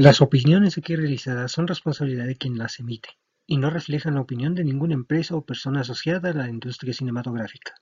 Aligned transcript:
Las 0.00 0.20
opiniones 0.20 0.78
aquí 0.78 0.94
realizadas 0.94 1.50
son 1.50 1.66
responsabilidad 1.66 2.26
de 2.26 2.36
quien 2.36 2.56
las 2.56 2.78
emite 2.78 3.08
y 3.48 3.56
no 3.56 3.68
reflejan 3.68 4.14
la 4.14 4.20
opinión 4.20 4.54
de 4.54 4.62
ninguna 4.62 4.94
empresa 4.94 5.34
o 5.34 5.44
persona 5.44 5.80
asociada 5.80 6.30
a 6.30 6.34
la 6.34 6.48
industria 6.48 6.94
cinematográfica. 6.94 7.74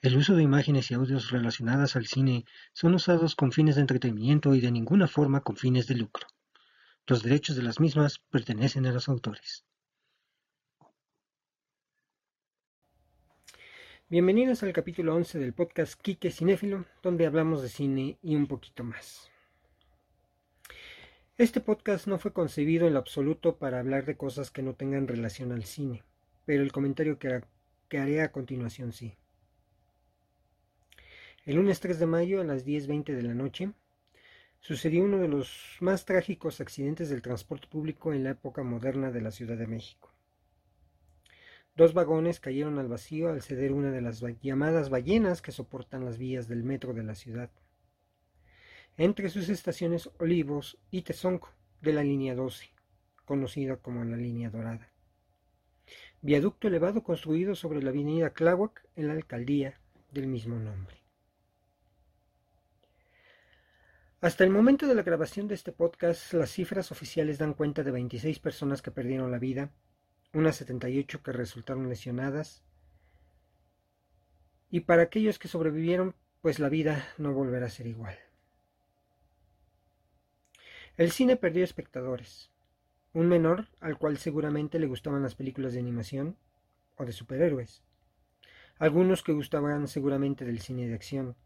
El 0.00 0.16
uso 0.16 0.34
de 0.34 0.42
imágenes 0.42 0.90
y 0.90 0.94
audios 0.94 1.30
relacionadas 1.30 1.94
al 1.94 2.06
cine 2.06 2.46
son 2.72 2.94
usados 2.94 3.36
con 3.36 3.52
fines 3.52 3.74
de 3.74 3.82
entretenimiento 3.82 4.54
y 4.54 4.62
de 4.62 4.70
ninguna 4.70 5.08
forma 5.08 5.42
con 5.42 5.56
fines 5.56 5.86
de 5.86 5.96
lucro. 5.96 6.26
Los 7.06 7.22
derechos 7.22 7.54
de 7.54 7.64
las 7.64 7.80
mismas 7.80 8.20
pertenecen 8.30 8.86
a 8.86 8.92
los 8.92 9.10
autores. 9.10 9.66
Bienvenidos 14.08 14.62
al 14.62 14.72
capítulo 14.72 15.14
11 15.16 15.38
del 15.38 15.52
podcast 15.52 16.00
Quique 16.00 16.30
Cinéfilo, 16.30 16.86
donde 17.02 17.26
hablamos 17.26 17.60
de 17.60 17.68
cine 17.68 18.18
y 18.22 18.36
un 18.36 18.46
poquito 18.46 18.84
más. 18.84 19.30
Este 21.40 21.62
podcast 21.62 22.06
no 22.06 22.18
fue 22.18 22.34
concebido 22.34 22.86
en 22.86 22.92
lo 22.92 22.98
absoluto 22.98 23.56
para 23.56 23.78
hablar 23.78 24.04
de 24.04 24.14
cosas 24.14 24.50
que 24.50 24.60
no 24.60 24.74
tengan 24.74 25.08
relación 25.08 25.52
al 25.52 25.64
cine, 25.64 26.02
pero 26.44 26.62
el 26.62 26.70
comentario 26.70 27.18
que, 27.18 27.40
haré 27.96 28.20
a 28.20 28.30
continuación 28.30 28.92
sí. 28.92 29.14
El 31.46 31.56
lunes 31.56 31.80
3 31.80 31.98
de 31.98 32.04
mayo 32.04 32.42
a 32.42 32.44
las 32.44 32.66
10.20 32.66 33.16
de 33.16 33.22
la 33.22 33.32
noche 33.32 33.72
sucedió 34.60 35.02
uno 35.02 35.16
de 35.16 35.28
los 35.28 35.78
más 35.80 36.04
trágicos 36.04 36.60
accidentes 36.60 37.08
del 37.08 37.22
transporte 37.22 37.68
público 37.68 38.12
en 38.12 38.24
la 38.24 38.32
época 38.32 38.62
moderna 38.62 39.10
de 39.10 39.22
la 39.22 39.30
Ciudad 39.30 39.56
de 39.56 39.66
México. 39.66 40.12
Dos 41.74 41.94
vagones 41.94 42.38
cayeron 42.38 42.78
al 42.78 42.88
vacío 42.88 43.30
al 43.30 43.40
ceder 43.40 43.72
una 43.72 43.90
de 43.90 44.02
las 44.02 44.22
llamadas 44.42 44.90
ballenas 44.90 45.40
que 45.40 45.52
soportan 45.52 46.04
las 46.04 46.18
vías 46.18 46.48
del 46.48 46.64
metro 46.64 46.92
de 46.92 47.04
la 47.04 47.14
ciudad 47.14 47.50
entre 49.00 49.30
sus 49.30 49.48
estaciones 49.48 50.10
Olivos 50.18 50.76
y 50.90 51.00
Tezonco 51.00 51.54
de 51.80 51.94
la 51.94 52.04
línea 52.04 52.34
12, 52.34 52.68
conocida 53.24 53.78
como 53.78 54.04
la 54.04 54.18
línea 54.18 54.50
dorada. 54.50 54.92
Viaducto 56.20 56.68
elevado 56.68 57.02
construido 57.02 57.54
sobre 57.54 57.82
la 57.82 57.88
avenida 57.88 58.34
Tláhuac 58.34 58.86
en 58.96 59.08
la 59.08 59.14
alcaldía 59.14 59.80
del 60.10 60.26
mismo 60.26 60.56
nombre. 60.56 60.98
Hasta 64.20 64.44
el 64.44 64.50
momento 64.50 64.86
de 64.86 64.94
la 64.94 65.02
grabación 65.02 65.48
de 65.48 65.54
este 65.54 65.72
podcast, 65.72 66.34
las 66.34 66.50
cifras 66.50 66.92
oficiales 66.92 67.38
dan 67.38 67.54
cuenta 67.54 67.82
de 67.82 67.92
26 67.92 68.38
personas 68.38 68.82
que 68.82 68.90
perdieron 68.90 69.30
la 69.30 69.38
vida, 69.38 69.72
unas 70.34 70.56
78 70.56 71.22
que 71.22 71.32
resultaron 71.32 71.88
lesionadas, 71.88 72.62
y 74.68 74.80
para 74.80 75.04
aquellos 75.04 75.38
que 75.38 75.48
sobrevivieron, 75.48 76.14
pues 76.42 76.58
la 76.58 76.68
vida 76.68 77.08
no 77.16 77.32
volverá 77.32 77.64
a 77.64 77.70
ser 77.70 77.86
igual. 77.86 78.18
El 81.00 81.12
cine 81.12 81.36
perdió 81.36 81.64
espectadores. 81.64 82.50
Un 83.14 83.26
menor 83.26 83.68
al 83.80 83.96
cual 83.96 84.18
seguramente 84.18 84.78
le 84.78 84.86
gustaban 84.86 85.22
las 85.22 85.34
películas 85.34 85.72
de 85.72 85.78
animación 85.78 86.36
o 86.98 87.06
de 87.06 87.12
superhéroes. 87.12 87.82
Algunos 88.78 89.22
que 89.22 89.32
gustaban 89.32 89.88
seguramente 89.88 90.44
del 90.44 90.60
cine 90.60 90.86
de 90.86 90.94
acción. 90.94 91.36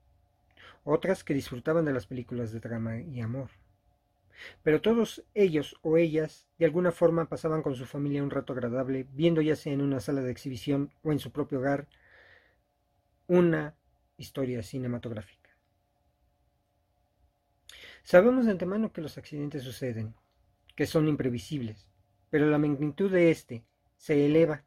Otras 0.83 1.23
que 1.23 1.35
disfrutaban 1.35 1.85
de 1.85 1.93
las 1.93 2.07
películas 2.07 2.51
de 2.51 2.59
drama 2.59 2.99
y 2.99 3.21
amor. 3.21 3.51
Pero 4.65 4.81
todos 4.81 5.25
ellos 5.35 5.77
o 5.83 5.99
ellas 5.99 6.49
de 6.59 6.65
alguna 6.65 6.91
forma 6.91 7.29
pasaban 7.29 7.63
con 7.63 7.77
su 7.77 7.87
familia 7.87 8.25
un 8.25 8.33
rato 8.33 8.55
agradable, 8.55 9.07
viendo 9.13 9.41
ya 9.41 9.55
sea 9.55 9.73
en 9.73 9.83
una 9.83 10.01
sala 10.01 10.23
de 10.23 10.33
exhibición 10.33 10.91
o 11.05 11.13
en 11.13 11.21
su 11.21 11.31
propio 11.31 11.61
hogar 11.61 11.87
una 13.29 13.77
historia 14.17 14.65
cinematográfica. 14.65 15.44
Sabemos 18.05 18.45
de 18.45 18.51
antemano 18.51 18.93
que 18.93 19.01
los 19.01 19.17
accidentes 19.17 19.63
suceden, 19.63 20.15
que 20.77 20.85
son 20.85 21.09
imprevisibles, 21.09 21.89
pero 22.29 22.51
la 22.51 22.59
magnitud 22.59 23.11
de 23.11 23.31
este 23.31 23.65
se 23.97 24.27
eleva 24.27 24.63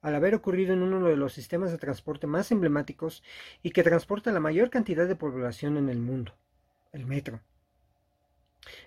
al 0.00 0.16
haber 0.16 0.34
ocurrido 0.34 0.72
en 0.72 0.82
uno 0.82 1.06
de 1.06 1.14
los 1.14 1.32
sistemas 1.32 1.70
de 1.70 1.78
transporte 1.78 2.26
más 2.26 2.50
emblemáticos 2.50 3.22
y 3.62 3.70
que 3.70 3.84
transporta 3.84 4.32
la 4.32 4.40
mayor 4.40 4.68
cantidad 4.68 5.06
de 5.06 5.14
población 5.14 5.76
en 5.76 5.90
el 5.90 6.00
mundo, 6.00 6.34
el 6.90 7.06
metro. 7.06 7.40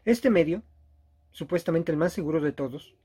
Este 0.04 0.30
medio, 0.30 0.62
supuestamente 1.32 1.94
el 1.94 1.98
más 1.98 2.12
seguro 2.12 2.42
de 2.42 2.52
todos, 2.52 2.98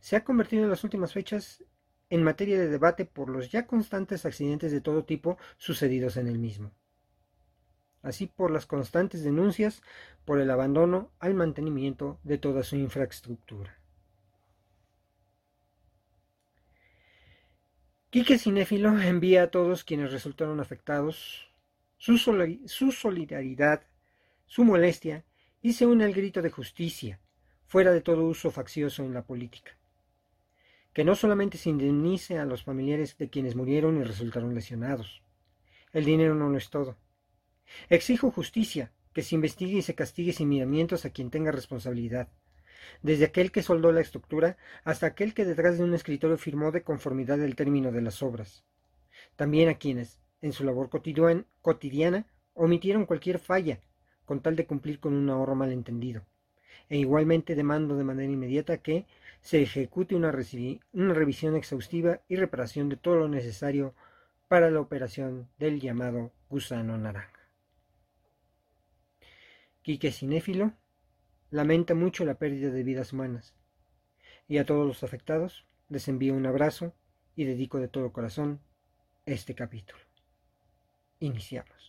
se 0.00 0.16
ha 0.16 0.24
convertido 0.24 0.64
en 0.64 0.70
las 0.70 0.82
últimas 0.82 1.12
fechas 1.12 1.62
en 2.08 2.22
materia 2.22 2.58
de 2.58 2.68
debate 2.68 3.04
por 3.04 3.28
los 3.28 3.52
ya 3.52 3.66
constantes 3.66 4.24
accidentes 4.24 4.72
de 4.72 4.80
todo 4.80 5.04
tipo 5.04 5.36
sucedidos 5.58 6.16
en 6.16 6.26
el 6.26 6.38
mismo 6.38 6.72
así 8.02 8.26
por 8.26 8.50
las 8.50 8.66
constantes 8.66 9.22
denuncias 9.22 9.82
por 10.24 10.40
el 10.40 10.50
abandono 10.50 11.10
al 11.18 11.34
mantenimiento 11.34 12.18
de 12.24 12.38
toda 12.38 12.62
su 12.64 12.76
infraestructura. 12.76 13.78
Quique 18.10 18.38
Cinéfilo 18.38 19.00
envía 19.00 19.44
a 19.44 19.50
todos 19.50 19.84
quienes 19.84 20.12
resultaron 20.12 20.60
afectados 20.60 21.50
su, 21.96 22.18
solidaridad, 22.18 23.86
su 24.46 24.64
molestia 24.64 25.24
y 25.62 25.72
se 25.72 25.86
une 25.86 26.04
al 26.04 26.12
grito 26.12 26.42
de 26.42 26.50
justicia, 26.50 27.20
fuera 27.66 27.90
de 27.92 28.02
todo 28.02 28.24
uso 28.24 28.50
faccioso 28.50 29.02
en 29.02 29.14
la 29.14 29.24
política. 29.24 29.78
Que 30.92 31.04
no 31.04 31.14
solamente 31.14 31.56
se 31.56 31.70
indemnice 31.70 32.38
a 32.38 32.44
los 32.44 32.64
familiares 32.64 33.16
de 33.16 33.30
quienes 33.30 33.54
murieron 33.54 33.98
y 33.98 34.04
resultaron 34.04 34.54
lesionados. 34.54 35.22
El 35.92 36.04
dinero 36.04 36.34
no 36.34 36.50
lo 36.50 36.58
es 36.58 36.68
todo 36.68 36.96
Exijo 37.88 38.30
justicia, 38.30 38.92
que 39.12 39.22
se 39.22 39.34
investigue 39.34 39.78
y 39.78 39.82
se 39.82 39.94
castigue 39.94 40.32
sin 40.32 40.48
miramientos 40.48 41.04
a 41.04 41.10
quien 41.10 41.30
tenga 41.30 41.52
responsabilidad, 41.52 42.28
desde 43.02 43.26
aquel 43.26 43.52
que 43.52 43.62
soldó 43.62 43.92
la 43.92 44.00
estructura 44.00 44.56
hasta 44.84 45.06
aquel 45.06 45.34
que 45.34 45.44
detrás 45.44 45.78
de 45.78 45.84
un 45.84 45.94
escritorio 45.94 46.38
firmó 46.38 46.72
de 46.72 46.82
conformidad 46.82 47.40
el 47.42 47.56
término 47.56 47.92
de 47.92 48.02
las 48.02 48.22
obras. 48.22 48.64
También 49.36 49.68
a 49.68 49.74
quienes, 49.74 50.20
en 50.40 50.52
su 50.52 50.64
labor 50.64 50.90
cotidiana, 50.90 52.26
omitieron 52.54 53.06
cualquier 53.06 53.38
falla, 53.38 53.80
con 54.24 54.40
tal 54.40 54.56
de 54.56 54.66
cumplir 54.66 55.00
con 55.00 55.14
un 55.14 55.28
ahorro 55.30 55.54
malentendido. 55.54 56.24
E 56.88 56.98
igualmente 56.98 57.54
demando 57.54 57.96
de 57.96 58.04
manera 58.04 58.32
inmediata 58.32 58.78
que 58.78 59.06
se 59.40 59.62
ejecute 59.62 60.14
una, 60.14 60.32
una 60.92 61.14
revisión 61.14 61.56
exhaustiva 61.56 62.20
y 62.28 62.36
reparación 62.36 62.88
de 62.88 62.96
todo 62.96 63.16
lo 63.16 63.28
necesario 63.28 63.94
para 64.48 64.70
la 64.70 64.80
operación 64.80 65.48
del 65.58 65.80
llamado 65.80 66.32
gusano 66.48 66.98
naranja. 66.98 67.41
Quique 69.82 70.12
Cinéfilo 70.12 70.74
lamenta 71.50 71.94
mucho 71.94 72.24
la 72.24 72.34
pérdida 72.34 72.70
de 72.70 72.84
vidas 72.84 73.12
humanas 73.12 73.52
y 74.46 74.58
a 74.58 74.64
todos 74.64 74.86
los 74.86 75.02
afectados 75.02 75.66
les 75.88 76.06
envío 76.06 76.34
un 76.34 76.46
abrazo 76.46 76.94
y 77.34 77.44
dedico 77.44 77.78
de 77.78 77.88
todo 77.88 78.12
corazón 78.12 78.60
este 79.26 79.56
capítulo. 79.56 80.00
Iniciamos. 81.18 81.81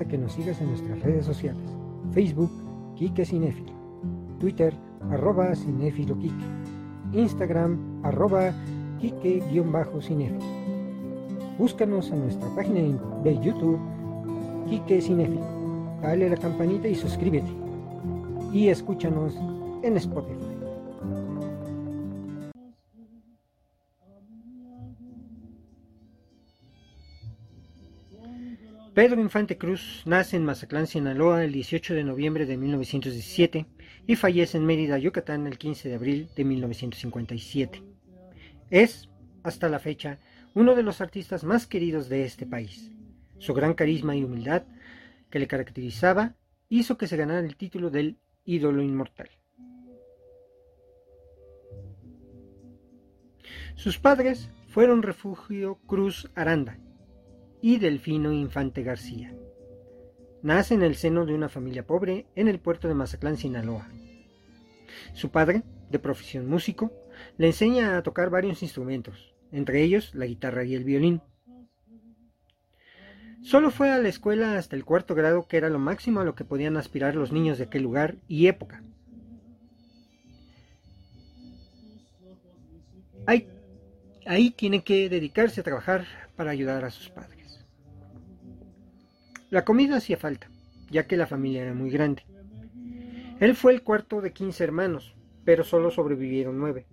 A 0.00 0.04
que 0.04 0.18
nos 0.18 0.32
sigas 0.32 0.60
en 0.60 0.68
nuestras 0.68 1.00
redes 1.00 1.24
sociales. 1.24 1.62
Facebook, 2.12 2.50
Kike 2.96 3.24
Cinefilo. 3.24 3.72
Twitter, 4.38 4.74
arroba 5.10 5.54
Cinefilo 5.54 6.16
Instagram, 7.12 7.78
arroba 8.02 8.52
Kike-Cinefilo. 9.00 10.40
Búscanos 11.58 12.10
en 12.10 12.20
nuestra 12.20 12.48
página 12.54 12.98
de 13.22 13.40
YouTube, 13.40 13.78
Kike 14.68 15.00
Cinefilo. 15.00 15.40
Dale 16.02 16.28
la 16.28 16.36
campanita 16.36 16.88
y 16.88 16.94
suscríbete. 16.94 17.50
Y 18.52 18.68
escúchanos 18.68 19.34
en 19.82 19.96
Spotify. 19.96 20.45
Pedro 28.96 29.20
Infante 29.20 29.58
Cruz 29.58 30.04
nace 30.06 30.38
en 30.38 30.44
Mazatlán, 30.46 30.86
Sinaloa, 30.86 31.44
el 31.44 31.52
18 31.52 31.92
de 31.92 32.02
noviembre 32.02 32.46
de 32.46 32.56
1917 32.56 33.66
y 34.06 34.16
fallece 34.16 34.56
en 34.56 34.64
Mérida, 34.64 34.96
Yucatán, 34.96 35.46
el 35.46 35.58
15 35.58 35.90
de 35.90 35.94
abril 35.96 36.30
de 36.34 36.44
1957. 36.44 37.82
Es, 38.70 39.10
hasta 39.42 39.68
la 39.68 39.80
fecha, 39.80 40.18
uno 40.54 40.74
de 40.74 40.82
los 40.82 41.02
artistas 41.02 41.44
más 41.44 41.66
queridos 41.66 42.08
de 42.08 42.24
este 42.24 42.46
país. 42.46 42.90
Su 43.36 43.52
gran 43.52 43.74
carisma 43.74 44.16
y 44.16 44.24
humildad 44.24 44.62
que 45.28 45.40
le 45.40 45.46
caracterizaba 45.46 46.34
hizo 46.70 46.96
que 46.96 47.06
se 47.06 47.18
ganara 47.18 47.46
el 47.46 47.54
título 47.54 47.90
del 47.90 48.16
ídolo 48.46 48.80
inmortal. 48.80 49.28
Sus 53.74 53.98
padres 53.98 54.48
fueron 54.68 55.02
Refugio 55.02 55.74
Cruz 55.86 56.30
Aranda 56.34 56.78
y 57.60 57.78
Delfino 57.78 58.32
Infante 58.32 58.82
García. 58.82 59.34
Nace 60.42 60.74
en 60.74 60.82
el 60.82 60.94
seno 60.94 61.26
de 61.26 61.34
una 61.34 61.48
familia 61.48 61.86
pobre 61.86 62.26
en 62.36 62.48
el 62.48 62.60
puerto 62.60 62.88
de 62.88 62.94
Mazatlán, 62.94 63.36
Sinaloa. 63.36 63.88
Su 65.14 65.30
padre, 65.30 65.62
de 65.90 65.98
profesión 65.98 66.48
músico, 66.48 66.92
le 67.36 67.48
enseña 67.48 67.96
a 67.96 68.02
tocar 68.02 68.30
varios 68.30 68.62
instrumentos, 68.62 69.34
entre 69.50 69.82
ellos 69.82 70.14
la 70.14 70.26
guitarra 70.26 70.64
y 70.64 70.74
el 70.74 70.84
violín. 70.84 71.22
Solo 73.42 73.70
fue 73.70 73.90
a 73.90 73.98
la 73.98 74.08
escuela 74.08 74.58
hasta 74.58 74.76
el 74.76 74.84
cuarto 74.84 75.14
grado, 75.14 75.46
que 75.46 75.56
era 75.56 75.70
lo 75.70 75.78
máximo 75.78 76.20
a 76.20 76.24
lo 76.24 76.34
que 76.34 76.44
podían 76.44 76.76
aspirar 76.76 77.14
los 77.14 77.32
niños 77.32 77.58
de 77.58 77.64
aquel 77.64 77.82
lugar 77.82 78.16
y 78.28 78.48
época. 78.48 78.82
Ahí, 83.26 83.48
ahí 84.26 84.50
tiene 84.50 84.84
que 84.84 85.08
dedicarse 85.08 85.60
a 85.60 85.64
trabajar 85.64 86.06
para 86.36 86.50
ayudar 86.50 86.84
a 86.84 86.90
sus 86.90 87.08
padres. 87.08 87.35
La 89.48 89.64
comida 89.64 89.96
hacía 89.96 90.16
falta, 90.16 90.48
ya 90.90 91.06
que 91.06 91.16
la 91.16 91.26
familia 91.26 91.62
era 91.62 91.74
muy 91.74 91.90
grande. 91.90 92.24
Él 93.38 93.54
fue 93.54 93.72
el 93.72 93.82
cuarto 93.82 94.20
de 94.20 94.32
quince 94.32 94.64
hermanos, 94.64 95.14
pero 95.44 95.62
solo 95.62 95.90
sobrevivieron 95.90 96.58
nueve. 96.58 96.86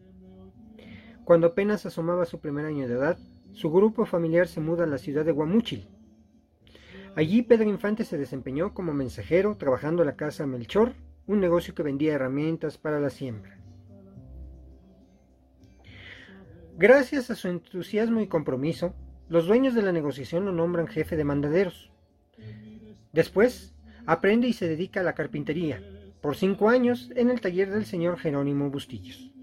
Cuando 1.24 1.48
apenas 1.48 1.86
asomaba 1.86 2.26
su 2.26 2.40
primer 2.40 2.66
año 2.66 2.88
de 2.88 2.94
edad, 2.94 3.18
su 3.54 3.72
grupo 3.72 4.06
familiar 4.06 4.48
se 4.48 4.60
muda 4.60 4.84
a 4.84 4.88
la 4.88 4.98
ciudad 4.98 5.26
de 5.26 5.32
Guamúchil. 5.32 5.88
Allí 7.16 7.42
Pedro 7.44 7.70
Infante 7.70 8.04
se 8.06 8.18
desempeñó 8.18 8.74
como 8.74 8.94
mensajero 8.94 9.56
trabajando 9.56 10.04
en 10.04 10.08
la 10.08 10.16
casa 10.16 10.46
Melchor, 10.46 10.94
un 11.26 11.40
negocio 11.40 11.74
que 11.74 11.84
vendía 11.84 12.14
herramientas 12.14 12.78
para 12.78 13.00
la 13.00 13.10
siembra. 13.10 13.58
Gracias 16.78 17.32
a 17.32 17.36
su 17.36 17.48
entusiasmo 17.48 18.20
y 18.22 18.28
compromiso, 18.28 18.94
los 19.30 19.48
dueños 19.48 19.74
de 19.74 19.84
la 19.84 19.92
negociación 19.92 20.46
lo 20.46 20.52
nombran 20.52 20.88
jefe 20.88 21.16
de 21.16 21.24
mandaderos. 21.24 21.93
Después, 23.12 23.76
aprende 24.06 24.48
y 24.48 24.54
se 24.54 24.68
dedica 24.68 25.00
a 25.00 25.04
la 25.04 25.16
carpintería, 25.16 25.82
por 26.22 26.36
cinco 26.36 26.70
años 26.70 27.12
en 27.16 27.30
el 27.30 27.42
taller 27.42 27.72
del 27.72 27.86
señor 27.86 28.18
Jerónimo 28.18 28.70
Bustillos 28.70 29.34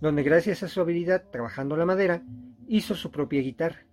donde 0.00 0.22
gracias 0.22 0.62
a 0.62 0.68
su 0.68 0.80
habilidad 0.80 1.24
trabajando 1.30 1.76
la 1.76 1.84
madera, 1.84 2.22
hizo 2.66 2.94
su 2.94 3.10
propia 3.10 3.42
guitarra. 3.42 3.84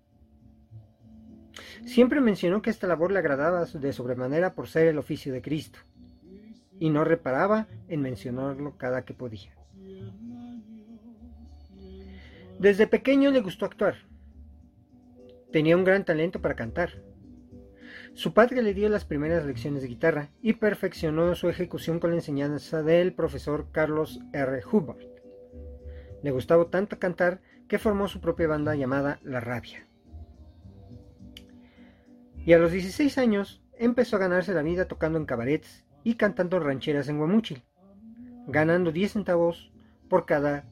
Siempre 1.85 2.21
mencionó 2.21 2.61
que 2.61 2.69
esta 2.69 2.87
labor 2.87 3.11
le 3.11 3.19
agradaba 3.19 3.65
de 3.65 3.93
sobremanera 3.93 4.53
por 4.53 4.67
ser 4.67 4.87
el 4.87 4.97
oficio 4.97 5.33
de 5.33 5.41
Cristo, 5.41 5.79
y 6.79 6.89
no 6.89 7.03
reparaba 7.03 7.67
en 7.87 8.01
mencionarlo 8.01 8.77
cada 8.77 9.03
que 9.03 9.13
podía. 9.13 9.51
Desde 12.59 12.87
pequeño 12.87 13.29
le 13.31 13.41
gustó 13.41 13.65
actuar. 13.65 13.95
Tenía 15.51 15.77
un 15.77 15.83
gran 15.83 16.05
talento 16.05 16.41
para 16.41 16.55
cantar. 16.55 17.03
Su 18.17 18.33
padre 18.33 18.63
le 18.63 18.73
dio 18.73 18.89
las 18.89 19.05
primeras 19.05 19.45
lecciones 19.45 19.83
de 19.83 19.89
guitarra 19.89 20.31
y 20.41 20.53
perfeccionó 20.53 21.35
su 21.35 21.49
ejecución 21.49 21.99
con 21.99 22.09
la 22.09 22.15
enseñanza 22.15 22.81
del 22.81 23.13
profesor 23.13 23.67
Carlos 23.71 24.21
R. 24.33 24.59
Hubbard. 24.71 25.05
Le 26.23 26.31
gustaba 26.31 26.71
tanto 26.71 26.97
cantar 26.97 27.41
que 27.67 27.77
formó 27.77 28.07
su 28.07 28.19
propia 28.19 28.47
banda 28.47 28.73
llamada 28.73 29.19
La 29.21 29.39
Rabia. 29.39 29.87
Y 32.43 32.53
a 32.53 32.57
los 32.57 32.71
16 32.71 33.19
años 33.19 33.61
empezó 33.77 34.15
a 34.15 34.19
ganarse 34.19 34.51
la 34.51 34.63
vida 34.63 34.87
tocando 34.87 35.19
en 35.19 35.27
cabarets 35.27 35.85
y 36.03 36.15
cantando 36.15 36.59
rancheras 36.59 37.09
en 37.09 37.19
Guamúchil, 37.19 37.61
ganando 38.47 38.91
10 38.91 39.11
centavos 39.11 39.71
por 40.09 40.25
cada 40.25 40.65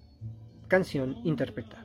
canción 0.68 1.18
interpretada. 1.24 1.85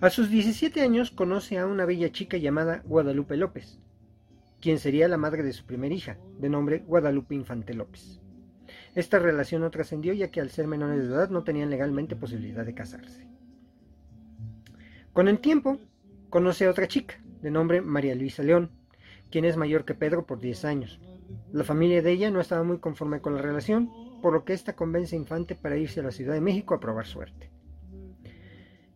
A 0.00 0.08
sus 0.08 0.30
17 0.30 0.80
años 0.80 1.10
conoce 1.10 1.58
a 1.58 1.66
una 1.66 1.84
bella 1.84 2.10
chica 2.10 2.38
llamada 2.38 2.82
Guadalupe 2.86 3.36
López, 3.36 3.78
quien 4.58 4.78
sería 4.78 5.08
la 5.08 5.18
madre 5.18 5.42
de 5.42 5.52
su 5.52 5.66
primera 5.66 5.94
hija, 5.94 6.16
de 6.38 6.48
nombre 6.48 6.78
Guadalupe 6.86 7.34
Infante 7.34 7.74
López. 7.74 8.18
Esta 8.94 9.18
relación 9.18 9.60
no 9.60 9.70
trascendió 9.70 10.14
ya 10.14 10.30
que 10.30 10.40
al 10.40 10.48
ser 10.48 10.66
menores 10.66 11.00
de 11.00 11.14
edad 11.14 11.28
no 11.28 11.44
tenían 11.44 11.68
legalmente 11.68 12.16
posibilidad 12.16 12.64
de 12.64 12.72
casarse. 12.72 13.28
Con 15.12 15.28
el 15.28 15.38
tiempo, 15.38 15.78
conoce 16.30 16.64
a 16.64 16.70
otra 16.70 16.88
chica, 16.88 17.20
de 17.42 17.50
nombre 17.50 17.82
María 17.82 18.14
Luisa 18.14 18.42
León, 18.42 18.70
quien 19.30 19.44
es 19.44 19.58
mayor 19.58 19.84
que 19.84 19.94
Pedro 19.94 20.24
por 20.24 20.40
10 20.40 20.64
años. 20.64 20.98
La 21.52 21.62
familia 21.62 22.00
de 22.00 22.12
ella 22.12 22.30
no 22.30 22.40
estaba 22.40 22.64
muy 22.64 22.78
conforme 22.78 23.20
con 23.20 23.34
la 23.34 23.42
relación, 23.42 23.90
por 24.22 24.32
lo 24.32 24.44
que 24.46 24.54
ésta 24.54 24.74
convence 24.74 25.14
a 25.14 25.18
Infante 25.18 25.56
para 25.56 25.76
irse 25.76 26.00
a 26.00 26.04
la 26.04 26.10
Ciudad 26.10 26.32
de 26.32 26.40
México 26.40 26.72
a 26.72 26.80
probar 26.80 27.04
suerte, 27.06 27.50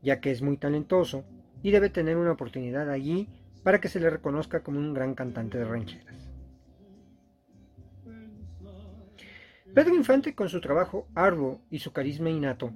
ya 0.04 0.20
que 0.20 0.30
es 0.30 0.42
muy 0.42 0.56
talentoso 0.56 1.24
y 1.62 1.70
debe 1.70 1.88
tener 1.88 2.16
una 2.16 2.32
oportunidad 2.32 2.90
allí 2.90 3.28
para 3.64 3.80
que 3.80 3.88
se 3.88 3.98
le 3.98 4.10
reconozca 4.10 4.62
como 4.62 4.78
un 4.78 4.92
gran 4.92 5.14
cantante 5.14 5.58
de 5.58 5.64
rancheras. 5.64 6.30
Pedro 9.74 9.96
Infante, 9.96 10.36
con 10.36 10.48
su 10.48 10.60
trabajo 10.60 11.08
arduo 11.16 11.60
y 11.68 11.80
su 11.80 11.92
carisma 11.92 12.30
innato, 12.30 12.70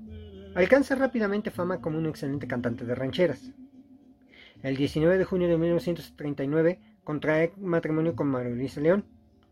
alcanza 0.57 0.97
rápidamente 0.97 1.53
fama 1.53 1.81
como 1.81 1.99
un 1.99 2.07
excelente 2.07 2.49
cantante 2.49 2.85
de 2.85 2.95
rancheras. 2.95 3.53
El 4.63 4.77
19 4.77 5.19
de 5.19 5.25
junio 5.25 5.47
de 5.47 5.59
1939 5.59 6.81
contrae 7.05 7.53
matrimonio 7.59 8.17
con 8.17 8.27
María 8.27 8.51
Luisa 8.51 8.81
León, 8.81 9.05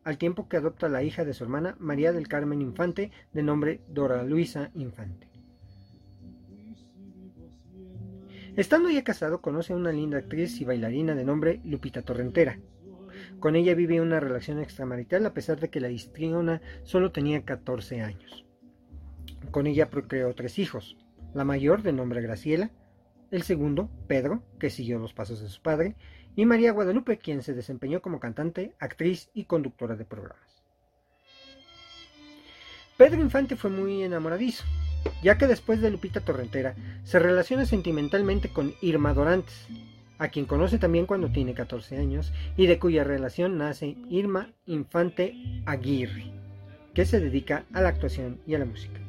al 0.03 0.19
tiempo 0.19 0.49
que 0.49 0.57
adopta 0.57 0.87
a 0.87 0.89
la 0.89 1.03
hija 1.05 1.25
de 1.25 1.35
su 1.35 1.45
hermana 1.45 1.77
María 1.79 2.13
del 2.13 2.27
Carmen 2.27 2.63
Infante, 2.63 3.13
de 3.33 3.43
nombre 3.43 3.81
Dora 3.89 4.25
Luisa 4.25 4.71
Infante. 4.75 5.36
Estando 8.57 8.89
ya 8.89 9.05
casado, 9.05 9.43
conoce 9.43 9.75
a 9.75 9.77
una 9.77 9.93
linda 9.93 10.17
actriz 10.17 10.61
y 10.63 10.65
bailarina 10.65 11.15
de 11.15 11.25
nombre 11.25 11.61
Lupita 11.65 12.01
Torrentera, 12.01 12.59
con 13.39 13.55
ella 13.55 13.75
vive 13.75 14.01
una 14.01 14.19
relación 14.19 14.61
extramarital 14.61 15.27
a 15.27 15.35
pesar 15.35 15.61
de 15.61 15.69
que 15.69 15.81
la 15.81 15.91
histriona 15.91 16.63
solo 16.83 17.13
tenía 17.13 17.45
14 17.45 18.01
años. 18.01 18.47
Con 19.51 19.67
ella 19.67 19.91
procreó 19.91 20.35
tres 20.35 20.59
hijos, 20.59 20.97
la 21.35 21.45
mayor 21.45 21.83
de 21.83 21.93
nombre 21.93 22.23
Graciela, 22.23 22.71
el 23.31 23.43
segundo, 23.43 23.91
Pedro, 24.07 24.43
que 24.59 24.71
siguió 24.71 24.99
los 24.99 25.13
pasos 25.13 25.43
de 25.43 25.49
su 25.49 25.61
padre, 25.61 25.97
y 26.35 26.47
María 26.47 26.73
Guadalupe, 26.73 27.19
quien 27.19 27.43
se 27.43 27.55
desempeñó 27.55 28.01
como 28.01 28.21
cantante, 28.21 28.75
actriz 28.79 29.31
y 29.35 29.45
conductora 29.45 29.97
de 29.97 30.05
programas. 30.05 30.65
Pedro 32.97 33.21
Infante 33.21 33.57
fue 33.57 33.71
muy 33.71 34.03
enamoradizo, 34.03 34.65
ya 35.23 35.39
que 35.39 35.47
después 35.47 35.81
de 35.81 35.91
Lupita 35.91 36.21
Torrentera 36.21 36.75
se 37.05 37.19
relaciona 37.19 37.67
sentimentalmente 37.67 38.49
con 38.49 38.75
Irma 38.81 39.15
Dorantes, 39.15 39.67
a 40.19 40.29
quien 40.29 40.47
conoce 40.47 40.79
también 40.79 41.07
cuando 41.07 41.31
tiene 41.31 41.55
14 41.55 41.99
años 41.99 42.33
y 42.57 42.67
de 42.67 42.79
cuya 42.79 43.05
relación 43.05 43.59
nace 43.59 43.97
Irma 44.09 44.51
Infante 44.67 45.35
Aguirre, 45.67 46.33
que 46.95 47.05
se 47.05 47.21
dedica 47.21 47.65
a 47.73 47.83
la 47.83 47.91
actuación 47.91 48.41
y 48.47 48.55
a 48.55 48.59
la 48.59 48.65
música. 48.65 49.01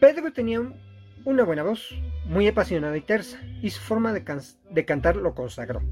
Pedro 0.00 0.32
tenía 0.32 0.60
una 1.24 1.44
buena 1.44 1.62
voz, 1.62 1.94
muy 2.26 2.46
apasionada 2.46 2.96
y 2.96 3.00
tersa, 3.00 3.40
y 3.62 3.70
su 3.70 3.80
forma 3.80 4.12
de, 4.12 4.84
cantar 4.84 5.16
lo 5.16 5.34
consagró. 5.34 5.82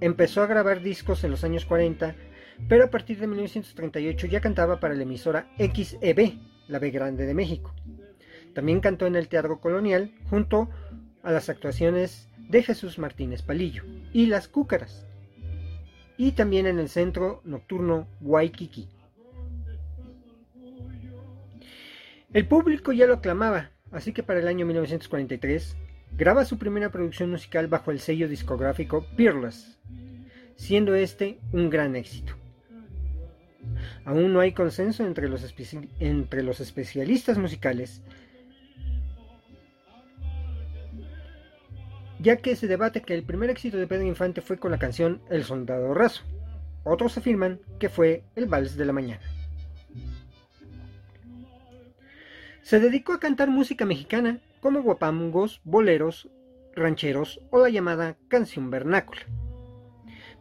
Empezó 0.00 0.42
a 0.42 0.46
grabar 0.46 0.80
discos 0.80 1.22
en 1.24 1.30
los 1.30 1.44
años 1.44 1.66
40, 1.66 2.14
pero 2.68 2.84
a 2.84 2.90
partir 2.90 3.18
de 3.18 3.26
1938 3.26 4.26
ya 4.26 4.40
cantaba 4.40 4.80
para 4.80 4.94
la 4.94 5.02
emisora 5.02 5.50
XEB, 5.58 6.38
la 6.68 6.78
B 6.78 6.90
Grande 6.90 7.26
de 7.26 7.34
México. 7.34 7.74
También 8.54 8.80
cantó 8.80 9.06
en 9.06 9.16
el 9.16 9.28
Teatro 9.28 9.60
Colonial 9.60 10.12
junto 10.30 10.68
a 11.22 11.32
las 11.32 11.48
actuaciones 11.48 12.28
de 12.48 12.62
Jesús 12.62 12.98
Martínez 12.98 13.42
Palillo 13.42 13.82
y 14.12 14.26
Las 14.26 14.48
Cúcaras, 14.48 15.06
y 16.16 16.32
también 16.32 16.66
en 16.66 16.78
el 16.78 16.88
centro 16.88 17.40
nocturno 17.44 18.06
Waikiki. 18.20 18.88
El 22.32 22.46
público 22.46 22.92
ya 22.92 23.06
lo 23.06 23.14
aclamaba, 23.14 23.70
así 23.90 24.12
que 24.12 24.22
para 24.22 24.40
el 24.40 24.48
año 24.48 24.66
1943 24.66 25.76
graba 26.16 26.44
su 26.44 26.58
primera 26.58 26.90
producción 26.90 27.30
musical 27.30 27.66
bajo 27.66 27.90
el 27.90 28.00
sello 28.00 28.28
discográfico 28.28 29.06
Peerless, 29.16 29.78
siendo 30.56 30.94
este 30.94 31.38
un 31.52 31.70
gran 31.70 31.96
éxito. 31.96 32.34
Aún 34.04 34.32
no 34.32 34.40
hay 34.40 34.52
consenso 34.52 35.06
entre 35.06 35.28
los, 35.28 35.54
entre 36.00 36.42
los 36.42 36.60
especialistas 36.60 37.38
musicales 37.38 38.02
ya 42.24 42.36
que 42.36 42.56
se 42.56 42.66
debate 42.66 43.02
que 43.02 43.14
el 43.14 43.22
primer 43.22 43.50
éxito 43.50 43.76
de 43.76 43.86
Pedro 43.86 44.06
Infante 44.06 44.40
fue 44.40 44.56
con 44.56 44.70
la 44.70 44.78
canción 44.78 45.20
El 45.28 45.44
Soldado 45.44 45.92
Raso. 45.92 46.22
Otros 46.82 47.18
afirman 47.18 47.60
que 47.78 47.90
fue 47.90 48.24
el 48.34 48.46
Vals 48.46 48.76
de 48.76 48.86
la 48.86 48.94
Mañana. 48.94 49.20
Se 52.62 52.80
dedicó 52.80 53.12
a 53.12 53.20
cantar 53.20 53.50
música 53.50 53.84
mexicana 53.84 54.40
como 54.60 54.82
guapangos, 54.82 55.60
boleros, 55.64 56.30
rancheros 56.74 57.40
o 57.50 57.58
la 57.58 57.68
llamada 57.68 58.16
canción 58.28 58.70
vernácula. 58.70 59.20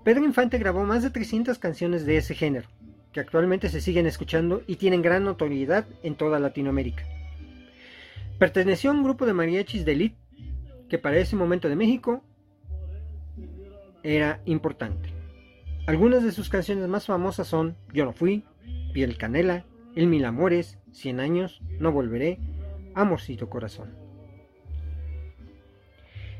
Pedro 0.05 0.23
Infante 0.23 0.57
grabó 0.57 0.85
más 0.85 1.03
de 1.03 1.09
300 1.09 1.59
canciones 1.59 2.05
de 2.05 2.15
ese 2.15 2.33
género, 2.33 2.69
que 3.13 3.19
actualmente 3.19 3.69
se 3.69 3.79
siguen 3.79 4.07
escuchando 4.07 4.63
y 4.67 4.75
tienen 4.75 5.01
gran 5.01 5.23
notoriedad 5.23 5.85
en 6.01 6.15
toda 6.15 6.39
Latinoamérica. 6.39 7.05
Perteneció 8.39 8.89
a 8.89 8.93
un 8.93 9.03
grupo 9.03 9.25
de 9.25 9.33
mariachis 9.33 9.85
de 9.85 9.93
élite 9.93 10.17
que 10.89 10.97
para 10.97 11.17
ese 11.17 11.35
momento 11.35 11.69
de 11.69 11.75
México 11.75 12.23
era 14.01 14.41
importante. 14.45 15.13
Algunas 15.87 16.23
de 16.23 16.31
sus 16.31 16.49
canciones 16.49 16.87
más 16.87 17.05
famosas 17.05 17.47
son 17.47 17.77
Yo 17.93 18.05
no 18.05 18.13
fui, 18.13 18.43
Piel 18.93 19.17
Canela, 19.17 19.65
El 19.95 20.07
Mil 20.07 20.25
Amores, 20.25 20.79
Cien 20.91 21.19
Años, 21.19 21.61
No 21.79 21.91
Volveré, 21.91 22.39
Amorcito 22.95 23.49
Corazón. 23.49 24.02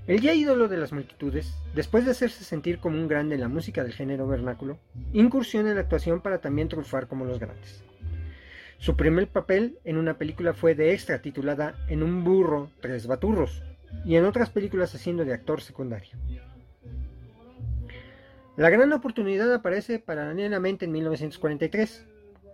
El 0.05 0.19
ya 0.19 0.33
ídolo 0.33 0.67
de 0.67 0.75
las 0.75 0.91
multitudes, 0.91 1.53
después 1.73 2.03
de 2.03 2.11
hacerse 2.11 2.43
sentir 2.43 2.79
como 2.79 2.97
un 2.97 3.07
grande 3.07 3.35
en 3.35 3.41
la 3.41 3.47
música 3.47 3.83
del 3.83 3.93
género 3.93 4.27
vernáculo, 4.27 4.77
incursiona 5.13 5.69
en 5.69 5.75
la 5.75 5.81
actuación 5.81 6.19
para 6.19 6.39
también 6.39 6.67
triunfar 6.67 7.07
como 7.07 7.23
los 7.23 7.39
grandes. 7.39 7.85
Su 8.79 8.97
primer 8.97 9.29
papel 9.29 9.79
en 9.85 9.95
una 9.95 10.17
película 10.17 10.53
fue 10.53 10.75
de 10.75 10.93
extra 10.93 11.21
titulada 11.21 11.75
En 11.87 12.03
un 12.03 12.25
burro, 12.25 12.69
tres 12.81 13.07
baturros, 13.07 13.63
y 14.03 14.17
en 14.17 14.25
otras 14.25 14.49
películas 14.49 14.93
haciendo 14.93 15.23
de 15.23 15.33
actor 15.33 15.61
secundario. 15.61 16.17
La 18.57 18.69
gran 18.69 18.91
oportunidad 18.91 19.53
aparece 19.53 19.99
paralelamente 19.99 20.83
en 20.83 20.91
1943, 20.91 22.05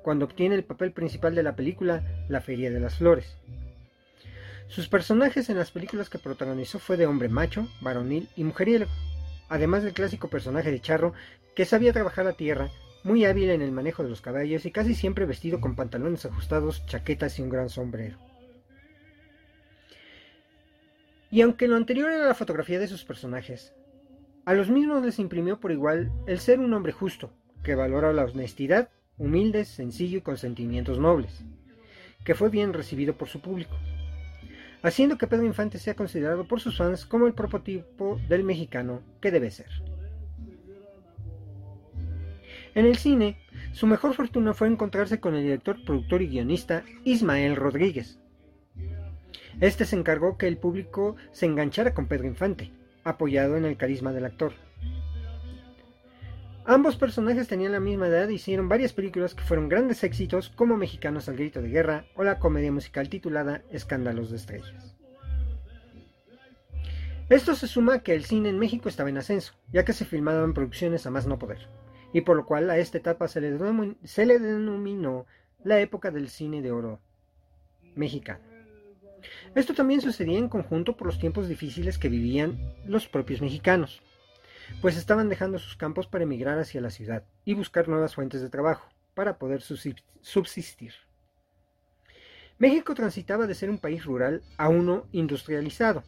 cuando 0.03 0.25
obtiene 0.25 0.53
el 0.53 0.63
papel 0.63 0.91
principal 0.91 1.34
de 1.34 1.41
la 1.41 1.56
película 1.56 2.03
La 2.29 2.41
Feria 2.41 2.70
de 2.70 2.79
las 2.79 2.98
Flores, 3.00 3.38
sus 4.69 4.88
personajes 4.88 5.49
en 5.49 5.57
las 5.57 5.71
películas 5.71 6.11
que 6.11 6.19
protagonizó 6.19 6.77
fue 6.77 6.95
de 6.95 7.07
hombre 7.07 7.27
macho, 7.27 7.67
varonil 7.81 8.29
y 8.35 8.43
mujeriego, 8.43 8.85
además 9.49 9.81
del 9.81 9.93
clásico 9.93 10.29
personaje 10.29 10.69
de 10.69 10.79
charro 10.79 11.13
que 11.55 11.65
sabía 11.65 11.91
trabajar 11.91 12.23
la 12.23 12.33
tierra, 12.33 12.69
muy 13.03 13.25
hábil 13.25 13.49
en 13.49 13.63
el 13.63 13.71
manejo 13.71 14.03
de 14.03 14.09
los 14.09 14.21
caballos 14.21 14.67
y 14.67 14.71
casi 14.71 14.93
siempre 14.93 15.25
vestido 15.25 15.59
con 15.59 15.75
pantalones 15.75 16.23
ajustados, 16.27 16.85
chaquetas 16.85 17.39
y 17.39 17.41
un 17.41 17.49
gran 17.49 17.69
sombrero. 17.69 18.19
Y 21.31 21.41
aunque 21.41 21.67
lo 21.67 21.75
anterior 21.75 22.11
era 22.11 22.27
la 22.27 22.35
fotografía 22.35 22.77
de 22.77 22.88
sus 22.88 23.03
personajes, 23.03 23.73
a 24.45 24.53
los 24.53 24.69
mismos 24.69 25.03
les 25.03 25.17
imprimió 25.17 25.59
por 25.59 25.71
igual 25.71 26.11
el 26.27 26.39
ser 26.39 26.59
un 26.59 26.73
hombre 26.73 26.91
justo, 26.91 27.33
que 27.63 27.73
valora 27.73 28.13
la 28.13 28.25
honestidad, 28.25 28.89
humilde, 29.17 29.65
sencillo 29.65 30.19
y 30.19 30.21
con 30.21 30.38
sentimientos 30.38 30.99
nobles, 30.99 31.43
que 32.23 32.35
fue 32.35 32.49
bien 32.49 32.73
recibido 32.73 33.15
por 33.17 33.29
su 33.29 33.41
público 33.41 33.75
haciendo 34.81 35.17
que 35.17 35.27
Pedro 35.27 35.45
Infante 35.45 35.79
sea 35.79 35.95
considerado 35.95 36.48
por 36.48 36.59
sus 36.59 36.77
fans 36.77 37.05
como 37.05 37.27
el 37.27 37.33
prototipo 37.33 38.19
del 38.27 38.43
mexicano 38.43 39.01
que 39.21 39.31
debe 39.31 39.51
ser. 39.51 39.69
En 42.75 42.86
el 42.86 42.98
cine, 42.98 43.38
su 43.71 43.88
mejor 43.88 44.13
fortuna 44.13 44.53
fue 44.53 44.67
encontrarse 44.67 45.19
con 45.19 45.36
el 45.36 45.43
director, 45.43 45.83
productor 45.83 46.21
y 46.21 46.27
guionista 46.27 46.83
Ismael 47.03 47.55
Rodríguez. 47.55 48.19
Este 49.59 49.86
se 49.86 49.95
encargó 49.95 50.38
que 50.38 50.48
el 50.48 50.57
público 50.57 51.15
se 51.31 51.45
enganchara 51.45 51.93
con 51.93 52.07
Pedro 52.07 52.27
Infante, 52.27 52.71
apoyado 53.03 53.57
en 53.57 53.65
el 53.65 53.75
carisma 53.75 54.13
del 54.13 54.25
actor. 54.25 54.53
Ambos 56.69 56.97
personajes 56.97 57.47
tenían 57.47 57.71
la 57.71 57.79
misma 57.79 58.09
edad 58.09 58.29
y 58.29 58.35
hicieron 58.35 58.69
varias 58.69 58.93
películas 58.93 59.33
que 59.33 59.41
fueron 59.41 59.69
grandes 59.69 60.03
éxitos 60.03 60.49
como 60.49 60.77
Mexicanos 60.77 61.27
al 61.27 61.35
Grito 61.35 61.63
de 61.63 61.69
Guerra 61.69 62.05
o 62.13 62.23
la 62.23 62.38
comedia 62.38 62.71
musical 62.71 63.09
titulada 63.09 63.63
Escándalos 63.71 64.29
de 64.29 64.38
Estrellas. 64.38 64.95
Esto 67.27 67.55
se 67.55 67.65
suma 67.65 67.95
a 67.95 68.03
que 68.03 68.13
el 68.13 68.23
cine 68.23 68.49
en 68.49 68.59
México 68.59 68.88
estaba 68.88 69.09
en 69.09 69.17
ascenso, 69.17 69.55
ya 69.73 69.83
que 69.83 69.93
se 69.93 70.05
filmaban 70.05 70.53
producciones 70.53 71.07
a 71.07 71.09
más 71.09 71.25
no 71.25 71.39
poder, 71.39 71.67
y 72.13 72.21
por 72.21 72.38
lo 72.38 72.45
cual 72.45 72.69
a 72.69 72.77
esta 72.77 72.99
etapa 72.99 73.27
se 73.27 73.41
le, 73.41 73.57
se 74.03 74.27
le 74.27 74.38
denominó 74.38 75.25
la 75.63 75.79
época 75.79 76.11
del 76.11 76.29
cine 76.29 76.61
de 76.61 76.71
oro 76.71 76.99
mexicano. 77.95 78.43
Esto 79.55 79.73
también 79.73 80.01
sucedía 80.01 80.38
en 80.38 80.49
conjunto 80.49 80.95
por 80.95 81.07
los 81.07 81.17
tiempos 81.17 81.49
difíciles 81.49 81.97
que 81.97 82.09
vivían 82.09 82.59
los 82.85 83.07
propios 83.07 83.41
mexicanos 83.41 84.03
pues 84.81 84.97
estaban 84.97 85.29
dejando 85.29 85.59
sus 85.59 85.75
campos 85.75 86.07
para 86.07 86.23
emigrar 86.23 86.59
hacia 86.59 86.81
la 86.81 86.89
ciudad 86.89 87.23
y 87.45 87.53
buscar 87.53 87.88
nuevas 87.88 88.15
fuentes 88.15 88.41
de 88.41 88.49
trabajo 88.49 88.89
para 89.13 89.38
poder 89.38 89.61
subsistir. 89.61 90.93
México 92.57 92.93
transitaba 92.93 93.47
de 93.47 93.55
ser 93.55 93.69
un 93.69 93.77
país 93.77 94.05
rural 94.05 94.41
a 94.57 94.69
uno 94.69 95.05
industrializado. 95.11 96.03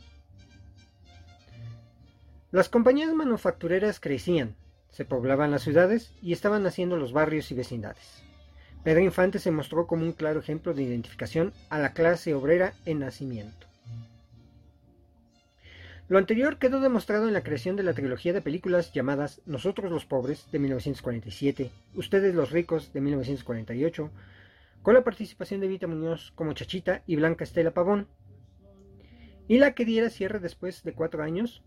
Las 2.52 2.68
compañías 2.68 3.14
manufactureras 3.14 4.02
crecían, 4.02 4.56
se 4.90 5.06
poblaban 5.06 5.52
las 5.52 5.62
ciudades 5.62 6.14
y 6.22 6.34
estaban 6.34 6.64
naciendo 6.64 6.98
los 6.98 7.14
barrios 7.14 7.50
y 7.52 7.56
vecindades. 7.56 8.22
Pedro 8.84 9.00
Infante 9.00 9.40
se 9.40 9.52
mostró 9.52 9.88
como 9.88 10.04
un 10.04 10.12
claro 10.12 10.40
ejemplo 10.40 10.74
de 10.74 10.84
identificación 10.84 11.54
a 11.70 11.80
la 11.80 11.94
clase 11.94 12.34
obrera 12.34 12.74
en 12.86 13.00
nacimiento. 13.00 13.71
Lo 16.12 16.18
anterior 16.18 16.58
quedó 16.58 16.82
demostrado 16.82 17.30
en 17.30 17.34
la 17.34 17.42
creación 17.42 17.78
de 17.78 17.84
la 17.84 17.94
trilogía 17.94 18.34
de 18.34 18.42
películas 18.42 18.92
llamadas 18.92 19.42
Nosotros 19.46 19.90
los 19.90 20.06
Pobres 20.06 20.46
de 20.52 20.60
1947, 20.60 21.72
Ustedes 21.96 22.36
los 22.36 22.52
Ricos 22.52 22.92
de 22.92 23.00
1948, 23.00 24.12
con 24.82 24.94
la 24.94 25.06
participación 25.06 25.62
de 25.62 25.70
Vita 25.70 25.88
Muñoz 25.88 26.34
como 26.36 26.52
Chachita 26.52 27.02
y 27.08 27.16
Blanca 27.16 27.46
Estela 27.46 27.72
Pavón, 27.72 28.10
y 29.48 29.58
la 29.60 29.74
que 29.74 29.86
diera 29.86 30.10
cierre 30.10 30.40
después 30.40 30.84
de 30.84 30.92
cuatro 30.92 31.24
años. 31.24 31.64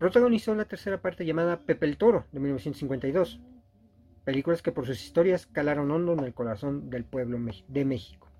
Protagonizó 0.00 0.56
la 0.56 0.64
tercera 0.64 1.00
parte 1.00 1.24
llamada 1.24 1.60
Pepe 1.60 1.86
el 1.86 1.98
Toro 1.98 2.26
de 2.32 2.40
1952, 2.40 3.38
películas 4.24 4.60
que 4.60 4.72
por 4.72 4.86
sus 4.86 5.00
historias 5.00 5.46
calaron 5.46 5.92
hondo 5.92 6.14
en 6.14 6.24
el 6.24 6.34
corazón 6.34 6.90
del 6.90 7.04
pueblo 7.04 7.38
de 7.68 7.84
México. 7.84 8.31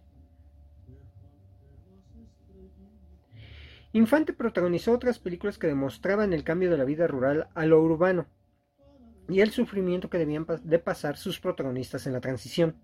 Infante 3.94 4.32
protagonizó 4.32 4.92
otras 4.92 5.18
películas 5.18 5.58
que 5.58 5.66
demostraban 5.66 6.32
el 6.32 6.44
cambio 6.44 6.70
de 6.70 6.78
la 6.78 6.84
vida 6.84 7.06
rural 7.06 7.48
a 7.54 7.66
lo 7.66 7.80
urbano 7.82 8.26
y 9.28 9.40
el 9.40 9.50
sufrimiento 9.50 10.08
que 10.08 10.18
debían 10.18 10.46
de 10.62 10.78
pasar 10.78 11.16
sus 11.16 11.40
protagonistas 11.40 12.06
en 12.06 12.14
la 12.14 12.20
transición. 12.20 12.76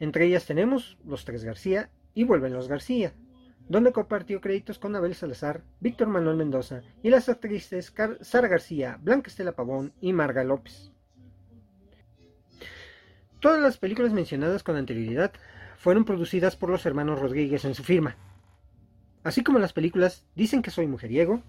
Entre 0.00 0.26
ellas 0.26 0.46
tenemos 0.46 0.98
Los 1.06 1.24
Tres 1.24 1.44
García 1.44 1.90
y 2.14 2.24
Vuelven 2.24 2.52
los 2.52 2.68
García, 2.68 3.14
donde 3.68 3.92
compartió 3.92 4.40
créditos 4.40 4.78
con 4.78 4.94
Abel 4.96 5.14
Salazar, 5.14 5.62
Víctor 5.80 6.08
Manuel 6.08 6.36
Mendoza 6.36 6.82
y 7.02 7.08
las 7.08 7.28
actrices 7.28 7.92
Sara 8.20 8.48
García, 8.48 8.98
Blanca 9.00 9.30
Estela 9.30 9.52
Pavón 9.52 9.92
y 10.00 10.12
Marga 10.12 10.44
López. 10.44 10.92
Todas 13.40 13.60
las 13.60 13.78
películas 13.78 14.12
mencionadas 14.12 14.62
con 14.62 14.76
anterioridad 14.76 15.32
fueron 15.76 16.04
producidas 16.04 16.54
por 16.54 16.70
los 16.70 16.84
hermanos 16.86 17.18
Rodríguez 17.18 17.64
en 17.64 17.74
su 17.74 17.82
firma, 17.82 18.16
Así 19.24 19.42
como 19.42 19.58
las 19.58 19.72
películas 19.72 20.24
Dicen 20.34 20.62
que 20.62 20.70
soy 20.70 20.86
mujeriego, 20.86 21.42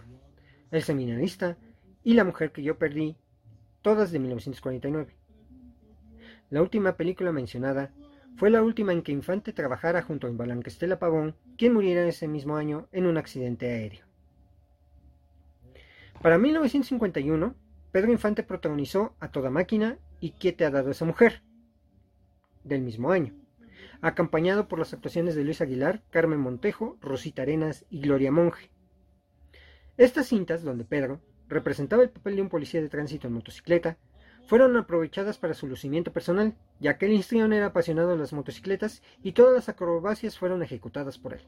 El 0.72 0.84
seminarista 0.84 1.58
y 2.04 2.14
La 2.14 2.24
mujer 2.24 2.52
que 2.52 2.64
yo 2.64 2.78
perdí, 2.78 3.16
todas 3.82 4.12
de 4.12 4.20
1949. 4.20 5.16
La 6.50 6.62
última 6.62 6.98
película 6.98 7.32
mencionada 7.32 7.92
fue 8.36 8.50
la 8.50 8.62
última 8.62 8.94
en 8.94 9.04
que 9.04 9.12
Infante 9.12 9.54
trabajara 9.54 10.02
junto 10.02 10.28
a 10.28 10.32
Blanca 10.32 10.70
Pavón, 11.00 11.36
quien 11.58 11.74
muriera 11.74 12.06
ese 12.06 12.28
mismo 12.28 12.58
año 12.58 12.88
en 12.92 13.06
un 13.06 13.18
accidente 13.18 13.70
aéreo. 13.70 14.06
Para 16.22 16.38
1951, 16.38 17.56
Pedro 17.92 18.12
Infante 18.12 18.44
protagonizó 18.44 19.16
A 19.20 19.32
Toda 19.32 19.50
Máquina 19.50 19.98
y 20.20 20.32
¿Qué 20.32 20.52
te 20.52 20.66
ha 20.66 20.72
dado 20.72 20.92
esa 20.92 21.06
mujer? 21.06 21.44
del 22.64 22.82
mismo 22.82 23.12
año 23.12 23.34
acompañado 24.02 24.68
por 24.68 24.80
las 24.80 24.94
actuaciones 24.94 25.36
de 25.36 25.44
Luis 25.44 25.62
Aguilar, 25.62 26.04
Carmen 26.10 26.40
Montejo, 26.40 26.98
Rosita 27.02 27.42
Arenas 27.42 27.86
y 27.90 28.02
Gloria 28.02 28.32
Monge. 28.32 28.70
Estas 29.98 30.28
cintas, 30.28 30.64
donde 30.64 30.86
Pedro 30.86 31.22
representaba 31.48 32.04
el 32.04 32.10
papel 32.10 32.36
de 32.36 32.42
un 32.42 32.50
policía 32.50 32.82
de 32.82 32.90
tránsito 32.90 33.28
en 33.28 33.34
motocicleta, 33.34 33.98
fueron 34.48 34.76
aprovechadas 34.76 35.38
para 35.38 35.54
su 35.54 35.68
lucimiento 35.68 36.12
personal, 36.12 36.56
ya 36.80 36.98
que 36.98 37.06
el 37.06 37.54
era 37.54 37.68
apasionado 37.68 38.10
de 38.10 38.18
las 38.18 38.34
motocicletas 38.34 39.02
y 39.22 39.32
todas 39.32 39.54
las 39.54 39.70
acrobacias 39.70 40.38
fueron 40.38 40.64
ejecutadas 40.64 41.18
por 41.18 41.34
él. 41.34 41.42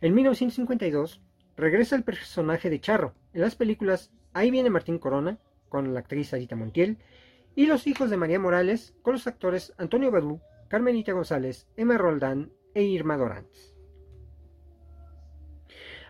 En 0.00 0.14
1952, 0.14 1.20
regresa 1.56 1.96
el 1.96 2.02
personaje 2.02 2.70
de 2.70 2.80
Charro 2.80 3.14
en 3.32 3.42
las 3.42 3.54
películas 3.54 4.10
Ahí 4.34 4.50
viene 4.50 4.70
Martín 4.70 4.98
Corona, 4.98 5.38
con 5.68 5.92
la 5.92 6.00
actriz 6.00 6.32
Adita 6.32 6.56
Montiel, 6.56 6.98
y 7.54 7.66
Los 7.66 7.86
hijos 7.86 8.08
de 8.08 8.16
María 8.16 8.38
Morales, 8.38 8.94
con 9.02 9.12
los 9.12 9.26
actores 9.26 9.74
Antonio 9.76 10.10
Badú, 10.10 10.40
Carmenita 10.72 11.12
González, 11.12 11.68
Emma 11.76 11.98
Roldán 11.98 12.50
e 12.72 12.82
Irma 12.82 13.18
Dorantes. 13.18 13.74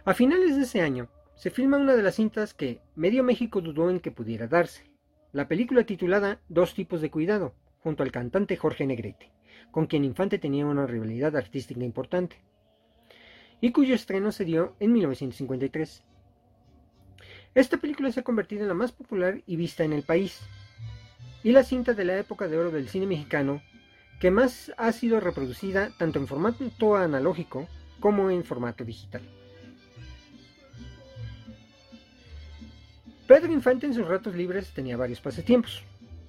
A 0.04 0.14
finales 0.14 0.54
de 0.54 0.62
ese 0.62 0.82
año, 0.82 1.08
se 1.34 1.50
filma 1.50 1.78
una 1.78 1.96
de 1.96 2.02
las 2.04 2.14
cintas 2.14 2.54
que 2.54 2.80
medio 2.94 3.24
México 3.24 3.60
dudó 3.60 3.90
en 3.90 3.98
que 3.98 4.12
pudiera 4.12 4.46
darse, 4.46 4.84
la 5.32 5.48
película 5.48 5.82
titulada 5.82 6.40
Dos 6.48 6.74
tipos 6.74 7.00
de 7.00 7.10
cuidado, 7.10 7.56
junto 7.80 8.04
al 8.04 8.12
cantante 8.12 8.56
Jorge 8.56 8.86
Negrete, 8.86 9.32
con 9.72 9.86
quien 9.86 10.04
Infante 10.04 10.38
tenía 10.38 10.64
una 10.64 10.86
rivalidad 10.86 11.34
artística 11.34 11.82
importante, 11.82 12.36
y 13.60 13.72
cuyo 13.72 13.96
estreno 13.96 14.30
se 14.30 14.44
dio 14.44 14.76
en 14.78 14.92
1953. 14.92 16.04
Esta 17.56 17.78
película 17.78 18.12
se 18.12 18.20
ha 18.20 18.22
convertido 18.22 18.62
en 18.62 18.68
la 18.68 18.74
más 18.74 18.92
popular 18.92 19.42
y 19.44 19.56
vista 19.56 19.82
en 19.82 19.92
el 19.92 20.04
país, 20.04 20.38
y 21.42 21.50
la 21.50 21.64
cinta 21.64 21.94
de 21.94 22.04
la 22.04 22.16
época 22.16 22.46
de 22.46 22.58
oro 22.58 22.70
del 22.70 22.88
cine 22.88 23.08
mexicano 23.08 23.60
que 24.22 24.30
más 24.30 24.72
ha 24.76 24.92
sido 24.92 25.18
reproducida 25.18 25.90
tanto 25.98 26.20
en 26.20 26.28
formato 26.28 26.94
analógico 26.94 27.66
como 27.98 28.30
en 28.30 28.44
formato 28.44 28.84
digital. 28.84 29.20
Pedro 33.26 33.52
Infante 33.52 33.86
en 33.86 33.94
sus 33.94 34.06
ratos 34.06 34.36
libres 34.36 34.72
tenía 34.74 34.96
varios 34.96 35.20
pasatiempos. 35.20 35.82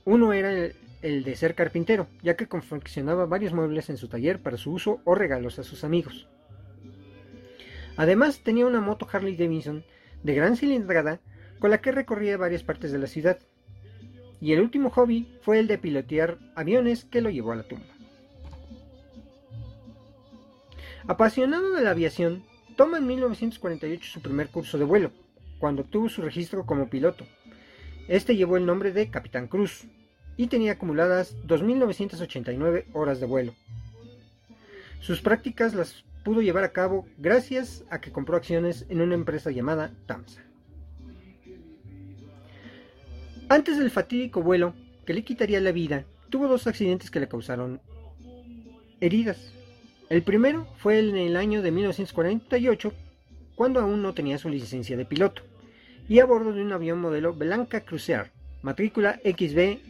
Uno 0.06 0.34
era 0.34 0.52
el, 0.52 0.76
el, 1.04 1.24
de 1.24 1.36
ser 1.36 1.54
carpintero, 1.54 2.08
ya 2.24 2.36
que 2.36 2.48
confeccionaba 2.48 3.28
varios 3.28 3.54
muebles 3.54 3.92
en 3.92 3.98
su 3.98 4.08
taller 4.08 4.42
para 4.42 4.58
su 4.58 4.72
uso 4.72 5.02
o 5.04 5.14
regalos 5.14 5.60
a 5.60 5.64
sus 5.64 5.84
amigos. 5.84 6.28
Además 7.96 8.40
tenía 8.40 8.66
una 8.66 8.82
moto 8.82 9.08
Harley 9.12 9.36
Davidson 9.36 9.84
de 10.24 10.34
gran 10.34 10.58
cilindrada 10.58 11.20
con 11.60 11.70
la 11.70 11.80
que 11.80 11.92
recorría 11.92 12.38
varias 12.38 12.64
partes 12.64 12.92
de 12.92 12.98
la 12.98 13.06
ciudad, 13.06 13.38
y 14.44 14.52
el 14.52 14.60
último 14.60 14.90
hobby 14.90 15.26
fue 15.42 15.58
el 15.58 15.68
de 15.68 15.78
pilotear 15.78 16.38
aviones 16.54 17.06
que 17.06 17.22
lo 17.22 17.30
llevó 17.30 17.54
a 17.54 17.56
la 17.56 17.64
tumba. 17.64 17.86
Apasionado 21.08 21.72
de 21.72 21.82
la 21.82 21.92
aviación, 21.92 22.44
toma 22.76 22.98
en 22.98 23.08
1948 23.08 24.12
su 24.12 24.22
primer 24.22 24.50
curso 24.50 24.78
de 24.78 24.84
vuelo, 24.84 25.12
cuando 25.60 25.84
obtuvo 25.84 26.10
su 26.10 26.22
registro 26.22 26.66
como 26.66 26.90
piloto. 26.90 27.26
Este 28.10 28.36
llevó 28.36 28.58
el 28.58 28.66
nombre 28.66 28.92
de 28.92 29.10
Capitán 29.10 29.48
Cruz 29.48 29.86
y 30.36 30.48
tenía 30.48 30.74
acumuladas 30.74 31.38
2.989 31.48 32.88
horas 32.92 33.22
de 33.22 33.26
vuelo. 33.26 33.56
Sus 35.00 35.22
prácticas 35.22 35.74
las 35.74 36.04
pudo 36.26 36.42
llevar 36.42 36.66
a 36.66 36.74
cabo 36.74 37.08
gracias 37.18 37.86
a 37.90 38.02
que 38.02 38.12
compró 38.12 38.36
acciones 38.36 38.86
en 38.90 39.00
una 39.00 39.16
empresa 39.16 39.52
llamada 39.52 39.94
TAMSA. 40.06 40.42
Antes 43.54 43.78
del 43.78 43.92
fatídico 43.92 44.42
vuelo 44.42 44.74
que 45.06 45.14
le 45.14 45.24
quitaría 45.24 45.62
la 45.62 45.72
vida, 45.72 46.06
tuvo 46.32 46.48
dos 46.48 46.66
accidentes 46.66 47.12
que 47.12 47.20
le 47.20 47.28
causaron 47.28 47.82
heridas. 49.00 49.54
El 50.10 50.24
primero 50.24 50.68
fue 50.78 50.98
en 50.98 51.16
el 51.16 51.38
año 51.38 51.62
de 51.62 51.70
1948, 51.70 52.92
cuando 53.54 53.80
aún 53.80 54.02
no 54.02 54.16
tenía 54.16 54.40
su 54.40 54.50
licencia 54.50 54.98
de 54.98 55.06
piloto, 55.06 55.44
y 56.10 56.18
a 56.18 56.26
bordo 56.26 56.52
de 56.52 56.64
un 56.64 56.72
avión 56.72 57.00
modelo 57.00 57.36
Blanca 57.36 57.82
Cruiser, 57.82 58.32
matrícula 58.64 59.20
XB-DIB, 59.24 59.84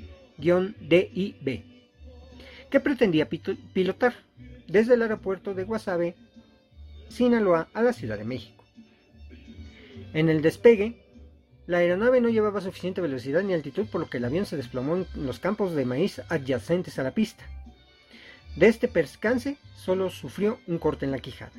que 2.69 2.79
pretendía 2.81 3.29
pilotar 3.29 4.13
desde 4.67 4.95
el 4.95 5.03
aeropuerto 5.03 5.53
de 5.53 5.63
Guasave, 5.63 6.17
Sinaloa, 7.07 7.69
a 7.73 7.81
la 7.81 7.93
Ciudad 7.93 8.17
de 8.17 8.25
México. 8.25 8.65
En 10.13 10.27
el 10.27 10.41
despegue, 10.41 11.02
la 11.65 11.77
aeronave 11.77 12.19
no 12.19 12.29
llevaba 12.29 12.61
suficiente 12.61 13.01
velocidad 13.01 13.41
ni 13.41 13.53
altitud 13.53 13.85
por 13.87 14.01
lo 14.01 14.09
que 14.09 14.17
el 14.17 14.25
avión 14.25 14.45
se 14.45 14.57
desplomó 14.57 14.97
en 14.97 15.07
los 15.15 15.39
campos 15.39 15.75
de 15.75 15.85
maíz 15.85 16.21
adyacentes 16.29 16.99
a 16.99 17.03
la 17.03 17.11
pista. 17.11 17.45
De 18.55 18.67
este 18.67 18.87
percance 18.87 19.57
solo 19.75 20.09
sufrió 20.09 20.59
un 20.67 20.77
corte 20.77 21.05
en 21.05 21.11
la 21.11 21.19
quijada. 21.19 21.51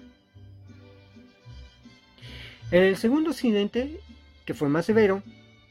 En 2.70 2.82
el 2.82 2.96
segundo 2.96 3.30
accidente, 3.30 4.00
que 4.44 4.54
fue 4.54 4.68
más 4.68 4.86
severo, 4.86 5.22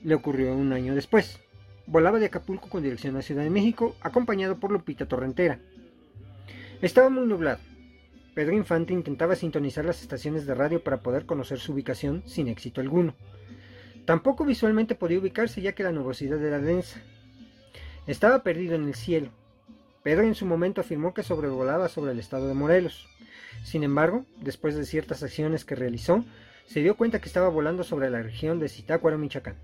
le 0.03 0.15
ocurrió 0.15 0.53
un 0.55 0.73
año 0.73 0.95
después. 0.95 1.39
Volaba 1.85 2.19
de 2.19 2.27
Acapulco 2.27 2.69
con 2.69 2.83
dirección 2.83 3.15
a 3.17 3.21
Ciudad 3.21 3.43
de 3.43 3.49
México, 3.49 3.95
acompañado 4.01 4.59
por 4.59 4.71
Lupita 4.71 5.05
Torrentera. 5.05 5.59
Estaba 6.81 7.09
muy 7.09 7.25
nublado. 7.27 7.59
Pedro 8.33 8.53
Infante 8.53 8.93
intentaba 8.93 9.35
sintonizar 9.35 9.85
las 9.85 10.01
estaciones 10.01 10.45
de 10.45 10.55
radio 10.55 10.83
para 10.83 11.01
poder 11.01 11.25
conocer 11.25 11.59
su 11.59 11.73
ubicación 11.73 12.23
sin 12.25 12.47
éxito 12.47 12.81
alguno. 12.81 13.15
Tampoco 14.05 14.43
visualmente 14.43 14.95
podía 14.95 15.19
ubicarse 15.19 15.61
ya 15.61 15.73
que 15.73 15.83
la 15.83 15.91
nubosidad 15.91 16.43
era 16.43 16.59
densa. 16.59 17.01
Estaba 18.05 18.43
perdido 18.43 18.75
en 18.75 18.85
el 18.85 18.95
cielo. 18.95 19.29
Pedro 20.03 20.23
en 20.23 20.35
su 20.35 20.45
momento 20.45 20.81
afirmó 20.81 21.13
que 21.13 21.23
sobrevolaba 21.23 21.87
sobre 21.87 22.11
el 22.11 22.19
estado 22.19 22.49
de 22.49 22.53
Morelos. 22.53 23.07
Sin 23.63 23.83
embargo, 23.83 24.25
después 24.41 24.75
de 24.75 24.85
ciertas 24.85 25.23
acciones 25.23 25.63
que 25.63 25.75
realizó, 25.75 26.25
se 26.65 26.81
dio 26.81 26.97
cuenta 26.97 27.21
que 27.21 27.27
estaba 27.27 27.47
volando 27.47 27.83
sobre 27.83 28.09
la 28.09 28.21
región 28.21 28.59
de 28.59 28.67
Zitácuaro, 28.67 29.17
Michoacán. 29.17 29.55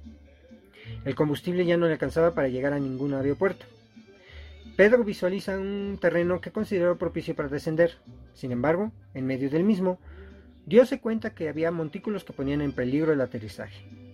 El 1.03 1.15
combustible 1.15 1.65
ya 1.65 1.75
no 1.75 1.87
le 1.87 1.93
alcanzaba 1.93 2.33
para 2.33 2.47
llegar 2.47 2.71
a 2.71 2.79
ningún 2.79 3.13
aeropuerto. 3.13 3.65
Pedro 4.77 5.03
visualiza 5.03 5.57
un 5.57 5.97
terreno 5.99 6.39
que 6.39 6.51
consideró 6.51 6.97
propicio 6.97 7.35
para 7.35 7.49
descender. 7.49 7.97
Sin 8.33 8.53
embargo, 8.53 8.93
en 9.13 9.25
medio 9.25 9.49
del 9.49 9.65
mismo, 9.65 9.99
diose 10.65 11.01
cuenta 11.01 11.35
que 11.35 11.49
había 11.49 11.71
montículos 11.71 12.23
que 12.23 12.31
ponían 12.31 12.61
en 12.61 12.71
peligro 12.71 13.11
el 13.11 13.19
aterrizaje. 13.19 14.08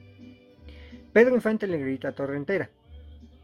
Pedro 1.15 1.33
Infante 1.33 1.65
le 1.65 1.77
grita 1.77 2.09
a 2.09 2.11
Torrentera. 2.11 2.69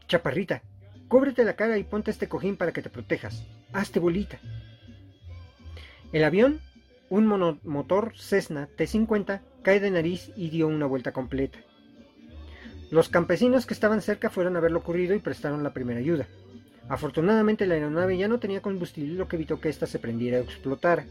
Chaparrita, 0.06 0.60
cúbrete 1.08 1.42
la 1.42 1.56
cara 1.56 1.78
y 1.78 1.84
ponte 1.84 2.10
este 2.10 2.28
cojín 2.28 2.58
para 2.58 2.70
que 2.70 2.82
te 2.82 2.90
protejas. 2.90 3.46
Hazte 3.72 3.98
bolita. 3.98 4.38
El 6.12 6.22
avión, 6.22 6.60
un 7.08 7.24
monomotor 7.24 8.12
Cessna 8.14 8.68
T-50, 8.76 9.40
cae 9.62 9.80
de 9.80 9.90
nariz 9.90 10.30
y 10.36 10.50
dio 10.50 10.68
una 10.68 10.84
vuelta 10.84 11.12
completa. 11.12 11.60
Los 12.90 13.08
campesinos 13.08 13.64
que 13.64 13.72
estaban 13.72 14.02
cerca 14.02 14.28
fueron 14.28 14.54
a 14.58 14.60
ver 14.60 14.72
lo 14.72 14.80
ocurrido 14.80 15.14
y 15.14 15.20
prestaron 15.20 15.62
la 15.62 15.72
primera 15.72 15.98
ayuda. 15.98 16.28
Afortunadamente 16.90 17.64
la 17.64 17.72
aeronave 17.72 18.18
ya 18.18 18.28
no 18.28 18.38
tenía 18.38 18.60
combustible, 18.60 19.14
lo 19.14 19.28
que 19.28 19.36
evitó 19.36 19.62
que 19.62 19.70
ésta 19.70 19.86
se 19.86 19.98
prendiera 19.98 20.40
o 20.40 20.42
explotara. 20.42 21.06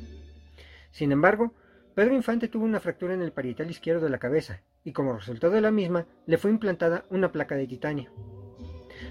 Sin 0.92 1.12
embargo, 1.12 1.56
Pedro 1.96 2.16
Infante 2.16 2.48
tuvo 2.48 2.64
una 2.64 2.80
fractura 2.80 3.14
en 3.14 3.22
el 3.22 3.34
parietal 3.34 3.70
izquierdo 3.70 4.06
de 4.06 4.10
la 4.10 4.18
cabeza, 4.18 4.62
y 4.86 4.94
como 4.94 5.14
resultado 5.14 5.54
de 5.54 5.62
la 5.62 5.72
misma, 5.72 6.08
le 6.26 6.38
fue 6.38 6.50
implantada 6.50 7.06
una 7.10 7.32
placa 7.32 7.56
de 7.56 7.68
titanio. 7.68 8.10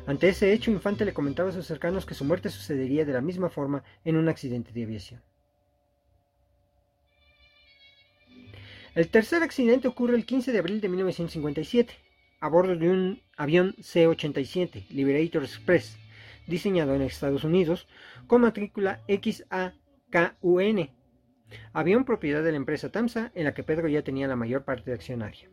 Ante 0.07 0.29
ese 0.29 0.53
hecho, 0.53 0.71
Infante 0.71 1.05
le 1.05 1.13
comentaba 1.13 1.51
a 1.51 1.53
sus 1.53 1.67
cercanos 1.67 2.07
que 2.07 2.15
su 2.15 2.25
muerte 2.25 2.49
sucedería 2.49 3.05
de 3.05 3.13
la 3.13 3.21
misma 3.21 3.51
forma 3.51 3.85
en 4.05 4.17
un 4.17 4.29
accidente 4.29 4.73
de 4.73 4.85
aviación. 4.85 5.23
El 8.95 9.09
tercer 9.09 9.43
accidente 9.43 9.87
ocurre 9.87 10.17
el 10.17 10.25
15 10.25 10.51
de 10.51 10.59
abril 10.59 10.81
de 10.81 10.89
1957, 10.89 11.95
a 12.41 12.49
bordo 12.49 12.77
de 12.77 12.89
un 12.89 13.23
avión 13.37 13.75
C-87 13.81 14.89
Liberator 14.89 15.43
Express, 15.43 15.99
diseñado 16.47 16.95
en 16.95 17.03
Estados 17.03 17.45
Unidos, 17.45 17.87
con 18.27 18.41
matrícula 18.41 19.03
XAKUN 19.07 20.91
avión 21.73 22.05
propiedad 22.05 22.43
de 22.43 22.53
la 22.53 22.57
empresa 22.57 22.91
TAMSA 22.91 23.33
en 23.35 23.45
la 23.45 23.55
que 23.55 23.63
Pedro 23.63 23.89
ya 23.89 24.03
tenía 24.03 24.29
la 24.29 24.37
mayor 24.37 24.65
parte 24.65 24.91
de 24.91 24.95
accionaria. 24.95 25.49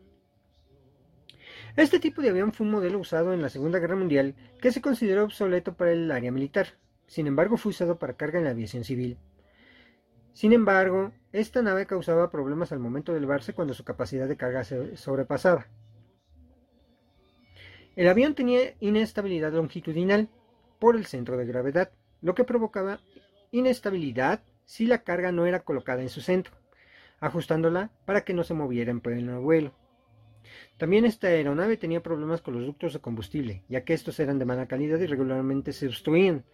Este 1.76 2.00
tipo 2.00 2.22
de 2.22 2.30
avión 2.30 2.52
fue 2.52 2.66
un 2.66 2.72
modelo 2.72 2.98
usado 2.98 3.32
en 3.32 3.42
la 3.42 3.48
Segunda 3.48 3.78
Guerra 3.78 3.96
Mundial 3.96 4.34
que 4.60 4.72
se 4.72 4.80
consideró 4.80 5.24
obsoleto 5.24 5.74
para 5.74 5.92
el 5.92 6.10
área 6.10 6.32
militar, 6.32 6.68
sin 7.06 7.26
embargo 7.26 7.56
fue 7.56 7.70
usado 7.70 7.98
para 7.98 8.14
carga 8.14 8.38
en 8.38 8.44
la 8.44 8.50
aviación 8.50 8.84
civil. 8.84 9.18
Sin 10.32 10.52
embargo, 10.52 11.12
esta 11.32 11.62
nave 11.62 11.86
causaba 11.86 12.30
problemas 12.30 12.72
al 12.72 12.78
momento 12.78 13.12
de 13.12 13.18
elevarse 13.18 13.54
cuando 13.54 13.74
su 13.74 13.84
capacidad 13.84 14.28
de 14.28 14.36
carga 14.36 14.64
se 14.64 14.96
sobrepasaba. 14.96 15.66
El 17.96 18.08
avión 18.08 18.34
tenía 18.34 18.74
inestabilidad 18.78 19.52
longitudinal 19.52 20.28
por 20.78 20.94
el 20.94 21.06
centro 21.06 21.36
de 21.36 21.46
gravedad, 21.46 21.90
lo 22.22 22.34
que 22.34 22.44
provocaba 22.44 23.00
inestabilidad 23.50 24.40
si 24.68 24.84
la 24.84 25.02
carga 25.02 25.32
no 25.32 25.46
era 25.46 25.60
colocada 25.60 26.02
en 26.02 26.10
su 26.10 26.20
centro, 26.20 26.52
ajustándola 27.20 27.90
para 28.04 28.20
que 28.20 28.34
no 28.34 28.44
se 28.44 28.52
moviera 28.52 28.90
en 28.90 29.00
pleno 29.00 29.40
vuelo. 29.40 29.72
También 30.76 31.06
esta 31.06 31.28
aeronave 31.28 31.78
tenía 31.78 32.02
problemas 32.02 32.42
con 32.42 32.52
los 32.52 32.66
ductos 32.66 32.92
de 32.92 33.00
combustible, 33.00 33.64
ya 33.70 33.84
que 33.84 33.94
estos 33.94 34.20
eran 34.20 34.38
de 34.38 34.44
mala 34.44 34.68
calidad 34.68 35.00
y 35.00 35.06
regularmente 35.06 35.72
se 35.72 35.86
obstruían, 35.86 36.44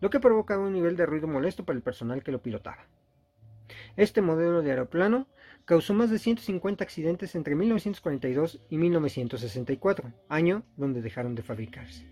lo 0.00 0.08
que 0.08 0.20
provocaba 0.20 0.62
un 0.62 0.72
nivel 0.72 0.96
de 0.96 1.04
ruido 1.04 1.26
molesto 1.26 1.64
para 1.64 1.76
el 1.76 1.82
personal 1.82 2.22
que 2.22 2.30
lo 2.30 2.40
pilotaba. 2.40 2.86
Este 3.96 4.22
modelo 4.22 4.62
de 4.62 4.70
aeroplano 4.70 5.26
causó 5.64 5.94
más 5.94 6.10
de 6.10 6.20
150 6.20 6.84
accidentes 6.84 7.34
entre 7.34 7.56
1942 7.56 8.60
y 8.70 8.78
1964, 8.78 10.12
año 10.28 10.62
donde 10.76 11.02
dejaron 11.02 11.34
de 11.34 11.42
fabricarse. 11.42 12.06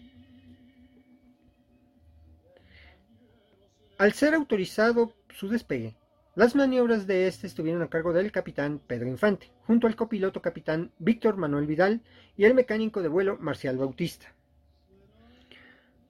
Al 4.02 4.12
ser 4.14 4.34
autorizado 4.34 5.14
su 5.34 5.48
despegue, 5.48 5.96
las 6.34 6.54
maniobras 6.54 7.06
de 7.06 7.26
este 7.26 7.46
estuvieron 7.46 7.82
a 7.82 7.88
cargo 7.88 8.14
del 8.14 8.32
capitán 8.32 8.80
Pedro 8.86 9.08
Infante, 9.08 9.50
junto 9.66 9.86
al 9.86 9.96
copiloto 9.96 10.40
capitán 10.40 10.90
Víctor 10.98 11.36
Manuel 11.36 11.66
Vidal 11.66 12.00
y 12.38 12.44
el 12.44 12.54
mecánico 12.54 13.02
de 13.02 13.08
vuelo 13.08 13.36
Marcial 13.38 13.76
Bautista. 13.76 14.32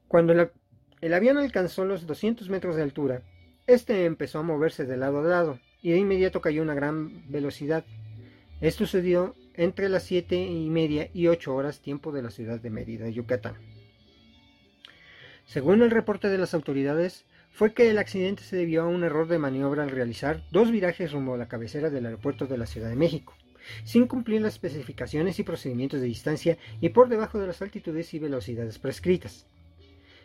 Cuando 0.07 0.33
el 1.01 1.15
avión 1.15 1.39
alcanzó 1.39 1.85
los 1.85 2.07
200 2.07 2.49
metros 2.51 2.77
de 2.77 2.83
altura, 2.83 3.23
este 3.67 4.05
empezó 4.05 4.39
a 4.39 4.43
moverse 4.43 4.85
de 4.85 4.97
lado 4.97 5.21
a 5.21 5.23
lado 5.23 5.59
y 5.83 5.91
de 5.91 5.99
inmediato 5.99 6.41
cayó 6.41 6.63
una 6.63 6.75
gran 6.75 7.29
velocidad. 7.31 7.85
Esto 8.61 8.87
sucedió 8.87 9.35
entre 9.55 9.89
las 9.89 10.05
siete 10.05 10.37
y 10.37 10.71
media 10.71 11.11
y 11.13 11.27
8 11.27 11.53
horas 11.53 11.81
tiempo 11.81 12.13
de 12.13 12.23
la 12.23 12.31
ciudad 12.31 12.61
de 12.61 12.71
Mérida, 12.71 13.09
Yucatán. 13.09 13.57
Según 15.47 15.83
el 15.83 15.91
reporte 15.91 16.29
de 16.29 16.39
las 16.39 16.55
autoridades, 16.55 17.25
fue 17.53 17.75
que 17.75 17.91
el 17.91 17.99
accidente 17.99 18.43
se 18.43 18.57
debió 18.57 18.83
a 18.83 18.89
un 18.89 19.05
error 19.05 19.29
de 19.29 19.39
maniobra 19.39 19.83
al 19.83 19.91
realizar 19.91 20.43
dos 20.51 20.71
virajes 20.71 21.13
rumbo 21.13 21.35
a 21.35 21.39
la 21.39 21.49
cabecera 21.49 21.91
del 21.91 22.07
aeropuerto 22.07 22.47
de 22.47 22.57
la 22.57 22.67
Ciudad 22.67 22.89
de 22.89 22.97
México, 22.97 23.35
sin 23.85 24.07
cumplir 24.07 24.41
las 24.41 24.55
especificaciones 24.55 25.39
y 25.39 25.43
procedimientos 25.43 26.01
de 26.01 26.07
distancia 26.07 26.57
y 26.81 26.89
por 26.89 27.11
debajo 27.11 27.39
de 27.39 27.47
las 27.47 27.61
altitudes 27.61 28.15
y 28.15 28.19
velocidades 28.19 28.79
prescritas. 28.79 29.47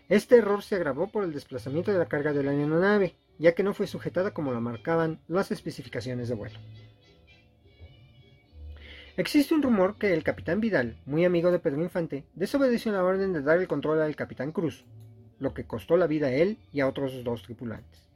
Este 0.07 0.37
error 0.37 0.63
se 0.63 0.75
agravó 0.75 1.11
por 1.11 1.25
el 1.25 1.33
desplazamiento 1.33 1.91
de 1.91 1.99
la 1.99 2.05
carga 2.05 2.31
de 2.31 2.43
la 2.43 2.51
aeronave, 2.51 3.15
ya 3.39 3.53
que 3.53 3.63
no 3.63 3.73
fue 3.73 3.87
sujetada 3.87 4.31
como 4.31 4.53
lo 4.53 4.61
marcaban 4.61 5.19
las 5.27 5.51
especificaciones 5.51 6.29
de 6.29 6.35
vuelo. 6.35 6.57
Existe 9.17 9.53
un 9.53 9.63
rumor 9.63 9.97
que 9.97 10.13
el 10.13 10.23
capitán 10.23 10.61
Vidal, 10.61 10.95
muy 11.05 11.25
amigo 11.25 11.51
de 11.51 11.59
Pedro 11.59 11.81
Infante, 11.83 12.23
desobedeció 12.35 12.93
la 12.93 13.03
orden 13.03 13.33
de 13.33 13.41
dar 13.41 13.59
el 13.59 13.67
control 13.67 14.01
al 14.01 14.15
capitán 14.15 14.53
Cruz, 14.53 14.85
lo 15.39 15.53
que 15.53 15.65
costó 15.65 15.97
la 15.97 16.07
vida 16.07 16.27
a 16.27 16.33
él 16.33 16.57
y 16.71 16.79
a 16.79 16.87
otros 16.87 17.23
dos 17.23 17.43
tripulantes. 17.43 18.07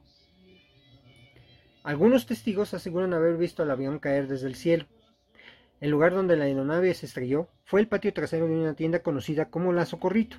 Algunos 1.82 2.26
testigos 2.26 2.74
aseguran 2.74 3.12
haber 3.12 3.36
visto 3.36 3.62
al 3.62 3.70
avión 3.70 3.98
caer 3.98 4.28
desde 4.28 4.46
el 4.46 4.54
cielo. 4.54 4.86
El 5.80 5.90
lugar 5.90 6.14
donde 6.14 6.36
la 6.36 6.44
aeronave 6.44 6.94
se 6.94 7.06
estrelló 7.06 7.48
fue 7.64 7.80
el 7.80 7.88
patio 7.88 8.12
trasero 8.12 8.46
de 8.46 8.54
una 8.54 8.74
tienda 8.74 9.02
conocida 9.02 9.50
como 9.50 9.72
La 9.72 9.84
Socorrito. 9.84 10.36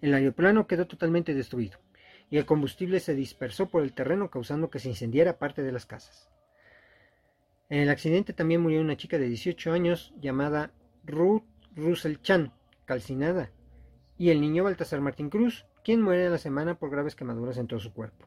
El 0.00 0.14
aeroplano 0.14 0.66
quedó 0.66 0.86
totalmente 0.86 1.34
destruido 1.34 1.78
y 2.30 2.38
el 2.38 2.46
combustible 2.46 3.00
se 3.00 3.14
dispersó 3.14 3.68
por 3.68 3.82
el 3.82 3.92
terreno 3.92 4.30
causando 4.30 4.70
que 4.70 4.78
se 4.78 4.88
incendiara 4.88 5.38
parte 5.38 5.62
de 5.62 5.72
las 5.72 5.86
casas. 5.86 6.28
En 7.68 7.80
el 7.80 7.88
accidente 7.88 8.32
también 8.32 8.60
murió 8.60 8.80
una 8.80 8.96
chica 8.96 9.18
de 9.18 9.28
18 9.28 9.72
años 9.72 10.14
llamada 10.20 10.70
Ruth 11.04 11.42
Russell 11.74 12.16
Chan, 12.22 12.52
calcinada, 12.84 13.50
y 14.16 14.30
el 14.30 14.40
niño 14.40 14.64
Baltasar 14.64 15.00
Martín 15.00 15.28
Cruz, 15.28 15.66
quien 15.86 16.02
muere 16.02 16.26
a 16.26 16.30
la 16.30 16.38
semana 16.38 16.74
por 16.74 16.90
graves 16.90 17.14
quemaduras 17.14 17.58
en 17.58 17.68
todo 17.68 17.78
su 17.78 17.92
cuerpo. 17.92 18.26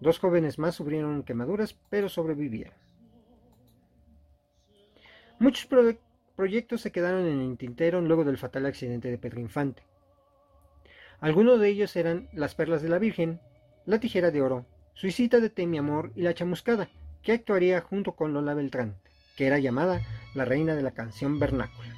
Dos 0.00 0.18
jóvenes 0.18 0.58
más 0.58 0.74
sufrieron 0.74 1.22
quemaduras, 1.22 1.78
pero 1.88 2.08
sobrevivieron. 2.08 2.74
Muchos 5.38 5.68
proyectos 6.34 6.80
se 6.80 6.90
quedaron 6.90 7.24
en 7.24 7.42
el 7.42 7.56
tintero 7.58 8.00
luego 8.00 8.24
del 8.24 8.38
fatal 8.38 8.66
accidente 8.66 9.08
de 9.08 9.18
Pedro 9.18 9.38
Infante. 9.38 9.84
Algunos 11.20 11.60
de 11.60 11.68
ellos 11.68 11.94
eran 11.94 12.28
Las 12.32 12.56
Perlas 12.56 12.82
de 12.82 12.88
la 12.88 12.98
Virgen, 12.98 13.38
La 13.84 14.00
Tijera 14.00 14.32
de 14.32 14.42
Oro, 14.42 14.66
Suicida 14.94 15.38
de 15.38 15.48
Temi 15.48 15.78
Amor 15.78 16.10
y 16.16 16.22
La 16.22 16.34
Chamuscada, 16.34 16.88
que 17.22 17.30
actuaría 17.30 17.82
junto 17.82 18.16
con 18.16 18.32
Lola 18.32 18.54
Beltrán, 18.54 18.96
que 19.36 19.46
era 19.46 19.60
llamada 19.60 20.00
la 20.34 20.44
reina 20.44 20.74
de 20.74 20.82
la 20.82 20.90
canción 20.90 21.38
vernácula. 21.38 21.94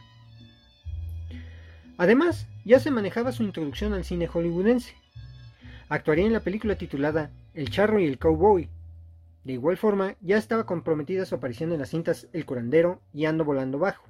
Además, 1.97 2.47
ya 2.69 2.79
se 2.79 2.91
manejaba 2.91 3.33
su 3.33 3.45
introducción 3.45 3.95
al 3.95 4.05
cine 4.05 4.27
hollywoodense. 4.27 4.95
Actuaría 5.89 6.27
en 6.27 6.35
la 6.35 6.41
película 6.41 6.77
titulada 6.77 7.31
El 7.55 7.71
charro 7.71 7.99
y 7.99 8.05
el 8.05 8.19
cowboy. 8.19 8.69
De 9.45 9.55
igual 9.55 9.79
forma, 9.79 10.17
ya 10.21 10.37
estaba 10.37 10.67
comprometida 10.67 11.25
su 11.25 11.35
aparición 11.35 11.73
en 11.73 11.79
las 11.79 11.89
cintas 11.89 12.29
El 12.35 12.45
curandero 12.45 13.01
y 13.15 13.25
Ando 13.25 13.47
volando 13.47 13.79
bajo, 13.79 14.05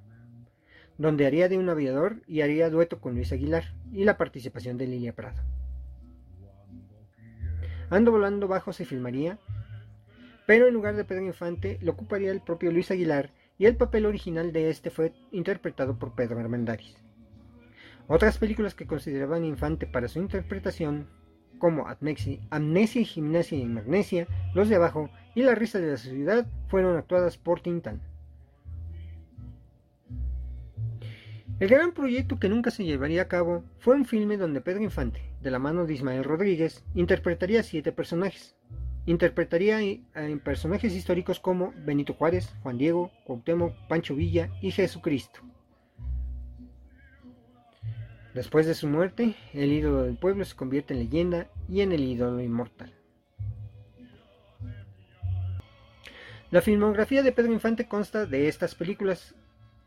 donde 0.96 1.24
haría 1.24 1.48
de 1.48 1.56
un 1.56 1.68
aviador 1.68 2.20
y 2.26 2.40
haría 2.40 2.68
dueto 2.68 3.00
con 3.00 3.14
Luis 3.14 3.30
Aguilar, 3.30 3.72
y 3.92 4.02
la 4.02 4.18
participación 4.18 4.76
de 4.76 4.88
Lilia 4.88 5.14
Prado. 5.14 5.40
Ando 7.90 8.10
volando 8.10 8.48
bajo 8.48 8.72
se 8.72 8.84
filmaría 8.84 9.38
pero 10.48 10.66
en 10.66 10.72
lugar 10.72 10.96
de 10.96 11.04
Pedro 11.04 11.26
Infante 11.26 11.78
lo 11.82 11.92
ocuparía 11.92 12.32
el 12.32 12.40
propio 12.40 12.72
Luis 12.72 12.90
Aguilar 12.90 13.30
y 13.58 13.66
el 13.66 13.76
papel 13.76 14.06
original 14.06 14.50
de 14.50 14.70
este 14.70 14.88
fue 14.88 15.12
interpretado 15.30 15.98
por 15.98 16.14
Pedro 16.14 16.40
Armendáriz. 16.40 17.07
Otras 18.08 18.38
películas 18.38 18.74
que 18.74 18.86
consideraban 18.86 19.44
Infante 19.44 19.86
para 19.86 20.08
su 20.08 20.18
interpretación, 20.18 21.06
como 21.58 21.86
Amnesia, 21.86 22.40
y 23.00 23.04
Gimnasia 23.04 23.58
y 23.58 23.64
Magnesia, 23.66 24.26
Los 24.54 24.68
de 24.68 24.76
Abajo 24.76 25.10
y 25.34 25.42
La 25.42 25.54
Risa 25.54 25.78
de 25.78 25.90
la 25.90 25.96
Sociedad, 25.96 26.46
fueron 26.68 26.96
actuadas 26.96 27.36
por 27.36 27.60
Tintán. 27.60 28.00
El 31.60 31.68
gran 31.68 31.92
proyecto 31.92 32.38
que 32.38 32.48
nunca 32.48 32.70
se 32.70 32.84
llevaría 32.84 33.22
a 33.22 33.28
cabo 33.28 33.64
fue 33.78 33.94
un 33.94 34.06
filme 34.06 34.36
donde 34.36 34.60
Pedro 34.60 34.82
Infante, 34.82 35.20
de 35.42 35.50
la 35.50 35.58
mano 35.58 35.84
de 35.86 35.94
Ismael 35.94 36.24
Rodríguez, 36.24 36.84
interpretaría 36.94 37.62
siete 37.62 37.92
personajes, 37.92 38.56
Interpretaría 39.08 39.80
en 39.80 40.38
personajes 40.38 40.94
históricos 40.94 41.40
como 41.40 41.72
Benito 41.78 42.12
Juárez, 42.12 42.54
Juan 42.62 42.76
Diego, 42.76 43.10
Cuauhtémoc, 43.24 43.72
Pancho 43.88 44.14
Villa 44.14 44.50
y 44.60 44.70
Jesucristo. 44.70 45.40
Después 48.34 48.66
de 48.66 48.74
su 48.74 48.86
muerte, 48.86 49.34
el 49.52 49.72
ídolo 49.72 50.02
del 50.02 50.16
pueblo 50.16 50.44
se 50.44 50.54
convierte 50.54 50.94
en 50.94 51.00
leyenda 51.00 51.48
y 51.68 51.80
en 51.80 51.92
el 51.92 52.04
ídolo 52.04 52.40
inmortal. 52.40 52.92
La 56.50 56.62
filmografía 56.62 57.22
de 57.22 57.32
Pedro 57.32 57.52
Infante 57.52 57.88
consta 57.88 58.26
de 58.26 58.48
estas 58.48 58.74
películas, 58.74 59.34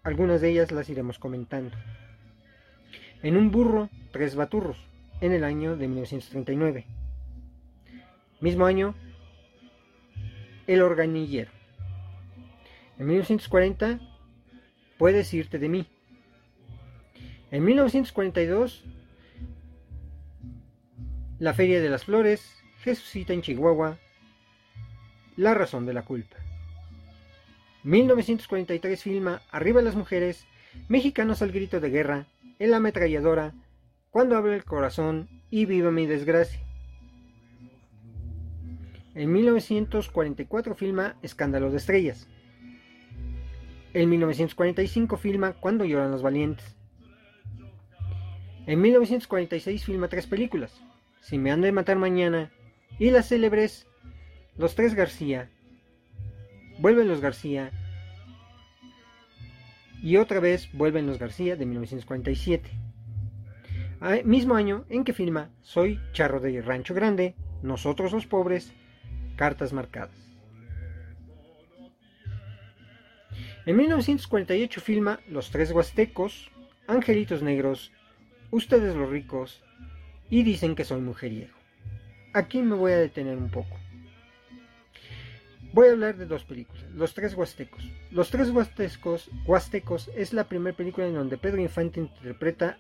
algunas 0.04 0.42
de 0.42 0.50
ellas 0.50 0.72
las 0.72 0.90
iremos 0.90 1.18
comentando. 1.18 1.76
En 3.24 3.38
un 3.38 3.52
burro, 3.52 3.90
tres 4.12 4.36
baturros, 4.36 4.78
en 5.22 5.32
el 5.32 5.44
año 5.44 5.78
de 5.78 5.88
1939. 5.88 6.86
Mismo 8.42 8.66
año, 8.66 8.96
el 10.68 10.82
organillero. 10.82 11.52
En 12.98 13.08
1940, 13.08 14.00
Puedes 15.02 15.34
irte 15.34 15.58
de 15.58 15.68
mí. 15.68 15.88
En 17.52 17.66
1942, 17.66 18.82
La 21.38 21.54
Feria 21.54 21.82
de 21.82 21.90
las 21.90 22.06
Flores, 22.06 22.64
Jesucita 22.80 23.34
en 23.34 23.42
Chihuahua, 23.42 23.98
La 25.36 25.54
razón 25.54 25.86
de 25.86 25.94
la 25.94 26.04
culpa. 26.04 26.38
1943 27.84 29.04
filma 29.04 29.42
Arriba 29.52 29.82
las 29.82 29.98
mujeres, 29.98 30.48
Mexicanos 30.88 31.42
al 31.42 31.52
grito 31.52 31.82
de 31.82 31.90
guerra, 31.90 32.28
En 32.58 32.72
la 32.72 32.78
ametralladora, 32.78 33.54
Cuando 34.12 34.38
abre 34.38 34.56
el 34.56 34.64
corazón 34.64 35.28
y 35.50 35.66
Viva 35.66 35.92
mi 35.92 36.06
desgracia. 36.06 36.62
En 39.14 39.30
1944 39.30 40.74
filma 40.76 41.18
Escándalo 41.22 41.70
de 41.70 41.78
Estrellas. 41.78 42.30
En 43.94 44.10
1945 44.10 45.18
filma 45.18 45.52
Cuando 45.52 45.84
lloran 45.84 46.12
los 46.12 46.22
valientes. 46.22 46.78
En 48.68 48.80
1946 48.80 49.84
filma 49.84 50.08
tres 50.08 50.28
películas, 50.28 50.72
Si 51.20 51.38
me 51.38 51.52
han 51.52 51.62
de 51.62 51.72
matar 51.72 51.98
mañana 51.98 52.52
y 53.00 53.10
las 53.10 53.28
célebres 53.30 53.88
Los 54.58 54.76
tres 54.76 54.94
García, 54.94 55.50
Vuelven 56.80 57.08
los 57.08 57.22
García 57.22 57.72
y 60.02 60.18
otra 60.18 60.40
vez 60.40 60.70
Vuelven 60.74 61.08
los 61.08 61.20
García 61.20 61.56
de 61.56 61.66
1947. 61.66 62.70
Mismo 64.26 64.56
año 64.56 64.86
en 64.90 65.04
que 65.04 65.14
filma 65.14 65.52
Soy 65.62 66.00
Charro 66.12 66.40
de 66.40 66.62
Rancho 66.62 66.94
Grande, 66.94 67.36
Nosotros 67.62 68.12
los 68.12 68.26
Pobres 68.26 68.74
cartas 69.36 69.74
marcadas. 69.74 70.18
En 73.66 73.76
1948 73.76 74.82
filma 74.82 75.20
Los 75.28 75.52
Tres 75.52 75.72
Huastecos, 75.72 76.50
Angelitos 76.88 77.44
Negros, 77.44 77.92
Ustedes 78.52 78.96
los 78.96 79.10
Ricos 79.10 79.64
y 80.30 80.44
Dicen 80.44 80.76
que 80.76 80.84
soy 80.84 81.02
mujeriego. 81.02 81.54
Aquí 82.34 82.62
me 82.62 82.76
voy 82.76 82.92
a 82.92 82.98
detener 82.98 83.38
un 83.38 83.50
poco. 83.50 83.78
Voy 85.74 85.88
a 85.88 85.92
hablar 85.92 86.18
de 86.18 86.26
dos 86.26 86.44
películas, 86.44 86.84
Los 86.94 87.14
Tres 87.14 87.34
Huastecos. 87.34 87.82
Los 88.12 88.30
Tres 88.30 88.50
Huastecos, 88.50 89.30
Huastecos 89.46 90.10
es 90.16 90.34
la 90.34 90.44
primera 90.44 90.76
película 90.76 91.08
en 91.08 91.14
donde 91.14 91.38
Pedro 91.38 91.62
Infante 91.62 92.02
interpreta 92.02 92.78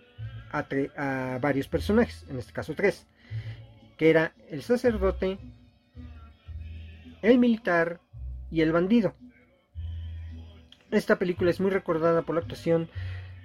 a, 0.52 0.68
a 0.98 1.40
varios 1.40 1.70
personajes, 1.70 2.26
en 2.30 2.38
este 2.38 2.52
caso 2.52 2.74
tres, 2.76 3.08
que 3.98 4.10
era 4.10 4.34
el 4.50 4.62
sacerdote, 4.62 5.40
el 7.22 7.38
militar 7.38 8.02
y 8.50 8.60
el 8.60 8.74
bandido. 8.74 9.16
Esta 10.90 11.18
película 11.18 11.50
es 11.50 11.62
muy 11.62 11.72
recordada 11.72 12.24
por 12.24 12.36
la 12.36 12.42
actuación 12.42 12.90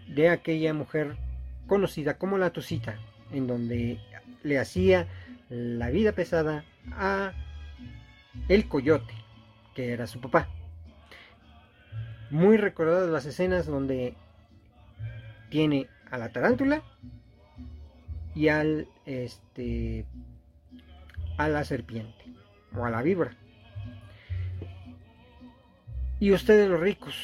de 0.09 0.29
aquella 0.29 0.75
mujer 0.75 1.17
conocida 1.67 2.19
como 2.19 2.39
la 2.39 2.51
Tosita, 2.51 2.99
en 3.33 3.47
donde 3.47 3.99
le 4.43 4.59
hacía 4.59 5.07
la 5.49 5.91
vida 5.91 6.13
pesada 6.13 6.65
a 6.93 7.33
el 8.49 8.69
coyote, 8.69 9.15
que 9.75 9.93
era 9.93 10.07
su 10.07 10.21
papá. 10.21 10.49
Muy 12.31 12.57
recordadas 12.57 13.09
las 13.09 13.27
escenas 13.27 13.67
donde 13.67 14.15
tiene 15.49 15.89
a 16.11 16.19
la 16.19 16.31
tarántula 16.31 16.83
y 18.35 18.49
al 18.49 18.89
este 19.07 20.05
a 21.39 21.49
la 21.49 21.65
serpiente 21.65 22.25
o 22.75 22.85
a 22.85 22.91
la 22.91 23.03
víbora. 23.03 23.37
Y 26.19 26.33
ustedes 26.33 26.69
los 26.69 26.81
ricos, 26.81 27.15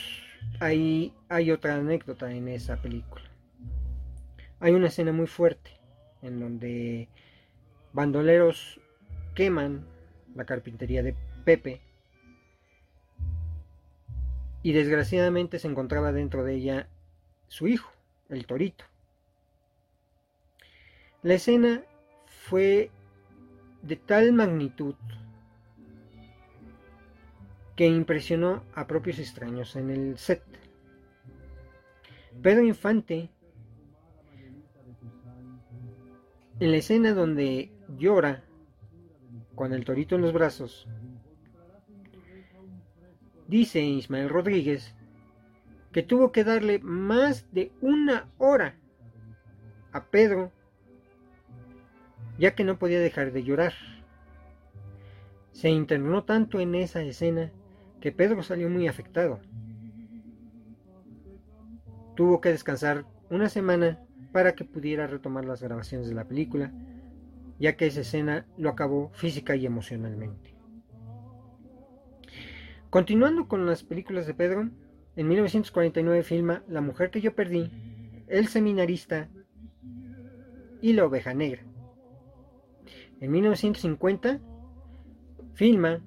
ahí 0.60 1.14
hay 1.28 1.50
otra 1.50 1.76
anécdota 1.76 2.30
en 2.30 2.48
esa 2.48 2.76
película. 2.76 3.31
Hay 4.62 4.74
una 4.74 4.86
escena 4.86 5.10
muy 5.10 5.26
fuerte 5.26 5.72
en 6.22 6.38
donde 6.38 7.08
bandoleros 7.92 8.80
queman 9.34 9.84
la 10.36 10.46
carpintería 10.46 11.02
de 11.02 11.16
Pepe 11.44 11.80
y 14.62 14.72
desgraciadamente 14.72 15.58
se 15.58 15.66
encontraba 15.66 16.12
dentro 16.12 16.44
de 16.44 16.54
ella 16.54 16.88
su 17.48 17.66
hijo, 17.66 17.90
el 18.28 18.46
torito. 18.46 18.84
La 21.24 21.34
escena 21.34 21.82
fue 22.26 22.92
de 23.82 23.96
tal 23.96 24.32
magnitud 24.32 24.94
que 27.74 27.88
impresionó 27.88 28.62
a 28.76 28.86
propios 28.86 29.18
extraños 29.18 29.74
en 29.74 29.90
el 29.90 30.18
set. 30.18 30.44
Pedro 32.40 32.62
Infante, 32.62 33.28
en 36.62 36.70
la 36.70 36.76
escena 36.76 37.12
donde 37.12 37.72
llora 37.98 38.44
con 39.56 39.72
el 39.72 39.84
torito 39.84 40.14
en 40.14 40.22
los 40.22 40.32
brazos, 40.32 40.86
dice 43.48 43.80
Ismael 43.80 44.28
Rodríguez 44.28 44.94
que 45.90 46.04
tuvo 46.04 46.30
que 46.30 46.44
darle 46.44 46.78
más 46.78 47.52
de 47.52 47.72
una 47.80 48.28
hora 48.38 48.76
a 49.90 50.04
Pedro, 50.04 50.52
ya 52.38 52.54
que 52.54 52.62
no 52.62 52.78
podía 52.78 53.00
dejar 53.00 53.32
de 53.32 53.42
llorar. 53.42 53.72
Se 55.50 55.68
internó 55.68 56.22
tanto 56.22 56.60
en 56.60 56.76
esa 56.76 57.02
escena 57.02 57.50
que 58.00 58.12
Pedro 58.12 58.44
salió 58.44 58.70
muy 58.70 58.86
afectado. 58.86 59.40
Tuvo 62.14 62.40
que 62.40 62.50
descansar 62.50 63.04
una 63.30 63.48
semana 63.48 63.98
para 64.32 64.54
que 64.54 64.64
pudiera 64.64 65.06
retomar 65.06 65.44
las 65.44 65.62
grabaciones 65.62 66.08
de 66.08 66.14
la 66.14 66.26
película, 66.26 66.72
ya 67.58 67.76
que 67.76 67.86
esa 67.86 68.00
escena 68.00 68.46
lo 68.56 68.70
acabó 68.70 69.10
física 69.12 69.54
y 69.54 69.66
emocionalmente. 69.66 70.54
Continuando 72.90 73.48
con 73.48 73.64
las 73.66 73.84
películas 73.84 74.26
de 74.26 74.34
Pedro, 74.34 74.70
en 75.14 75.28
1949 75.28 76.22
filma 76.22 76.62
La 76.68 76.80
mujer 76.80 77.10
que 77.10 77.20
yo 77.20 77.34
perdí, 77.34 77.70
El 78.26 78.48
seminarista 78.48 79.28
y 80.80 80.92
La 80.94 81.04
oveja 81.04 81.34
negra. 81.34 81.62
En 83.20 83.30
1950 83.30 84.40
filma 85.54 86.00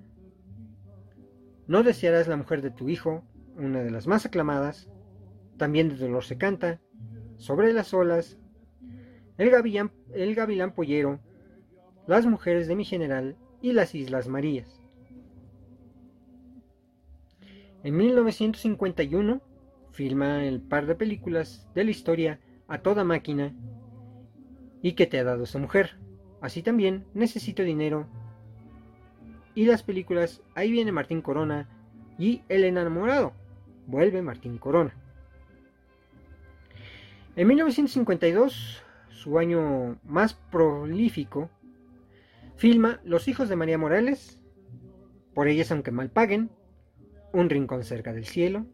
No 1.68 1.84
desearás 1.84 2.28
la 2.28 2.36
mujer 2.36 2.62
de 2.62 2.72
tu 2.72 2.90
hijo, 2.90 3.24
una 3.56 3.82
de 3.82 3.92
las 3.92 4.06
más 4.06 4.26
aclamadas, 4.26 4.90
también 5.58 5.90
de 5.90 5.96
Dolor 5.96 6.24
se 6.24 6.38
canta, 6.38 6.82
Sobre 7.38 7.74
las 7.74 7.94
olas, 7.94 8.38
El 9.38 9.50
gavilán, 9.50 9.92
el 10.14 10.36
gavilán 10.36 10.74
pollero, 10.74 11.20
Las 12.08 12.26
mujeres 12.26 12.68
de 12.68 12.76
mi 12.76 12.86
general 12.86 13.36
y 13.62 13.74
Las 13.74 13.96
Islas 13.96 14.28
Marías. 14.28 14.82
En 17.84 17.98
1951 17.98 19.42
filma 19.92 20.44
el 20.44 20.60
par 20.60 20.88
de 20.88 20.96
películas 20.96 21.70
de 21.74 21.84
la 21.84 21.92
historia 21.92 22.40
A 22.68 22.80
toda 22.80 23.04
máquina 23.04 23.54
y 24.82 24.94
que 24.94 25.06
te 25.06 25.20
ha 25.20 25.24
dado 25.24 25.44
esa 25.44 25.60
mujer. 25.60 25.98
Así 26.42 26.62
también 26.62 27.06
Necesito 27.14 27.64
dinero 27.64 28.08
y 29.56 29.66
las 29.66 29.84
películas 29.84 30.42
Ahí 30.54 30.70
viene 30.70 30.92
Martín 30.92 31.22
Corona 31.22 31.68
y 32.20 32.44
El 32.50 32.64
enamorado. 32.64 33.34
Vuelve 33.88 34.22
Martín 34.22 34.58
Corona. 34.58 34.94
En 37.38 37.50
1952, 37.50 38.82
su 39.10 39.38
año 39.38 40.00
más 40.06 40.36
prolífico, 40.36 41.50
filma 42.56 43.02
Los 43.04 43.28
hijos 43.28 43.50
de 43.50 43.58
María 43.58 43.78
Morales, 43.78 44.40
por 45.34 45.50
ellas 45.50 45.70
aunque 45.70 45.92
mal 45.92 46.10
paguen, 46.10 46.50
un 47.34 47.50
rincón 47.50 47.84
cerca 47.84 48.14
del 48.14 48.24
cielo, 48.24 48.66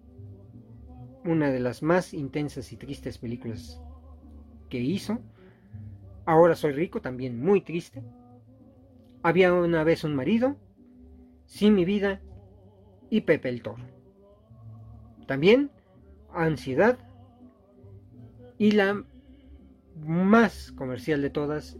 una 1.26 1.50
de 1.50 1.60
las 1.60 1.82
más 1.82 2.14
intensas 2.14 2.72
y 2.72 2.78
tristes 2.78 3.18
películas 3.18 3.82
que 4.70 4.80
hizo. 4.80 5.20
Ahora 6.26 6.54
soy 6.54 6.74
rico, 6.74 7.02
también 7.02 7.44
muy 7.44 7.62
triste. 7.62 8.04
Había 9.24 9.56
una 9.56 9.84
vez 9.84 10.04
un 10.04 10.16
marido, 10.16 10.56
Sin 11.46 11.74
mi 11.74 11.84
vida 11.84 12.22
y 13.10 13.22
Pepe 13.22 13.50
el 13.50 13.64
Toro. 13.64 13.84
También 15.26 15.72
Ansiedad 16.32 17.00
y 18.62 18.74
la 18.74 19.04
más 20.06 20.72
comercial 20.74 21.20
de 21.24 21.32
todas 21.32 21.80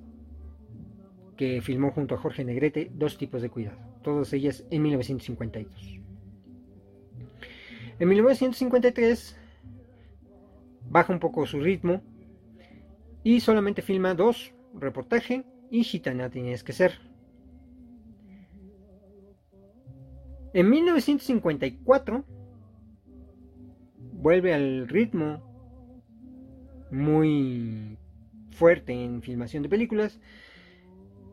que 1.38 1.62
filmó 1.62 1.92
junto 1.92 2.16
a 2.16 2.18
Jorge 2.18 2.44
Negrete, 2.44 2.90
Dos 2.96 3.20
tipos 3.20 3.44
de 3.44 3.52
cuidado, 3.52 3.78
todas 4.02 4.34
ellas 4.34 4.66
en 4.72 4.82
1952. 4.82 6.00
En 8.00 8.10
1953 8.10 9.38
baja 10.90 11.14
un 11.14 11.20
poco 11.20 11.46
su 11.46 11.60
ritmo 11.60 12.02
y 13.24 13.42
solamente 13.42 13.84
filma 13.84 14.16
dos, 14.16 14.52
reportaje 14.74 15.46
y 15.70 15.84
Gitana 15.84 16.32
tienes 16.32 16.64
que 16.64 16.74
ser. 16.74 16.94
En 20.56 20.68
1954 20.68 22.26
vuelve 24.14 24.56
al 24.56 24.88
ritmo 24.88 25.51
muy 26.92 27.98
fuerte 28.52 28.94
en 28.94 29.22
filmación 29.22 29.64
de 29.64 29.70
películas, 29.70 30.20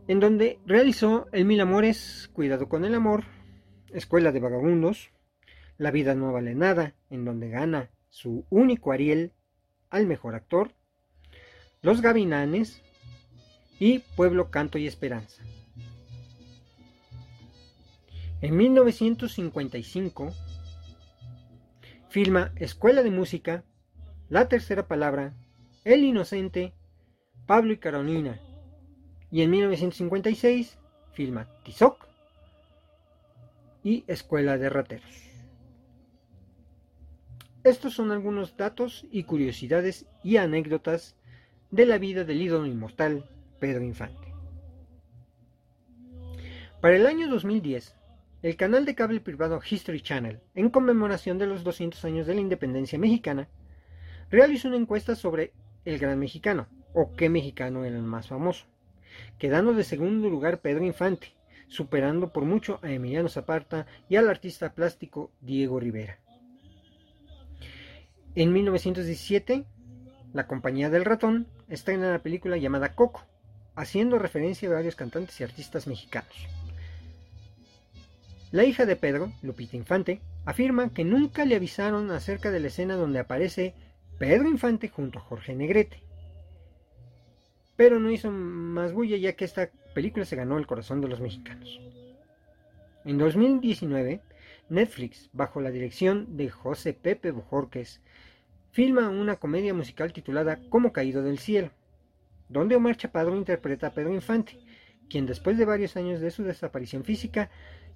en 0.07 0.21
donde 0.21 0.59
realizó 0.65 1.27
El 1.33 1.45
Mil 1.45 1.61
Amores, 1.61 2.31
Cuidado 2.33 2.69
con 2.69 2.85
el 2.85 2.95
Amor, 2.95 3.25
Escuela 3.93 4.33
de 4.33 4.41
Vagabundos, 4.41 5.11
la 5.77 5.91
vida 5.91 6.15
no 6.15 6.33
vale 6.33 6.55
nada, 6.55 6.95
en 7.11 7.25
donde 7.25 7.51
gana 7.51 7.91
su 8.09 8.47
único 8.51 8.93
Ariel 8.93 9.33
al 9.91 10.07
mejor 10.07 10.35
actor, 10.35 10.73
Los 11.83 12.01
Gavinanes 12.01 12.83
y 13.79 14.01
Pueblo, 14.17 14.51
Canto 14.51 14.79
y 14.79 14.87
Esperanza. 14.87 15.43
En 18.41 18.57
1955 18.57 20.33
filma 22.09 22.53
Escuela 22.57 23.03
de 23.03 23.11
Música, 23.11 23.65
La 24.29 24.49
Tercera 24.49 24.89
Palabra, 24.89 25.35
El 25.89 26.05
Inocente, 26.05 26.75
Pablo 27.47 27.73
y 27.73 27.79
Carolina. 27.79 28.39
Y 29.31 29.41
en 29.41 29.49
1956 29.49 30.77
filma 31.15 31.49
Tizoc 31.65 32.07
y 33.83 34.05
Escuela 34.07 34.59
de 34.59 34.69
Rateros. 34.69 35.31
Estos 37.65 37.95
son 37.95 38.13
algunos 38.13 38.55
datos 38.59 39.07
y 39.11 39.23
curiosidades 39.23 40.05
y 40.23 40.37
anécdotas 40.37 41.17
de 41.71 41.87
la 41.87 41.97
vida 41.97 42.25
del 42.25 42.43
ídolo 42.43 42.67
inmortal 42.67 43.25
Pedro 43.59 43.83
Infante. 43.83 44.35
Para 46.83 46.97
el 46.97 47.07
año 47.07 47.29
2010, 47.31 47.97
el 48.43 48.57
canal 48.57 48.85
de 48.85 48.95
cable 48.95 49.21
privado 49.21 49.59
History 49.67 50.03
Channel, 50.03 50.41
en 50.55 50.69
conmemoración 50.69 51.39
de 51.39 51.47
los 51.47 51.65
200 51.65 52.05
años 52.05 52.27
de 52.27 52.35
la 52.35 52.43
independencia 52.43 52.99
mexicana, 52.99 53.49
realizó 54.29 54.69
una 54.69 54.77
encuesta 54.77 55.17
sobre 55.17 55.55
el 55.89 55.99
gran 55.99 56.19
mexicano, 56.19 56.67
o 56.93 57.15
qué 57.17 57.29
mexicano 57.29 57.85
era 57.85 57.97
el 57.97 58.03
más 58.03 58.29
famoso, 58.29 58.67
quedando 59.39 59.73
de 59.73 59.85
segundo 59.85 60.29
lugar 60.29 60.61
Pedro 60.61 60.85
Infante, 60.85 61.35
superando 61.69 62.33
por 62.33 62.45
mucho 62.45 62.79
a 62.83 62.91
Emiliano 62.91 63.29
Zapata 63.29 63.87
y 64.09 64.17
al 64.17 64.29
artista 64.29 64.73
plástico 64.73 65.31
Diego 65.41 65.81
Rivera. 65.81 66.19
En 68.35 68.53
1917, 68.53 69.65
la 70.33 70.47
Compañía 70.47 70.91
del 70.91 71.05
Ratón 71.05 71.47
estrena 71.69 72.11
la 72.11 72.23
película 72.23 72.57
llamada 72.57 72.95
Coco, 72.95 73.25
haciendo 73.75 74.19
referencia 74.19 74.69
a 74.69 74.75
varios 74.75 74.97
cantantes 74.97 75.41
y 75.41 75.45
artistas 75.45 75.87
mexicanos. 75.87 76.49
La 78.51 78.65
hija 78.65 78.87
de 78.87 78.97
Pedro, 78.97 79.33
Lupita 79.43 79.77
Infante, 79.77 80.21
afirma 80.45 80.91
que 80.91 81.05
nunca 81.05 81.45
le 81.45 81.57
avisaron 81.57 82.11
acerca 82.11 82.51
de 82.51 82.61
la 82.61 82.69
escena 82.69 82.97
donde 82.97 83.19
aparece 83.19 83.75
Pedro 84.19 84.49
Infante 84.49 84.89
junto 84.89 85.21
a 85.21 85.23
Jorge 85.23 85.55
Negrete. 85.55 86.03
Pero 87.77 88.01
no 88.01 88.11
hizo 88.11 88.33
más 88.33 88.93
bulla 88.93 89.17
ya 89.17 89.35
que 89.35 89.45
esta 89.45 89.71
película 89.95 90.25
se 90.25 90.35
ganó 90.35 90.59
el 90.59 90.67
corazón 90.67 91.01
de 91.01 91.07
los 91.07 91.21
mexicanos. 91.21 91.81
En 93.05 93.17
2019, 93.17 94.21
Netflix, 94.71 95.31
bajo 95.33 95.61
la 95.61 95.71
dirección 95.71 96.37
de 96.37 96.51
José 96.51 96.95
Pepe 96.95 97.31
Bojorques, 97.31 98.03
filma 98.73 99.09
una 99.09 99.37
comedia 99.37 99.73
musical 99.73 100.13
titulada 100.13 100.59
Como 100.69 100.93
Caído 100.93 101.23
del 101.23 101.39
Cielo, 101.39 101.71
donde 102.49 102.75
Omar 102.75 102.97
Chaparro 102.97 103.37
interpreta 103.37 103.87
a 103.87 103.95
Pedro 103.95 104.13
Infante, 104.13 104.59
quien 105.09 105.27
después 105.27 105.57
de 105.57 105.65
varios 105.65 105.97
años 105.97 106.21
de 106.21 106.33
su 106.33 106.43
desaparición 106.43 107.05
física, 107.05 107.51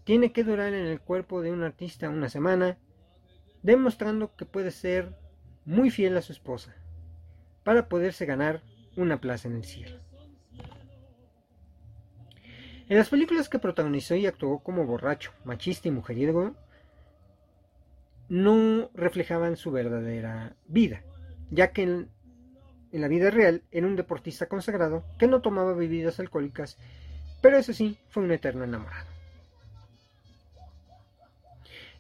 tiene 0.05 0.33
que 0.33 0.45
durar 0.45 0.73
en 0.73 0.87
el 0.87 1.01
cuerpo 1.01 1.43
de 1.43 1.51
un 1.51 1.65
artista 1.65 2.09
una 2.09 2.29
semana, 2.29 2.79
demostrando 3.63 4.35
que 4.37 4.47
puede 4.47 4.71
ser 4.71 5.15
muy 5.65 5.91
fiel 5.91 6.17
a 6.17 6.23
su 6.23 6.33
esposa, 6.33 6.75
para 7.65 7.89
poderse 7.89 8.27
ganar 8.27 8.63
una 8.97 9.21
plaza 9.21 9.49
en 9.49 9.57
el 9.57 9.65
cielo. 9.65 9.99
En 12.89 12.99
las 12.99 13.09
películas 13.09 13.49
que 13.49 13.59
protagonizó 13.59 14.15
y 14.17 14.27
actuó 14.27 14.59
como 14.59 14.85
borracho, 14.85 15.33
machista 15.45 15.89
y 15.89 15.93
mujeriego, 15.93 16.55
no 18.29 18.91
reflejaban 18.95 19.57
su 19.57 19.71
verdadera 19.71 20.57
vida, 20.67 21.03
ya 21.51 21.73
que 21.73 21.83
en 21.83 22.11
la 22.93 23.09
vida 23.09 23.31
real 23.31 23.63
era 23.71 23.87
un 23.87 23.97
deportista 23.97 24.47
consagrado 24.47 25.05
que 25.19 25.29
no 25.29 25.41
tomaba 25.41 25.75
bebidas 25.75 26.21
alcohólicas, 26.21 26.77
pero 27.41 27.57
eso 27.57 27.73
sí, 27.73 27.99
fue 28.09 28.23
un 28.23 28.33
eterno 28.33 28.65
enamorado. 28.65 29.12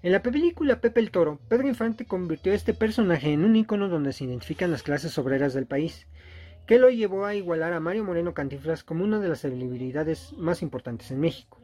En 0.02 0.10
la 0.10 0.20
película 0.20 0.80
Pepe 0.80 0.98
el 0.98 1.12
Toro, 1.12 1.38
Pedro 1.48 1.68
Infante 1.68 2.06
convirtió 2.06 2.50
a 2.50 2.56
este 2.56 2.74
personaje 2.74 3.32
en 3.32 3.44
un 3.44 3.54
icono 3.54 3.88
donde 3.88 4.12
se 4.12 4.24
identifican 4.24 4.72
las 4.72 4.82
clases 4.82 5.16
obreras 5.16 5.54
del 5.54 5.66
país, 5.66 6.08
que 6.66 6.80
lo 6.80 6.90
llevó 6.90 7.24
a 7.24 7.36
igualar 7.36 7.72
a 7.72 7.78
Mario 7.78 8.02
Moreno 8.02 8.34
Cantinflas 8.34 8.82
como 8.82 9.04
una 9.04 9.20
de 9.20 9.28
las 9.28 9.42
celebridades 9.42 10.32
más 10.32 10.60
importantes 10.60 11.12
en 11.12 11.20
México. 11.20 11.60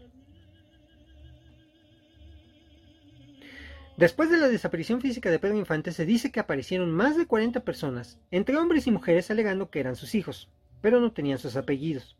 Después 3.96 4.31
de 4.31 4.38
la 4.38 4.46
desaparición 4.46 5.01
física 5.01 5.33
de 5.33 5.40
Pedro 5.40 5.57
Infante 5.57 5.90
se 5.90 6.07
dice 6.07 6.31
que 6.31 6.38
aparecieron 6.38 6.92
más 6.92 7.16
de 7.16 7.27
40 7.27 7.64
personas, 7.64 8.20
entre 8.31 8.57
hombres 8.57 8.87
y 8.87 8.92
mujeres 8.92 9.33
alegando 9.33 9.68
que 9.68 9.81
eran 9.81 9.96
sus 9.96 10.14
hijos, 10.14 10.48
pero 10.81 11.01
no 11.01 11.11
tenían 11.11 11.38
sus 11.38 11.57
apellidos. 11.57 12.16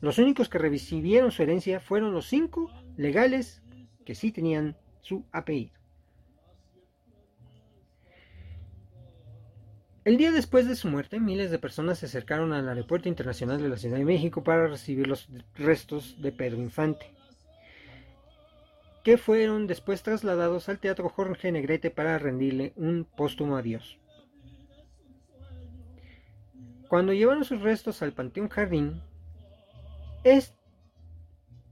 Los 0.00 0.18
únicos 0.18 0.48
que 0.48 0.58
recibieron 0.58 1.32
su 1.32 1.42
herencia 1.42 1.80
fueron 1.80 2.12
los 2.12 2.28
cinco 2.28 2.70
legales 2.96 3.62
que 4.04 4.14
sí 4.14 4.30
tenían 4.30 4.76
su 5.06 5.24
apellido. 5.30 5.72
El 10.04 10.16
día 10.16 10.32
después 10.32 10.68
de 10.68 10.74
su 10.74 10.88
muerte, 10.88 11.20
miles 11.20 11.50
de 11.50 11.58
personas 11.60 11.98
se 11.98 12.06
acercaron 12.06 12.52
al 12.52 12.68
Aeropuerto 12.68 13.08
Internacional 13.08 13.62
de 13.62 13.68
la 13.68 13.76
Ciudad 13.76 13.98
de 13.98 14.04
México 14.04 14.42
para 14.42 14.66
recibir 14.66 15.06
los 15.06 15.28
restos 15.54 16.20
de 16.20 16.32
Pedro 16.32 16.60
Infante, 16.60 17.12
que 19.04 19.16
fueron 19.16 19.68
después 19.68 20.02
trasladados 20.02 20.68
al 20.68 20.80
Teatro 20.80 21.08
Jorge 21.08 21.52
Negrete 21.52 21.90
para 21.90 22.18
rendirle 22.18 22.72
un 22.74 23.04
póstumo 23.04 23.56
adiós. 23.56 23.98
Cuando 26.88 27.12
llevaron 27.12 27.44
sus 27.44 27.62
restos 27.62 28.02
al 28.02 28.12
Panteón 28.12 28.48
Jardín, 28.48 29.02
este 30.24 30.56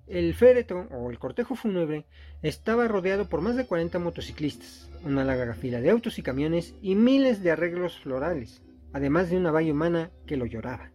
el 0.06 0.34
féretro 0.34 0.88
o 0.90 1.10
el 1.10 1.18
cortejo 1.18 1.54
fúnebre 1.54 2.04
estaba 2.42 2.86
rodeado 2.88 3.28
por 3.28 3.40
más 3.40 3.56
de 3.56 3.66
40 3.66 3.98
motociclistas, 3.98 4.90
una 5.02 5.24
larga 5.24 5.54
fila 5.54 5.80
de 5.80 5.90
autos 5.90 6.18
y 6.18 6.22
camiones 6.22 6.74
y 6.82 6.94
miles 6.94 7.42
de 7.42 7.50
arreglos 7.50 7.98
florales, 7.98 8.62
además 8.92 9.30
de 9.30 9.36
una 9.36 9.50
valla 9.50 9.72
humana 9.72 10.10
que 10.26 10.36
lo 10.36 10.46
lloraba. 10.46 10.90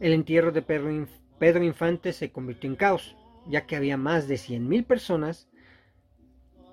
El 0.00 0.12
entierro 0.12 0.52
de 0.52 0.62
Pedro 0.62 1.64
Infante 1.64 2.12
se 2.12 2.30
convirtió 2.30 2.68
en 2.68 2.76
caos, 2.76 3.16
ya 3.46 3.66
que 3.66 3.76
había 3.76 3.96
más 3.96 4.28
de 4.28 4.36
100.000 4.36 4.84
personas 4.84 5.48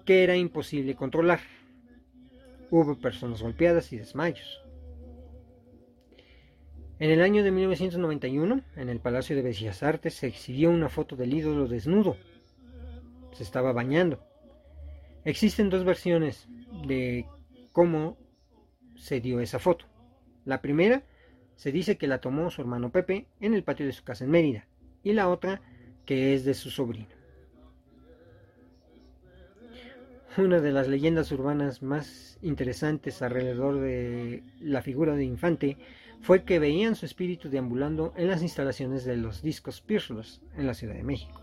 que 0.05 0.23
era 0.23 0.35
imposible 0.35 0.95
controlar. 0.95 1.39
Hubo 2.69 2.99
personas 2.99 3.41
golpeadas 3.41 3.91
y 3.93 3.97
desmayos. 3.97 4.60
En 7.01 7.09
el 7.09 7.23
año 7.23 7.43
de 7.43 7.49
1991, 7.49 8.61
en 8.75 8.89
el 8.89 8.99
Palacio 8.99 9.35
de 9.35 9.41
Bellas 9.41 9.81
Artes, 9.81 10.13
se 10.13 10.27
exhibió 10.27 10.69
una 10.69 10.87
foto 10.87 11.15
del 11.15 11.33
ídolo 11.33 11.67
desnudo. 11.67 12.15
Se 13.31 13.41
estaba 13.41 13.73
bañando. 13.73 14.23
Existen 15.25 15.71
dos 15.71 15.83
versiones 15.83 16.47
de 16.85 17.25
cómo 17.71 18.19
se 18.97 19.19
dio 19.19 19.39
esa 19.39 19.57
foto. 19.57 19.85
La 20.45 20.61
primera 20.61 21.01
se 21.55 21.71
dice 21.71 21.97
que 21.97 22.05
la 22.05 22.21
tomó 22.21 22.51
su 22.51 22.61
hermano 22.61 22.91
Pepe 22.91 23.25
en 23.39 23.55
el 23.55 23.63
patio 23.63 23.87
de 23.87 23.93
su 23.93 24.03
casa 24.03 24.25
en 24.25 24.29
Mérida 24.29 24.67
y 25.01 25.13
la 25.13 25.27
otra 25.27 25.59
que 26.05 26.35
es 26.35 26.45
de 26.45 26.53
su 26.53 26.69
sobrino. 26.69 27.15
Una 30.37 30.59
de 30.59 30.71
las 30.71 30.87
leyendas 30.87 31.31
urbanas 31.31 31.81
más 31.81 32.37
interesantes 32.43 33.23
alrededor 33.23 33.79
de 33.79 34.43
la 34.59 34.83
figura 34.83 35.15
de 35.15 35.25
Infante 35.25 35.77
fue 36.21 36.43
que 36.43 36.59
veían 36.59 36.95
su 36.95 37.05
espíritu 37.05 37.49
deambulando 37.49 38.13
en 38.15 38.27
las 38.27 38.41
instalaciones 38.41 39.03
de 39.05 39.17
los 39.17 39.41
discos 39.41 39.81
Pierce 39.81 40.13
en 40.55 40.67
la 40.67 40.73
Ciudad 40.73 40.95
de 40.95 41.03
México. 41.03 41.41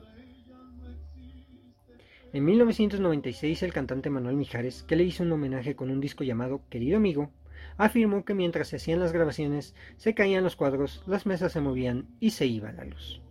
En 2.33 2.45
1996 2.45 3.63
el 3.63 3.73
cantante 3.73 4.11
Manuel 4.11 4.37
Mijares, 4.37 4.83
que 4.83 4.97
le 4.97 5.05
hizo 5.05 5.23
un 5.25 5.33
homenaje 5.33 5.75
con 5.75 5.91
un 5.91 6.01
disco 6.01 6.25
llamado 6.25 6.63
Querido 6.69 6.99
Amigo, 6.99 7.33
afirmó 7.77 8.25
que 8.25 8.35
mientras 8.35 8.69
se 8.69 8.77
hacían 8.77 9.01
las 9.01 9.13
grabaciones 9.13 9.75
se 9.97 10.15
caían 10.15 10.45
los 10.45 10.55
cuadros, 10.55 11.03
las 11.07 11.27
mesas 11.27 11.53
se 11.53 11.61
movían 11.61 12.07
y 12.21 12.31
se 12.31 12.47
iba 12.47 12.71
la 12.73 12.85
luz. 12.85 13.23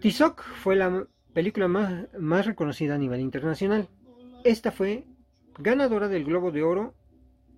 Tizoc 0.00 0.42
fue 0.42 0.76
la 0.76 1.06
película 1.34 1.68
más 1.68 2.46
reconocida 2.46 2.94
a 2.94 2.98
nivel 2.98 3.20
internacional. 3.20 3.88
Esta 4.44 4.70
fue 4.70 5.04
ganadora 5.58 6.08
del 6.08 6.24
Globo 6.24 6.52
de 6.52 6.62
Oro 6.62 6.94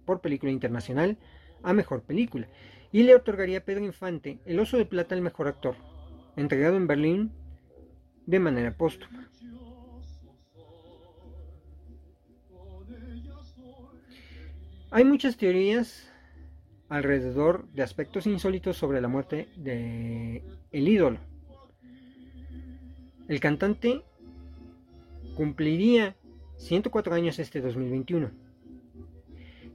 por 0.05 0.21
película 0.21 0.53
internacional 0.53 1.17
a 1.63 1.73
mejor 1.73 2.03
película 2.03 2.49
y 2.93 3.03
le 3.05 3.15
otorgaría 3.15 3.59
a 3.59 3.65
Pedro 3.65 3.85
Infante 3.85 4.39
el 4.45 4.61
Oso 4.61 4.77
de 4.77 4.85
Plata 4.85 5.15
al 5.15 5.23
mejor 5.23 5.49
actor, 5.49 5.77
entregado 6.37 6.77
en 6.77 6.87
Berlín 6.87 7.33
de 8.27 8.39
manera 8.39 8.77
póstuma. 8.77 9.29
Hay 14.91 15.05
muchas 15.05 15.39
teorías 15.39 16.13
alrededor 16.91 17.67
de 17.73 17.83
aspectos 17.83 18.27
insólitos 18.27 18.77
sobre 18.77 19.01
la 19.01 19.09
muerte 19.09 19.49
de 19.57 20.45
el 20.71 20.89
ídolo. 20.89 21.19
El 23.27 23.41
cantante 23.41 24.03
cumpliría 25.35 26.15
104 26.59 27.15
años 27.15 27.39
este 27.39 27.63
2021 27.63 28.52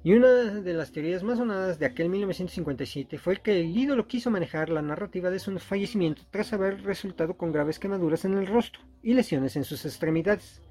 y 0.07 0.13
una 0.13 0.29
de 0.29 0.73
las 0.73 0.93
teorías 0.93 1.21
más 1.21 1.37
sonadas 1.37 1.79
de 1.79 1.85
aquel 1.85 2.07
1957 2.07 3.17
fue 3.17 3.41
que 3.41 3.59
el 3.59 3.77
ídolo 3.77 4.07
quiso 4.07 4.31
manejar 4.31 4.69
la 4.69 4.81
narrativa 4.81 5.29
de 5.29 5.37
su 5.37 5.59
fallecimiento 5.59 6.21
tras 6.31 6.53
haber 6.53 6.81
resultado 6.83 7.35
con 7.35 7.51
graves 7.51 7.77
quemaduras 7.77 8.23
en 8.23 8.37
el 8.37 8.47
rostro 8.47 8.81
y 9.03 9.15
lesiones 9.15 9.57
en 9.57 9.65
sus 9.65 9.83
extremidades, 9.83 10.61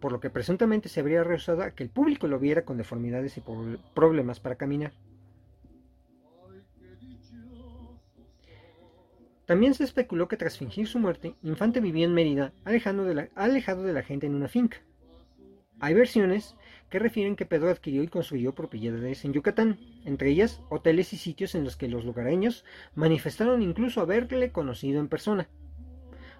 por 0.00 0.10
lo 0.10 0.18
que 0.18 0.30
presuntamente 0.30 0.88
se 0.88 0.98
habría 0.98 1.22
rehusado 1.22 1.62
a 1.62 1.70
que 1.70 1.84
el 1.84 1.90
público 1.90 2.26
lo 2.26 2.40
viera 2.40 2.64
con 2.64 2.76
deformidades 2.76 3.36
y 3.36 3.42
problemas 3.94 4.40
para 4.40 4.56
caminar. 4.56 4.92
También 9.46 9.74
se 9.74 9.84
especuló 9.84 10.26
que 10.26 10.36
tras 10.36 10.58
fingir 10.58 10.88
su 10.88 10.98
muerte, 10.98 11.36
Infante 11.44 11.78
vivía 11.78 12.06
en 12.06 12.14
Mérida, 12.14 12.52
alejado 12.64 13.04
de 13.04 13.92
la 13.92 14.02
gente 14.02 14.26
en 14.26 14.34
una 14.34 14.48
finca. 14.48 14.78
Hay 15.78 15.94
versiones 15.94 16.56
que 16.92 16.98
refieren 16.98 17.36
que 17.36 17.46
Pedro 17.46 17.70
adquirió 17.70 18.02
y 18.02 18.08
construyó 18.08 18.54
propiedades 18.54 19.24
en 19.24 19.32
Yucatán, 19.32 19.78
entre 20.04 20.28
ellas 20.28 20.60
hoteles 20.68 21.14
y 21.14 21.16
sitios 21.16 21.54
en 21.54 21.64
los 21.64 21.74
que 21.74 21.88
los 21.88 22.04
lugareños 22.04 22.66
manifestaron 22.94 23.62
incluso 23.62 24.02
haberle 24.02 24.52
conocido 24.52 25.00
en 25.00 25.08
persona. 25.08 25.48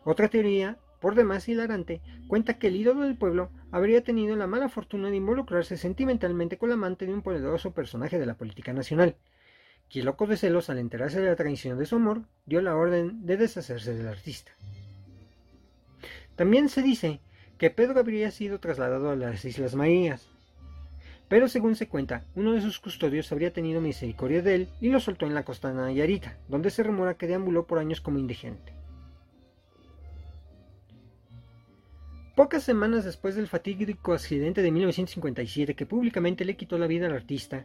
Otra 0.04 0.28
teoría, 0.28 0.76
por 1.00 1.14
demás 1.14 1.48
hilarante, 1.48 2.02
cuenta 2.28 2.58
que 2.58 2.66
el 2.66 2.76
ídolo 2.76 3.00
del 3.00 3.16
pueblo 3.16 3.48
habría 3.70 4.04
tenido 4.04 4.36
la 4.36 4.46
mala 4.46 4.68
fortuna 4.68 5.08
de 5.08 5.16
involucrarse 5.16 5.78
sentimentalmente 5.78 6.58
con 6.58 6.68
la 6.68 6.74
amante 6.74 7.06
de 7.06 7.14
un 7.14 7.22
poderoso 7.22 7.72
personaje 7.72 8.18
de 8.18 8.26
la 8.26 8.34
política 8.34 8.74
nacional, 8.74 9.16
quien 9.90 10.04
loco 10.04 10.26
de 10.26 10.36
celos 10.36 10.68
al 10.68 10.76
enterarse 10.76 11.22
de 11.22 11.28
la 11.28 11.36
traición 11.36 11.78
de 11.78 11.86
su 11.86 11.96
amor, 11.96 12.24
dio 12.44 12.60
la 12.60 12.76
orden 12.76 13.24
de 13.24 13.38
deshacerse 13.38 13.94
del 13.94 14.06
artista. 14.06 14.52
También 16.36 16.68
se 16.68 16.82
dice 16.82 17.20
que 17.56 17.70
Pedro 17.70 18.00
habría 18.00 18.30
sido 18.30 18.60
trasladado 18.60 19.08
a 19.08 19.16
las 19.16 19.46
Islas 19.46 19.74
Marías, 19.74 20.28
pero 21.32 21.48
según 21.48 21.76
se 21.76 21.88
cuenta, 21.88 22.26
uno 22.34 22.52
de 22.52 22.60
sus 22.60 22.78
custodios 22.78 23.32
habría 23.32 23.54
tenido 23.54 23.80
misericordia 23.80 24.42
de 24.42 24.54
él 24.54 24.68
y 24.82 24.90
lo 24.90 25.00
soltó 25.00 25.24
en 25.24 25.32
la 25.32 25.46
costa 25.46 25.72
Nayarita, 25.72 26.36
donde 26.46 26.68
se 26.68 26.82
rumora 26.82 27.14
que 27.16 27.26
deambuló 27.26 27.66
por 27.66 27.78
años 27.78 28.02
como 28.02 28.18
indigente. 28.18 28.74
Pocas 32.36 32.64
semanas 32.64 33.06
después 33.06 33.34
del 33.34 33.48
fatídico 33.48 34.12
accidente 34.12 34.60
de 34.60 34.72
1957 34.72 35.74
que 35.74 35.86
públicamente 35.86 36.44
le 36.44 36.54
quitó 36.54 36.76
la 36.76 36.86
vida 36.86 37.06
al 37.06 37.14
artista, 37.14 37.64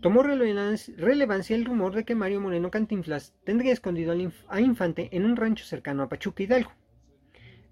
tomó 0.00 0.24
relevancia 0.24 1.54
el 1.54 1.66
rumor 1.66 1.94
de 1.94 2.04
que 2.04 2.16
Mario 2.16 2.40
Moreno 2.40 2.72
Cantinflas 2.72 3.32
tendría 3.44 3.72
escondido 3.72 4.12
a 4.48 4.60
Infante 4.60 5.08
en 5.12 5.24
un 5.24 5.36
rancho 5.36 5.64
cercano 5.64 6.02
a 6.02 6.08
Pachuca 6.08 6.42
Hidalgo. 6.42 6.72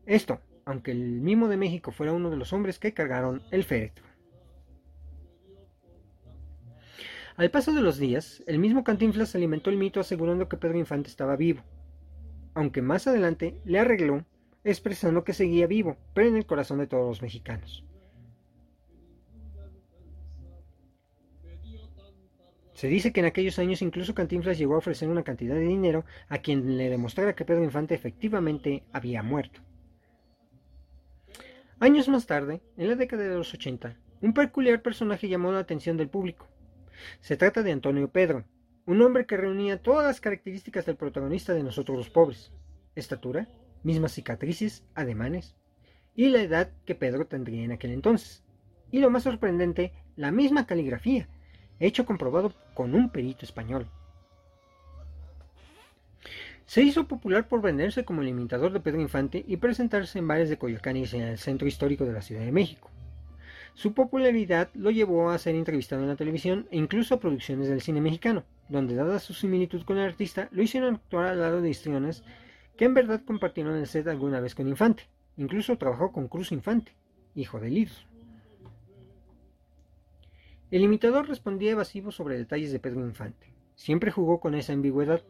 Esto, 0.06 0.40
aunque 0.64 0.92
el 0.92 1.20
mimo 1.20 1.48
de 1.48 1.56
México 1.56 1.90
fuera 1.90 2.12
uno 2.12 2.30
de 2.30 2.36
los 2.36 2.52
hombres 2.52 2.78
que 2.78 2.94
cargaron 2.94 3.42
el 3.50 3.64
féretro. 3.64 4.06
Al 7.36 7.50
paso 7.50 7.74
de 7.74 7.82
los 7.82 7.98
días, 7.98 8.42
el 8.46 8.58
mismo 8.58 8.82
Cantinflas 8.82 9.34
alimentó 9.34 9.68
el 9.68 9.76
mito 9.76 10.00
asegurando 10.00 10.48
que 10.48 10.56
Pedro 10.56 10.78
Infante 10.78 11.10
estaba 11.10 11.36
vivo, 11.36 11.62
aunque 12.54 12.80
más 12.80 13.06
adelante 13.06 13.60
le 13.66 13.78
arregló 13.78 14.24
expresando 14.64 15.22
que 15.22 15.34
seguía 15.34 15.66
vivo, 15.66 15.98
pero 16.14 16.28
en 16.28 16.36
el 16.36 16.46
corazón 16.46 16.78
de 16.78 16.86
todos 16.86 17.06
los 17.06 17.20
mexicanos. 17.20 17.84
Se 22.72 22.88
dice 22.88 23.12
que 23.12 23.20
en 23.20 23.26
aquellos 23.26 23.58
años 23.58 23.82
incluso 23.82 24.14
Cantinflas 24.14 24.56
llegó 24.56 24.74
a 24.74 24.78
ofrecer 24.78 25.08
una 25.08 25.22
cantidad 25.22 25.54
de 25.54 25.60
dinero 25.60 26.06
a 26.28 26.38
quien 26.38 26.78
le 26.78 26.88
demostrara 26.88 27.34
que 27.34 27.44
Pedro 27.44 27.64
Infante 27.64 27.94
efectivamente 27.94 28.82
había 28.92 29.22
muerto. 29.22 29.60
Años 31.80 32.08
más 32.08 32.26
tarde, 32.26 32.62
en 32.78 32.88
la 32.88 32.94
década 32.94 33.24
de 33.24 33.36
los 33.36 33.52
80, 33.52 33.94
un 34.22 34.32
peculiar 34.32 34.80
personaje 34.80 35.28
llamó 35.28 35.52
la 35.52 35.58
atención 35.58 35.98
del 35.98 36.08
público. 36.08 36.48
Se 37.20 37.36
trata 37.36 37.62
de 37.62 37.72
Antonio 37.72 38.08
Pedro, 38.08 38.44
un 38.86 39.02
hombre 39.02 39.26
que 39.26 39.36
reunía 39.36 39.82
todas 39.82 40.06
las 40.06 40.20
características 40.20 40.86
del 40.86 40.96
protagonista 40.96 41.52
de 41.54 41.62
Nosotros 41.62 41.96
los 41.96 42.10
Pobres. 42.10 42.52
Estatura, 42.94 43.48
mismas 43.82 44.12
cicatrices, 44.12 44.84
ademanes, 44.94 45.54
y 46.14 46.28
la 46.28 46.40
edad 46.40 46.70
que 46.84 46.94
Pedro 46.94 47.26
tendría 47.26 47.64
en 47.64 47.72
aquel 47.72 47.92
entonces. 47.92 48.42
Y 48.90 49.00
lo 49.00 49.10
más 49.10 49.24
sorprendente, 49.24 49.92
la 50.16 50.30
misma 50.30 50.66
caligrafía, 50.66 51.28
hecho 51.80 52.06
comprobado 52.06 52.54
con 52.74 52.94
un 52.94 53.10
perito 53.10 53.44
español. 53.44 53.86
Se 56.64 56.82
hizo 56.82 57.06
popular 57.06 57.46
por 57.46 57.62
venderse 57.62 58.04
como 58.04 58.22
el 58.22 58.28
imitador 58.28 58.72
de 58.72 58.80
Pedro 58.80 59.00
Infante 59.00 59.44
y 59.46 59.56
presentarse 59.58 60.18
en 60.18 60.26
bares 60.26 60.48
de 60.48 60.58
Coyoacán 60.58 60.96
en 60.96 61.22
el 61.22 61.38
centro 61.38 61.68
histórico 61.68 62.04
de 62.04 62.12
la 62.12 62.22
Ciudad 62.22 62.42
de 62.42 62.50
México. 62.50 62.90
Su 63.76 63.92
popularidad 63.92 64.70
lo 64.72 64.90
llevó 64.90 65.28
a 65.28 65.36
ser 65.36 65.54
entrevistado 65.54 66.00
en 66.00 66.08
la 66.08 66.16
televisión 66.16 66.66
e 66.70 66.78
incluso 66.78 67.14
a 67.14 67.20
producciones 67.20 67.68
del 67.68 67.82
cine 67.82 68.00
mexicano, 68.00 68.42
donde 68.70 68.94
dada 68.94 69.18
su 69.18 69.34
similitud 69.34 69.82
con 69.82 69.98
el 69.98 70.06
artista, 70.06 70.48
lo 70.50 70.62
hicieron 70.62 70.94
actuar 70.94 71.26
al 71.26 71.40
lado 71.40 71.60
de 71.60 71.68
histriones 71.68 72.24
que 72.78 72.86
en 72.86 72.94
verdad 72.94 73.20
compartieron 73.26 73.76
el 73.76 73.86
set 73.86 74.08
alguna 74.08 74.40
vez 74.40 74.54
con 74.54 74.66
Infante. 74.66 75.02
Incluso 75.36 75.76
trabajó 75.76 76.10
con 76.10 76.26
Cruz 76.26 76.52
Infante, 76.52 76.94
hijo 77.34 77.60
de 77.60 77.68
Lido. 77.68 77.92
El 80.70 80.80
imitador 80.80 81.28
respondía 81.28 81.72
evasivo 81.72 82.12
sobre 82.12 82.38
detalles 82.38 82.72
de 82.72 82.80
Pedro 82.80 83.04
Infante. 83.04 83.52
Siempre 83.74 84.10
jugó 84.10 84.40
con 84.40 84.54
esa 84.54 84.72
ambigüedad. 84.72 85.20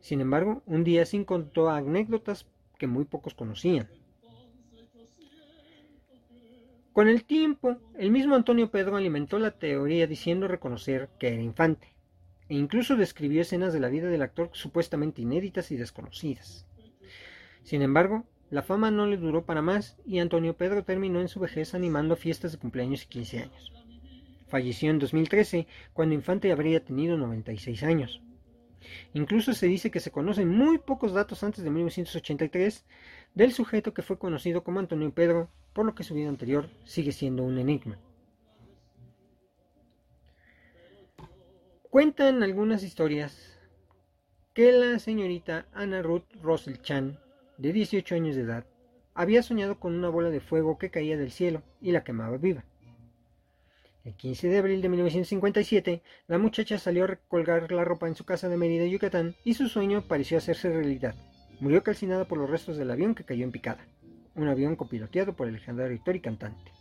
Sin 0.00 0.20
embargo, 0.20 0.62
un 0.66 0.84
día 0.84 1.06
sí 1.06 1.24
contó 1.24 1.70
anécdotas 1.70 2.46
que 2.76 2.86
muy 2.86 3.06
pocos 3.06 3.32
conocían. 3.32 3.88
Con 6.92 7.08
el 7.08 7.24
tiempo, 7.24 7.76
el 7.96 8.10
mismo 8.10 8.34
Antonio 8.34 8.70
Pedro 8.70 8.96
alimentó 8.96 9.38
la 9.38 9.52
teoría 9.52 10.06
diciendo 10.06 10.48
reconocer 10.48 11.08
que 11.18 11.28
era 11.28 11.42
infante, 11.42 11.94
e 12.48 12.54
incluso 12.54 12.96
describió 12.96 13.42
escenas 13.42 13.72
de 13.72 13.80
la 13.80 13.88
vida 13.88 14.08
del 14.08 14.22
actor 14.22 14.50
supuestamente 14.52 15.22
inéditas 15.22 15.70
y 15.70 15.76
desconocidas. 15.76 16.66
Sin 17.62 17.82
embargo, 17.82 18.24
la 18.50 18.62
fama 18.62 18.90
no 18.90 19.06
le 19.06 19.18
duró 19.18 19.44
para 19.44 19.60
más 19.60 19.96
y 20.06 20.18
Antonio 20.20 20.56
Pedro 20.56 20.82
terminó 20.82 21.20
en 21.20 21.28
su 21.28 21.38
vejez 21.38 21.74
animando 21.74 22.16
fiestas 22.16 22.52
de 22.52 22.58
cumpleaños 22.58 23.04
y 23.04 23.06
15 23.06 23.38
años. 23.40 23.72
Falleció 24.48 24.90
en 24.90 24.98
2013, 24.98 25.66
cuando 25.92 26.14
Infante 26.14 26.50
habría 26.50 26.82
tenido 26.82 27.18
96 27.18 27.82
años. 27.82 28.22
Incluso 29.12 29.52
se 29.52 29.66
dice 29.66 29.90
que 29.90 30.00
se 30.00 30.10
conocen 30.10 30.48
muy 30.48 30.78
pocos 30.78 31.12
datos 31.12 31.44
antes 31.44 31.62
de 31.62 31.70
1983 31.70 32.86
del 33.34 33.52
sujeto 33.52 33.94
que 33.94 34.02
fue 34.02 34.18
conocido 34.18 34.64
como 34.64 34.80
Antonio 34.80 35.12
Pedro, 35.12 35.48
por 35.72 35.86
lo 35.86 35.94
que 35.94 36.04
su 36.04 36.14
vida 36.14 36.28
anterior 36.28 36.68
sigue 36.84 37.12
siendo 37.12 37.44
un 37.44 37.58
enigma. 37.58 37.98
Cuentan 41.90 42.42
algunas 42.42 42.82
historias 42.82 43.58
que 44.52 44.72
la 44.72 44.98
señorita 44.98 45.66
Anna 45.72 46.02
Ruth 46.02 46.26
Russell 46.42 46.76
Chan, 46.82 47.18
de 47.56 47.72
18 47.72 48.14
años 48.14 48.36
de 48.36 48.42
edad, 48.42 48.64
había 49.14 49.42
soñado 49.42 49.80
con 49.80 49.94
una 49.94 50.08
bola 50.08 50.30
de 50.30 50.40
fuego 50.40 50.78
que 50.78 50.90
caía 50.90 51.16
del 51.16 51.30
cielo 51.30 51.62
y 51.80 51.92
la 51.92 52.04
quemaba 52.04 52.36
viva. 52.36 52.64
El 54.04 54.14
15 54.14 54.48
de 54.48 54.58
abril 54.58 54.80
de 54.80 54.88
1957, 54.88 56.02
la 56.28 56.38
muchacha 56.38 56.78
salió 56.78 57.04
a 57.04 57.08
recolgar 57.08 57.70
la 57.72 57.84
ropa 57.84 58.08
en 58.08 58.14
su 58.14 58.24
casa 58.24 58.48
de 58.48 58.56
Mérida, 58.56 58.86
Yucatán, 58.86 59.34
y 59.44 59.54
su 59.54 59.68
sueño 59.68 60.02
pareció 60.02 60.38
hacerse 60.38 60.70
realidad. 60.70 61.14
Murió 61.60 61.82
calcinada 61.82 62.26
por 62.26 62.38
los 62.38 62.48
restos 62.48 62.76
del 62.76 62.90
avión 62.90 63.14
que 63.14 63.24
cayó 63.24 63.44
en 63.44 63.52
picada, 63.52 63.84
un 64.34 64.48
avión 64.48 64.76
copiloteado 64.76 65.34
por 65.34 65.48
el 65.48 65.54
legendario 65.54 65.96
actor 65.96 66.16
y 66.16 66.20
cantante. 66.20 66.72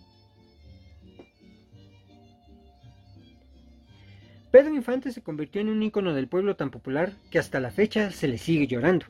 Pedro 4.52 4.74
Infante 4.74 5.12
se 5.12 5.22
convirtió 5.22 5.62
en 5.62 5.70
un 5.70 5.84
ícono 5.84 6.14
del 6.14 6.28
pueblo 6.28 6.56
tan 6.56 6.72
popular 6.72 7.12
que 7.32 7.40
hasta 7.40 7.60
la 7.60 7.72
fecha 7.72 8.12
se 8.12 8.28
le 8.28 8.38
sigue 8.38 8.68
llorando, 8.68 9.06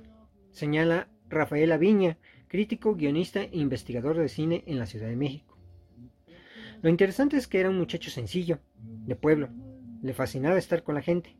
señala 0.51 1.09
Rafaela 1.29 1.77
Viña, 1.77 2.17
crítico, 2.47 2.95
guionista 2.95 3.43
e 3.43 3.57
investigador 3.57 4.17
de 4.17 4.29
cine 4.29 4.63
en 4.65 4.79
la 4.79 4.85
Ciudad 4.85 5.07
de 5.07 5.15
México. 5.15 5.57
Lo 6.81 6.89
interesante 6.89 7.37
es 7.37 7.47
que 7.47 7.59
era 7.59 7.69
un 7.69 7.77
muchacho 7.77 8.09
sencillo, 8.09 8.59
de 8.77 9.15
pueblo, 9.15 9.49
le 10.01 10.13
fascinaba 10.13 10.57
estar 10.57 10.83
con 10.83 10.95
la 10.95 11.01
gente, 11.01 11.35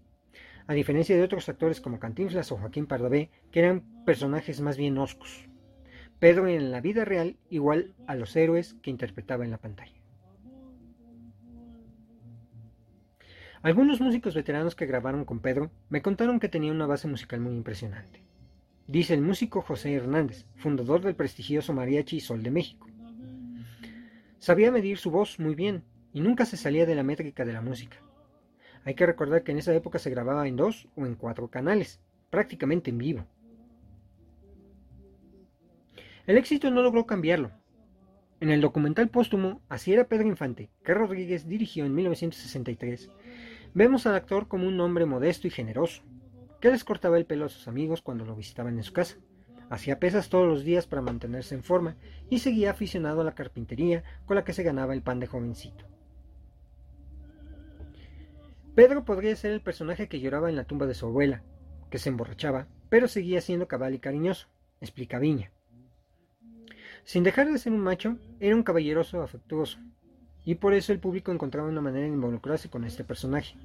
a 0.68 0.74
diferencia 0.74 1.16
de 1.16 1.24
otros 1.24 1.48
actores 1.50 1.82
como 1.82 2.00
Cantinflas 2.00 2.52
o 2.52 2.58
Joaquín 2.58 2.88
Pardavé, 2.88 3.30
que 3.52 3.60
eran 3.60 3.84
personajes 4.06 4.60
más 4.62 4.78
bien 4.78 4.98
oscos. 4.98 5.48
Pedro 6.20 6.48
en 6.48 6.72
la 6.72 6.82
vida 6.82 7.06
real 7.06 7.38
igual 7.50 7.94
a 8.06 8.16
los 8.16 8.36
héroes 8.36 8.76
que 8.82 8.90
interpretaba 8.90 9.46
en 9.46 9.52
la 9.52 9.60
pantalla. 9.60 9.94
Algunos 13.62 14.02
músicos 14.02 14.36
veteranos 14.36 14.76
que 14.76 14.86
grabaron 14.86 15.26
con 15.26 15.40
Pedro 15.40 15.72
me 15.90 16.02
contaron 16.02 16.40
que 16.40 16.50
tenía 16.50 16.72
una 16.72 16.86
base 16.86 17.08
musical 17.08 17.40
muy 17.40 17.54
impresionante. 17.54 18.24
Dice 18.88 19.14
el 19.14 19.22
músico 19.22 19.62
José 19.62 19.94
Hernández, 19.94 20.46
fundador 20.56 21.02
del 21.02 21.16
prestigioso 21.16 21.74
Mariachi 21.74 22.20
Sol 22.20 22.44
de 22.44 22.52
México. 22.52 22.88
Sabía 24.40 24.72
medir 24.72 24.98
su 24.98 25.12
voz 25.12 25.40
muy 25.40 25.56
bien 25.56 25.84
y 26.14 26.22
nunca 26.22 26.46
se 26.46 26.58
salía 26.58 26.86
de 26.86 26.96
la 26.96 27.04
métrica 27.04 27.46
de 27.46 27.54
la 27.54 27.62
música. 27.62 27.98
Hay 28.88 28.96
que 28.96 29.06
recordar 29.06 29.44
que 29.44 29.52
en 29.52 29.58
esa 29.58 29.76
época 29.76 30.00
se 30.00 30.10
grababa 30.10 30.48
en 30.48 30.56
dos 30.56 30.88
o 30.96 31.06
en 31.06 31.16
cuatro 31.16 31.50
canales, 31.50 32.00
prácticamente 32.30 32.90
en 32.90 32.98
vivo. 32.98 33.26
El 36.26 36.38
éxito 36.38 36.72
no 36.72 36.82
logró 36.82 37.06
cambiarlo. 37.06 37.52
En 38.40 38.50
el 38.50 38.62
documental 38.62 39.10
póstumo 39.10 39.60
Así 39.68 39.92
era 39.92 40.08
Pedro 40.08 40.30
Infante, 40.30 40.70
que 40.86 40.94
Rodríguez 40.94 41.50
dirigió 41.50 41.84
en 41.84 41.96
1963, 41.96 43.10
vemos 43.74 44.08
al 44.08 44.16
actor 44.16 44.48
como 44.48 44.66
un 44.66 44.80
hombre 44.80 45.06
modesto 45.06 45.48
y 45.48 45.52
generoso, 45.52 46.04
que 46.62 46.72
les 46.72 46.86
cortaba 46.86 47.18
el 47.18 47.26
pelo 47.26 47.44
a 47.44 47.50
sus 47.50 47.68
amigos 47.68 48.02
cuando 48.02 48.24
lo 48.24 48.38
visitaban 48.38 48.78
en 48.78 48.84
su 48.84 48.94
casa. 48.94 49.18
Hacía 49.70 50.00
pesas 50.00 50.30
todos 50.30 50.48
los 50.48 50.64
días 50.64 50.88
para 50.88 51.02
mantenerse 51.02 51.56
en 51.56 51.64
forma 51.64 51.98
y 52.30 52.40
seguía 52.40 52.72
aficionado 52.72 53.20
a 53.20 53.26
la 53.26 53.36
carpintería 53.36 54.06
con 54.26 54.38
la 54.38 54.46
que 54.46 54.54
se 54.54 54.64
ganaba 54.64 54.94
el 54.94 55.02
pan 55.02 55.20
de 55.20 55.28
jovencito. 55.28 55.97
Pedro 58.78 59.06
podría 59.06 59.36
ser 59.36 59.54
el 59.54 59.62
personaje 59.62 60.08
que 60.08 60.20
lloraba 60.20 60.50
en 60.50 60.56
la 60.56 60.66
tumba 60.66 60.86
de 60.86 60.94
su 60.94 61.08
abuela, 61.08 61.42
que 61.90 61.98
se 61.98 62.10
emborrachaba, 62.10 62.68
pero 62.90 63.08
seguía 63.08 63.42
siendo 63.42 63.68
cabal 63.68 63.96
y 63.96 63.98
cariñoso, 63.98 64.50
explica 64.82 65.18
Viña. 65.18 65.52
Sin 67.04 67.24
dejar 67.24 67.52
de 67.52 67.58
ser 67.58 67.74
un 67.74 67.80
macho, 67.80 68.20
era 68.40 68.56
un 68.56 68.62
caballeroso 68.62 69.24
afectuoso, 69.24 69.80
y 70.46 70.54
por 70.54 70.76
eso 70.76 70.94
el 70.94 71.00
público 71.00 71.32
encontraba 71.32 71.68
una 71.68 71.82
manera 71.82 72.06
de 72.06 72.14
involucrarse 72.14 72.70
con 72.70 72.84
este 72.84 73.04
personaje. 73.04 73.56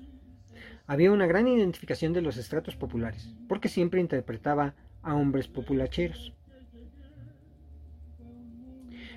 Había 0.87 1.13
una 1.13 1.27
gran 1.27 1.47
identificación 1.47 2.15
de 2.15 2.23
los 2.23 2.39
estratos 2.39 2.75
populares, 2.75 3.35
porque 3.51 3.69
siempre 3.69 4.01
interpretaba 4.01 4.75
a 5.03 5.15
hombres 5.15 5.47
populacheros. 5.47 6.33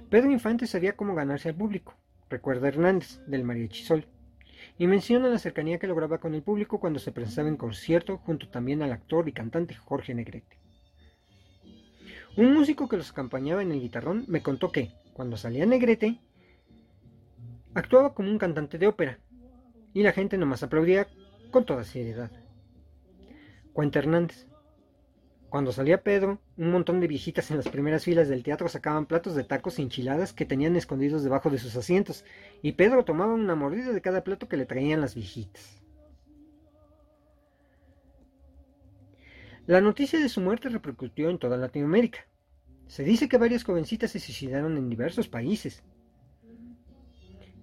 Pedro 0.10 0.30
Infante 0.30 0.68
sabía 0.68 0.98
cómo 0.98 1.16
ganarse 1.16 1.48
al 1.48 1.56
público, 1.56 1.96
recuerda 2.30 2.68
Hernández, 2.68 3.22
del 3.28 3.46
Mariachi 3.46 3.86
Sol 3.86 4.06
y 4.78 4.88
menciona 4.88 5.30
la 5.30 5.40
cercanía 5.40 5.80
que 5.80 5.88
lograba 5.88 6.18
con 6.18 6.36
el 6.36 6.44
público 6.44 6.80
cuando 6.80 7.00
se 7.00 7.12
presentaba 7.12 7.48
en 7.48 7.58
concierto 7.58 8.18
junto 8.18 8.50
también 8.50 8.82
al 8.82 8.92
actor 8.92 9.28
y 9.30 9.32
cantante 9.32 9.76
Jorge 9.76 10.14
Negrete. 10.14 10.58
Un 12.38 12.54
músico 12.54 12.90
que 12.90 12.98
los 12.98 13.12
acompañaba 13.12 13.62
en 13.62 13.72
el 13.72 13.80
guitarrón 13.80 14.26
me 14.28 14.42
contó 14.42 14.72
que, 14.72 14.92
cuando 15.14 15.38
salía 15.38 15.66
Negrete, 15.66 16.20
actuaba 17.74 18.14
como 18.14 18.30
un 18.30 18.38
cantante 18.38 18.78
de 18.78 18.88
ópera, 18.88 19.20
y 19.94 20.04
la 20.04 20.12
gente 20.12 20.38
nomás 20.38 20.62
aplaudía 20.62 21.08
con 21.52 21.66
toda 21.66 21.86
seriedad. 21.86 22.30
Cuenta 23.72 24.00
Hernández. 24.00 24.46
Cuando 25.50 25.72
salía 25.72 26.04
Pedro, 26.04 26.40
un 26.58 26.72
montón 26.72 27.00
de 27.00 27.08
viejitas 27.08 27.50
en 27.50 27.58
las 27.58 27.70
primeras 27.70 28.04
filas 28.04 28.28
del 28.28 28.44
teatro 28.44 28.68
sacaban 28.68 29.06
platos 29.06 29.36
de 29.36 29.44
tacos 29.44 29.80
y 29.80 29.84
enchiladas 29.84 30.34
que 30.34 30.46
tenían 30.46 30.76
escondidos 30.76 31.24
debajo 31.24 31.50
de 31.50 31.60
sus 31.60 31.76
asientos, 31.76 32.26
y 32.62 32.74
Pedro 32.74 33.06
tomaba 33.06 33.34
una 33.34 33.56
mordida 33.56 33.94
de 33.94 34.02
cada 34.02 34.24
plato 34.24 34.50
que 34.50 34.58
le 34.58 34.66
traían 34.66 35.02
las 35.02 35.16
viejitas. 35.16 35.82
La 39.68 39.82
noticia 39.82 40.20
de 40.20 40.30
su 40.30 40.42
muerte 40.42 40.70
repercutió 40.70 41.30
en 41.30 41.40
toda 41.40 41.58
Latinoamérica. 41.58 42.20
Se 42.88 43.04
dice 43.04 43.28
que 43.28 43.38
varias 43.38 43.64
jovencitas 43.64 44.12
se 44.12 44.20
suicidaron 44.20 44.78
en 44.78 44.90
diversos 44.90 45.28
países. 45.28 45.84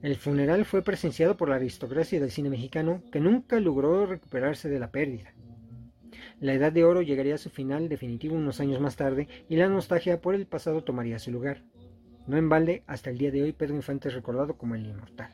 El 0.03 0.17
funeral 0.17 0.65
fue 0.65 0.83
presenciado 0.83 1.37
por 1.37 1.49
la 1.49 1.57
aristocracia 1.57 2.19
del 2.19 2.33
cine 2.33 2.51
mexicano, 2.51 3.05
que 3.13 3.21
nunca 3.21 3.61
logró 3.61 4.05
recuperarse 4.07 4.69
de 4.69 4.81
la 4.81 4.91
pérdida. 4.91 5.33
La 6.43 6.55
edad 6.55 6.73
de 6.73 6.83
oro 6.83 7.03
llegaría 7.03 7.37
a 7.37 7.39
su 7.39 7.51
final 7.51 7.89
definitivo 7.89 8.35
unos 8.35 8.59
años 8.59 8.81
más 8.81 8.97
tarde 8.97 9.29
y 9.49 9.55
la 9.55 9.69
nostalgia 9.69 10.21
por 10.21 10.35
el 10.35 10.45
pasado 10.45 10.83
tomaría 10.83 11.21
su 11.21 11.31
lugar. 11.31 11.63
No 12.27 12.37
en 12.37 12.49
balde, 12.49 12.83
hasta 12.89 13.11
el 13.11 13.19
día 13.19 13.31
de 13.31 13.45
hoy 13.45 13.53
Pedro 13.53 13.77
Infante 13.77 14.09
es 14.09 14.15
recordado 14.15 14.59
como 14.59 14.75
el 14.75 14.85
inmortal. 14.85 15.33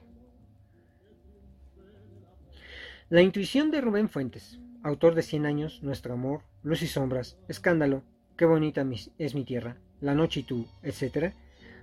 La 3.09 3.22
intuición 3.22 3.70
de 3.70 3.80
Rubén 3.80 4.11
Fuentes, 4.11 4.61
autor 4.82 5.14
de 5.14 5.22
Cien 5.22 5.46
años, 5.46 5.82
Nuestro 5.82 6.12
amor, 6.12 6.42
Luz 6.62 6.82
y 6.82 6.86
sombras, 6.86 7.38
Escándalo, 7.48 8.02
Qué 8.36 8.44
bonita 8.44 8.86
es 9.16 9.34
mi 9.34 9.44
tierra, 9.44 9.78
La 10.02 10.14
noche 10.14 10.40
y 10.40 10.42
tú, 10.42 10.66
etc., 10.82 11.32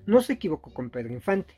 no 0.06 0.22
se 0.22 0.34
equivocó 0.34 0.72
con 0.72 0.92
Pedro 0.92 1.14
Infante. 1.14 1.56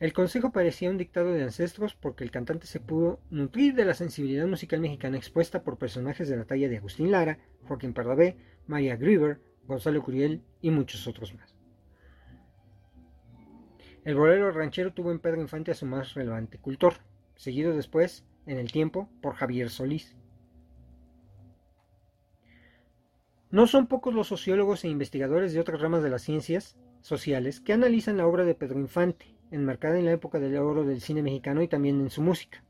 El 0.00 0.12
consejo 0.12 0.50
parecía 0.50 0.90
un 0.90 0.98
dictado 0.98 1.32
de 1.32 1.42
ancestros 1.42 1.94
porque 1.94 2.24
el 2.24 2.30
cantante 2.30 2.66
se 2.66 2.80
pudo 2.80 3.20
nutrir 3.30 3.74
de 3.74 3.84
la 3.84 3.94
sensibilidad 3.94 4.46
musical 4.46 4.80
mexicana 4.80 5.16
expuesta 5.16 5.62
por 5.62 5.78
personajes 5.78 6.28
de 6.28 6.36
la 6.36 6.44
talla 6.44 6.68
de 6.68 6.78
Agustín 6.78 7.10
Lara, 7.10 7.38
Joaquín 7.68 7.94
Pardavé, 7.94 8.36
María 8.66 8.96
Grieber, 8.96 9.40
Gonzalo 9.66 10.02
Curiel 10.02 10.42
y 10.60 10.70
muchos 10.70 11.06
otros 11.06 11.34
más. 11.34 11.54
El 14.04 14.16
bolero 14.16 14.50
ranchero 14.50 14.92
tuvo 14.92 15.12
en 15.12 15.20
Pedro 15.20 15.40
Infante 15.40 15.70
a 15.70 15.74
su 15.74 15.86
más 15.86 16.14
relevante 16.14 16.58
cultor, 16.58 16.94
seguido 17.36 17.72
después, 17.72 18.24
en 18.46 18.58
el 18.58 18.72
tiempo, 18.72 19.08
por 19.20 19.34
Javier 19.34 19.70
Solís. 19.70 20.16
No 23.52 23.68
son 23.68 23.86
pocos 23.86 24.14
los 24.14 24.26
sociólogos 24.26 24.82
e 24.82 24.88
investigadores 24.88 25.52
de 25.52 25.60
otras 25.60 25.80
ramas 25.80 26.02
de 26.02 26.10
las 26.10 26.22
ciencias 26.22 26.76
sociales 27.02 27.60
que 27.60 27.72
analizan 27.72 28.16
la 28.16 28.26
obra 28.26 28.44
de 28.44 28.54
Pedro 28.54 28.80
Infante, 28.80 29.36
enmarcada 29.52 29.98
en 29.98 30.06
la 30.06 30.12
época 30.12 30.40
del 30.40 30.56
oro 30.56 30.84
del 30.84 31.00
cine 31.00 31.22
mexicano 31.22 31.62
y 31.62 31.68
también 31.68 32.00
en 32.00 32.10
su 32.10 32.22
música, 32.22 32.64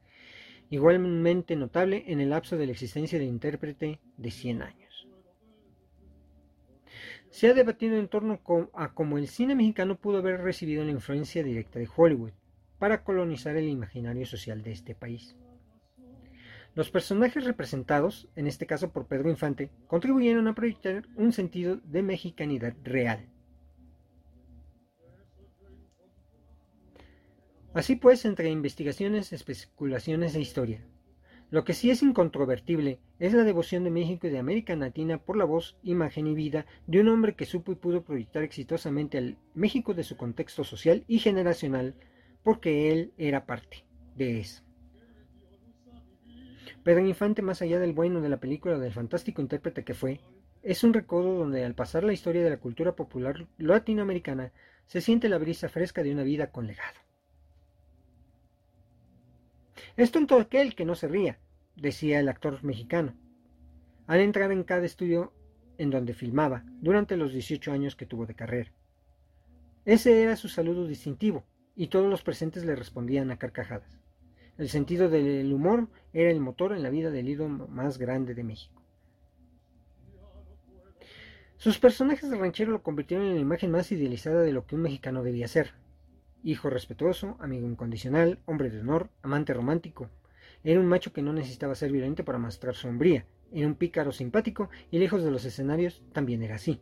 igualmente 0.68 1.56
notable 1.56 2.04
en 2.08 2.20
el 2.20 2.30
lapso 2.30 2.56
de 2.58 2.66
la 2.66 2.72
existencia 2.72 3.18
del 3.18 3.28
intérprete 3.28 4.00
de 4.16 4.30
100 4.30 4.62
años. 4.62 5.08
Se 7.30 7.48
ha 7.48 7.54
debatido 7.54 7.96
en 7.96 8.08
torno 8.08 8.40
a 8.74 8.92
cómo 8.92 9.16
el 9.16 9.28
cine 9.28 9.54
mexicano 9.54 9.96
pudo 9.96 10.18
haber 10.18 10.42
recibido 10.42 10.84
la 10.84 10.90
influencia 10.90 11.42
directa 11.42 11.78
de 11.78 11.88
Hollywood 11.94 12.32
para 12.78 13.04
colonizar 13.04 13.56
el 13.56 13.68
imaginario 13.68 14.26
social 14.26 14.62
de 14.62 14.72
este 14.72 14.94
país. 14.94 15.36
Los 16.74 16.90
personajes 16.90 17.44
representados, 17.44 18.28
en 18.34 18.46
este 18.46 18.66
caso 18.66 18.92
por 18.92 19.06
Pedro 19.06 19.30
Infante, 19.30 19.70
contribuyeron 19.86 20.48
a 20.48 20.54
proyectar 20.54 21.04
un 21.16 21.32
sentido 21.32 21.76
de 21.84 22.02
mexicanidad 22.02 22.74
real 22.82 23.31
Así 27.74 27.96
pues, 27.96 28.26
entre 28.26 28.50
investigaciones, 28.50 29.32
especulaciones 29.32 30.34
e 30.34 30.40
historia. 30.40 30.84
Lo 31.48 31.64
que 31.64 31.72
sí 31.72 31.90
es 31.90 32.02
incontrovertible 32.02 32.98
es 33.18 33.32
la 33.32 33.44
devoción 33.44 33.84
de 33.84 33.90
México 33.90 34.26
y 34.26 34.30
de 34.30 34.38
América 34.38 34.76
Latina 34.76 35.18
por 35.18 35.38
la 35.38 35.44
voz, 35.44 35.78
imagen 35.82 36.26
y 36.26 36.34
vida 36.34 36.66
de 36.86 37.00
un 37.00 37.08
hombre 37.08 37.34
que 37.34 37.46
supo 37.46 37.72
y 37.72 37.76
pudo 37.76 38.04
proyectar 38.04 38.42
exitosamente 38.42 39.16
al 39.16 39.38
México 39.54 39.94
de 39.94 40.04
su 40.04 40.18
contexto 40.18 40.64
social 40.64 41.04
y 41.08 41.18
generacional, 41.18 41.94
porque 42.42 42.92
él 42.92 43.12
era 43.16 43.46
parte 43.46 43.84
de 44.16 44.40
eso. 44.40 44.62
Pedro 46.84 47.06
Infante, 47.06 47.40
más 47.40 47.62
allá 47.62 47.78
del 47.78 47.92
bueno 47.94 48.20
de 48.20 48.28
la 48.28 48.40
película 48.40 48.78
del 48.78 48.92
fantástico 48.92 49.40
intérprete 49.40 49.84
que 49.84 49.94
fue, 49.94 50.20
es 50.62 50.84
un 50.84 50.92
recodo 50.92 51.38
donde 51.38 51.64
al 51.64 51.74
pasar 51.74 52.04
la 52.04 52.12
historia 52.12 52.44
de 52.44 52.50
la 52.50 52.60
cultura 52.60 52.96
popular 52.96 53.46
latinoamericana 53.56 54.52
se 54.86 55.00
siente 55.00 55.28
la 55.28 55.38
brisa 55.38 55.68
fresca 55.68 56.02
de 56.02 56.12
una 56.12 56.22
vida 56.22 56.50
con 56.50 56.66
legado. 56.66 57.01
Es 59.96 60.10
tonto 60.10 60.38
aquel 60.38 60.74
que 60.74 60.84
no 60.84 60.94
se 60.94 61.08
ría, 61.08 61.38
decía 61.76 62.20
el 62.20 62.28
actor 62.28 62.62
mexicano, 62.64 63.14
al 64.06 64.20
entrar 64.20 64.52
en 64.52 64.64
cada 64.64 64.84
estudio 64.84 65.32
en 65.78 65.90
donde 65.90 66.14
filmaba 66.14 66.64
durante 66.80 67.16
los 67.16 67.32
18 67.32 67.72
años 67.72 67.96
que 67.96 68.06
tuvo 68.06 68.26
de 68.26 68.34
carrera. 68.34 68.72
Ese 69.84 70.22
era 70.22 70.36
su 70.36 70.48
saludo 70.48 70.86
distintivo, 70.86 71.44
y 71.74 71.88
todos 71.88 72.08
los 72.08 72.22
presentes 72.22 72.64
le 72.64 72.76
respondían 72.76 73.30
a 73.30 73.38
carcajadas. 73.38 74.00
El 74.58 74.68
sentido 74.68 75.08
del 75.08 75.52
humor 75.52 75.88
era 76.12 76.30
el 76.30 76.40
motor 76.40 76.72
en 76.72 76.82
la 76.82 76.90
vida 76.90 77.10
del 77.10 77.28
ídolo 77.28 77.66
más 77.68 77.98
grande 77.98 78.34
de 78.34 78.44
México. 78.44 78.82
Sus 81.56 81.78
personajes 81.78 82.28
de 82.28 82.36
ranchero 82.36 82.72
lo 82.72 82.82
convirtieron 82.82 83.26
en 83.26 83.36
la 83.36 83.40
imagen 83.40 83.70
más 83.70 83.92
idealizada 83.92 84.42
de 84.42 84.52
lo 84.52 84.66
que 84.66 84.74
un 84.74 84.82
mexicano 84.82 85.22
debía 85.22 85.48
ser 85.48 85.72
hijo 86.42 86.70
respetuoso, 86.70 87.36
amigo 87.40 87.66
incondicional, 87.68 88.38
hombre 88.46 88.70
de 88.70 88.80
honor, 88.80 89.10
amante 89.22 89.54
romántico. 89.54 90.10
Era 90.64 90.80
un 90.80 90.86
macho 90.86 91.12
que 91.12 91.22
no 91.22 91.32
necesitaba 91.32 91.74
ser 91.74 91.92
violento 91.92 92.24
para 92.24 92.38
mostrar 92.38 92.74
su 92.74 92.88
hombría. 92.88 93.26
Era 93.52 93.66
un 93.66 93.74
pícaro 93.74 94.12
simpático 94.12 94.70
y 94.90 94.98
lejos 94.98 95.22
de 95.22 95.30
los 95.30 95.44
escenarios 95.44 96.02
también 96.12 96.42
era 96.42 96.56
así. 96.56 96.80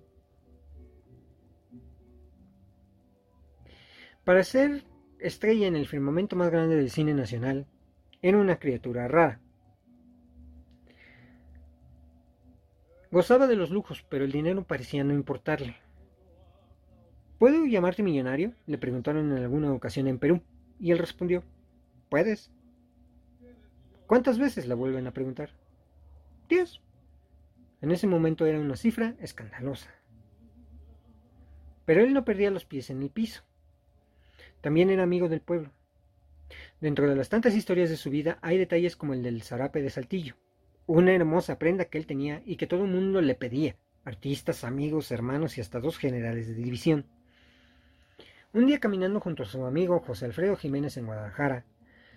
Para 4.25 4.45
ser 4.45 4.85
estrella 5.19 5.67
en 5.67 5.77
el 5.77 5.87
firmamento 5.87 6.37
más 6.37 6.51
grande 6.51 6.77
del 6.77 6.91
cine 6.91 7.15
nacional, 7.15 7.67
era 8.23 8.39
una 8.39 8.59
criatura 8.59 9.09
rara. 9.09 9.41
Gozaba 13.11 13.49
de 13.49 13.57
los 13.57 13.71
lujos, 13.71 14.05
pero 14.09 14.25
el 14.25 14.31
dinero 14.31 14.63
parecía 14.63 15.03
no 15.03 15.15
importarle. 15.15 15.77
¿Puedo 17.41 17.65
llamarte 17.65 18.03
millonario? 18.03 18.53
le 18.67 18.77
preguntaron 18.77 19.33
en 19.33 19.39
alguna 19.43 19.73
ocasión 19.73 20.07
en 20.09 20.19
Perú, 20.19 20.43
y 20.79 20.91
él 20.91 20.99
respondió, 20.99 21.43
¿puedes? 22.11 22.51
¿Cuántas 24.07 24.39
veces 24.39 24.69
la 24.69 24.75
vuelven 24.75 25.07
a 25.07 25.15
preguntar? 25.15 25.49
Diez. 26.51 26.83
En 27.81 27.93
ese 27.93 28.07
momento 28.07 28.45
era 28.45 28.61
una 28.61 28.77
cifra 28.77 29.15
escandalosa. 29.21 29.89
Pero 31.87 32.03
él 32.03 32.13
no 32.13 32.27
perdía 32.27 32.51
los 32.51 32.67
pies 32.67 32.91
en 32.91 33.01
el 33.03 33.09
piso. 33.09 33.43
También 34.61 34.91
era 34.91 35.03
amigo 35.03 35.31
del 35.31 35.41
pueblo. 35.41 35.71
Dentro 36.79 37.09
de 37.09 37.17
las 37.17 37.31
tantas 37.31 37.55
historias 37.55 37.89
de 37.89 37.97
su 37.97 38.11
vida 38.11 38.39
hay 38.43 38.59
detalles 38.59 38.97
como 38.97 39.15
el 39.15 39.23
del 39.23 39.41
zarape 39.41 39.81
de 39.81 39.89
Saltillo, 39.89 40.35
una 40.85 41.15
hermosa 41.15 41.59
prenda 41.59 41.87
que 41.87 41.97
él 41.97 42.05
tenía 42.05 42.43
y 42.45 42.57
que 42.57 42.67
todo 42.67 42.85
el 42.85 42.91
mundo 42.91 43.23
le 43.23 43.35
pedía, 43.35 43.77
artistas, 44.05 44.63
amigos, 44.63 45.11
hermanos 45.11 45.57
y 45.57 45.63
hasta 45.63 45.81
dos 45.81 45.97
generales 45.97 46.47
de 46.47 46.53
división. 46.53 47.07
Un 48.53 48.67
día 48.67 48.81
caminando 48.81 49.21
junto 49.21 49.45
a 49.45 49.47
su 49.47 49.65
amigo 49.65 50.01
José 50.01 50.25
Alfredo 50.25 50.57
Jiménez 50.57 50.97
en 50.97 51.07
Guadalajara, 51.07 51.65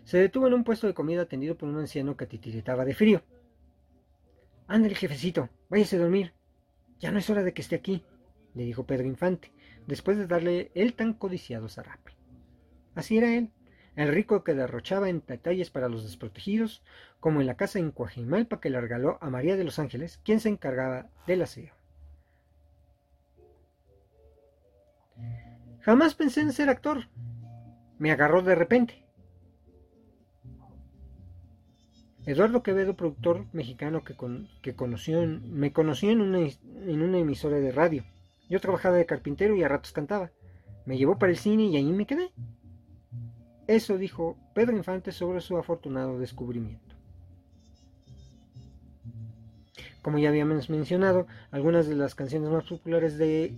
se 0.03 0.17
detuvo 0.17 0.47
en 0.47 0.55
un 0.55 0.63
puesto 0.63 0.87
de 0.87 0.95
comida 0.95 1.21
atendido 1.21 1.55
por 1.55 1.69
un 1.69 1.77
anciano 1.77 2.17
que 2.17 2.25
titiritaba 2.25 2.85
de 2.85 2.95
frío. 2.95 3.21
Ándale, 4.65 4.95
jefecito, 4.95 5.49
váyase 5.69 5.97
a 5.97 5.99
dormir. 5.99 6.33
Ya 6.97 7.11
no 7.11 7.19
es 7.19 7.29
hora 7.29 7.43
de 7.43 7.53
que 7.53 7.61
esté 7.61 7.75
aquí, 7.75 8.03
le 8.55 8.63
dijo 8.63 8.87
Pedro 8.87 9.05
Infante, 9.05 9.51
después 9.85 10.17
de 10.17 10.25
darle 10.25 10.71
el 10.73 10.95
tan 10.95 11.13
codiciado 11.13 11.69
zarape. 11.69 12.13
Así 12.95 13.19
era 13.19 13.35
él, 13.35 13.51
el 13.95 14.07
rico 14.07 14.43
que 14.43 14.55
derrochaba 14.55 15.09
en 15.09 15.21
detalles 15.27 15.69
para 15.69 15.87
los 15.87 16.03
desprotegidos, 16.03 16.83
como 17.19 17.41
en 17.41 17.47
la 17.47 17.57
casa 17.57 17.77
en 17.77 17.91
Coajimalpa 17.91 18.59
que 18.59 18.71
le 18.71 18.81
regaló 18.81 19.19
a 19.21 19.29
María 19.29 19.55
de 19.55 19.65
los 19.65 19.77
Ángeles, 19.77 20.19
quien 20.23 20.39
se 20.39 20.49
encargaba 20.49 21.11
del 21.27 21.43
aseo. 21.43 21.75
Jamás 25.83 26.15
pensé 26.15 26.41
en 26.41 26.53
ser 26.53 26.69
actor. 26.69 27.09
Me 27.99 28.11
agarró 28.11 28.41
de 28.41 28.55
repente. 28.55 29.05
Eduardo 32.25 32.63
Quevedo, 32.63 32.95
productor 32.95 33.45
mexicano 33.51 34.03
que, 34.05 34.15
que 34.61 34.71
me 34.71 35.73
conoció 35.73 36.11
en 36.11 36.21
una 36.21 37.17
emisora 37.17 37.57
de 37.57 37.71
radio. 37.73 38.05
Yo 38.49 38.61
trabajaba 38.61 38.95
de 38.95 39.05
carpintero 39.05 39.57
y 39.57 39.63
a 39.63 39.67
ratos 39.67 39.91
cantaba. 39.91 40.31
Me 40.85 40.97
llevó 40.97 41.17
para 41.17 41.31
el 41.31 41.37
cine 41.37 41.65
y 41.65 41.75
ahí 41.75 41.91
me 41.91 42.05
quedé. 42.05 42.31
Eso 43.67 43.97
dijo 43.97 44.37
Pedro 44.53 44.75
Infante 44.77 45.11
sobre 45.11 45.41
su 45.41 45.57
afortunado 45.57 46.17
descubrimiento. 46.17 46.95
Como 50.01 50.17
ya 50.17 50.29
habíamos 50.29 50.69
mencionado, 50.69 51.27
algunas 51.51 51.87
de 51.87 51.95
las 51.95 52.15
canciones 52.15 52.49
más 52.49 52.65
populares 52.65 53.17
de 53.17 53.57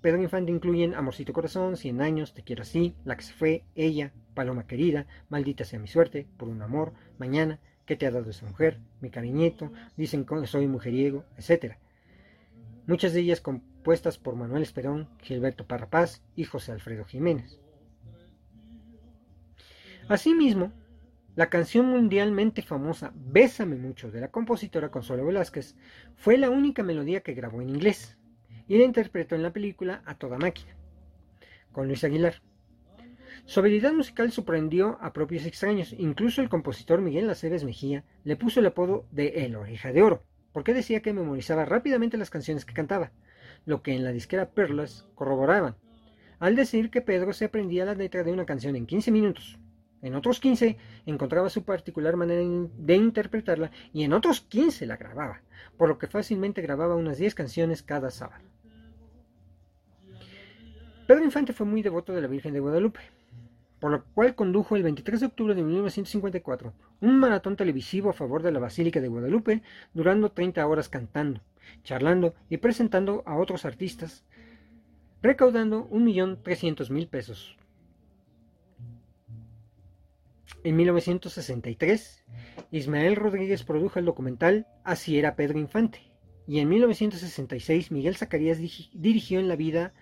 Pedro 0.00 0.22
Infante 0.22 0.52
incluyen 0.52 0.94
Amorcito 0.94 1.32
Corazón, 1.32 1.76
Cien 1.76 2.00
Años, 2.00 2.32
Te 2.32 2.42
Quiero 2.42 2.62
Así, 2.62 2.94
La 3.04 3.16
que 3.16 3.24
se 3.24 3.32
fue, 3.32 3.64
Ella, 3.74 4.12
Paloma 4.34 4.66
Querida, 4.66 5.06
Maldita 5.28 5.64
sea 5.64 5.80
mi 5.80 5.88
suerte, 5.88 6.26
Por 6.36 6.48
un 6.48 6.62
amor, 6.62 6.92
Mañana, 7.18 7.58
¿Qué 7.84 7.96
te 7.96 8.06
ha 8.06 8.10
dado 8.10 8.30
esa 8.30 8.46
mujer? 8.46 8.78
Mi 9.00 9.10
cariñito, 9.10 9.72
Dicen 9.96 10.24
que 10.24 10.46
soy 10.46 10.68
mujeriego, 10.68 11.24
etc. 11.36 11.76
Muchas 12.86 13.12
de 13.12 13.20
ellas 13.20 13.40
compuestas 13.40 14.18
por 14.18 14.36
Manuel 14.36 14.62
Esperón, 14.62 15.08
Gilberto 15.20 15.66
Parrapaz 15.66 16.22
y 16.36 16.44
José 16.44 16.72
Alfredo 16.72 17.04
Jiménez. 17.04 17.58
Asimismo, 20.08 20.72
la 21.34 21.50
canción 21.50 21.86
mundialmente 21.86 22.62
famosa 22.62 23.12
Bésame 23.14 23.76
mucho 23.76 24.10
de 24.10 24.20
la 24.20 24.28
compositora 24.28 24.90
Consuelo 24.90 25.26
Velázquez 25.26 25.76
fue 26.16 26.36
la 26.36 26.50
única 26.50 26.82
melodía 26.82 27.20
que 27.20 27.34
grabó 27.34 27.62
en 27.62 27.70
inglés 27.70 28.17
y 28.68 28.78
la 28.78 28.84
interpretó 28.84 29.34
en 29.34 29.42
la 29.42 29.52
película 29.52 30.02
A 30.04 30.14
Toda 30.16 30.38
Máquina, 30.38 30.76
con 31.72 31.88
Luis 31.88 32.04
Aguilar. 32.04 32.42
Su 33.46 33.60
habilidad 33.60 33.92
musical 33.92 34.30
sorprendió 34.30 34.98
a 35.00 35.12
propios 35.14 35.46
extraños, 35.46 35.94
incluso 35.98 36.42
el 36.42 36.50
compositor 36.50 37.00
Miguel 37.00 37.30
Aceves 37.30 37.64
Mejía 37.64 38.04
le 38.24 38.36
puso 38.36 38.60
el 38.60 38.66
apodo 38.66 39.06
de 39.10 39.44
El 39.44 39.56
Oreja 39.56 39.92
de 39.92 40.02
Oro, 40.02 40.22
porque 40.52 40.74
decía 40.74 41.00
que 41.00 41.14
memorizaba 41.14 41.64
rápidamente 41.64 42.18
las 42.18 42.30
canciones 42.30 42.64
que 42.64 42.74
cantaba, 42.74 43.10
lo 43.64 43.82
que 43.82 43.94
en 43.94 44.04
la 44.04 44.12
disquera 44.12 44.50
Perlas 44.50 45.06
corroboraban, 45.14 45.76
al 46.38 46.56
decir 46.56 46.90
que 46.90 47.00
Pedro 47.00 47.32
se 47.32 47.46
aprendía 47.46 47.84
la 47.84 47.94
letra 47.94 48.22
de 48.22 48.32
una 48.32 48.44
canción 48.44 48.76
en 48.76 48.86
15 48.86 49.10
minutos. 49.10 49.58
En 50.02 50.14
otros 50.14 50.40
15 50.40 50.76
encontraba 51.06 51.50
su 51.50 51.64
particular 51.64 52.16
manera 52.16 52.42
de 52.76 52.94
interpretarla 52.94 53.70
y 53.92 54.04
en 54.04 54.12
otros 54.12 54.42
15 54.42 54.86
la 54.86 54.96
grababa, 54.96 55.42
por 55.76 55.88
lo 55.88 55.98
que 55.98 56.06
fácilmente 56.06 56.62
grababa 56.62 56.94
unas 56.94 57.18
10 57.18 57.34
canciones 57.34 57.82
cada 57.82 58.10
sábado. 58.10 58.44
Pedro 61.08 61.24
Infante 61.24 61.54
fue 61.54 61.64
muy 61.64 61.80
devoto 61.80 62.12
de 62.12 62.20
la 62.20 62.28
Virgen 62.28 62.52
de 62.52 62.60
Guadalupe. 62.60 63.00
por 63.80 63.90
lo 63.90 64.04
cual 64.12 64.34
condujo 64.34 64.76
el 64.76 64.82
23 64.82 65.20
de 65.20 65.26
octubre 65.26 65.54
de 65.54 65.62
1954 65.62 66.74
un 67.00 67.18
maratón 67.18 67.56
televisivo 67.56 68.10
a 68.10 68.12
favor 68.12 68.42
de 68.42 68.52
la 68.52 68.58
Basílica 68.58 69.00
de 69.00 69.08
Guadalupe, 69.08 69.62
durando 69.94 70.32
30 70.32 70.66
horas 70.66 70.90
cantando, 70.90 71.40
charlando 71.82 72.34
y 72.50 72.58
presentando 72.58 73.22
a 73.24 73.38
otros 73.38 73.64
artistas, 73.64 74.26
recaudando 75.22 75.88
1.300.000 75.88 77.08
pesos. 77.08 77.56
En 80.62 80.76
1963, 80.76 82.26
Ismael 82.70 83.16
Rodríguez 83.16 83.62
produjo 83.62 83.98
el 83.98 84.04
documental 84.04 84.66
Así 84.84 85.18
era 85.18 85.36
Pedro 85.36 85.58
Infante, 85.58 86.02
y 86.46 86.58
en 86.58 86.68
1966 86.68 87.92
Miguel 87.92 88.16
Zacarías 88.16 88.58
dirigió 88.92 89.40
En 89.40 89.48
la 89.48 89.56
vida 89.56 89.94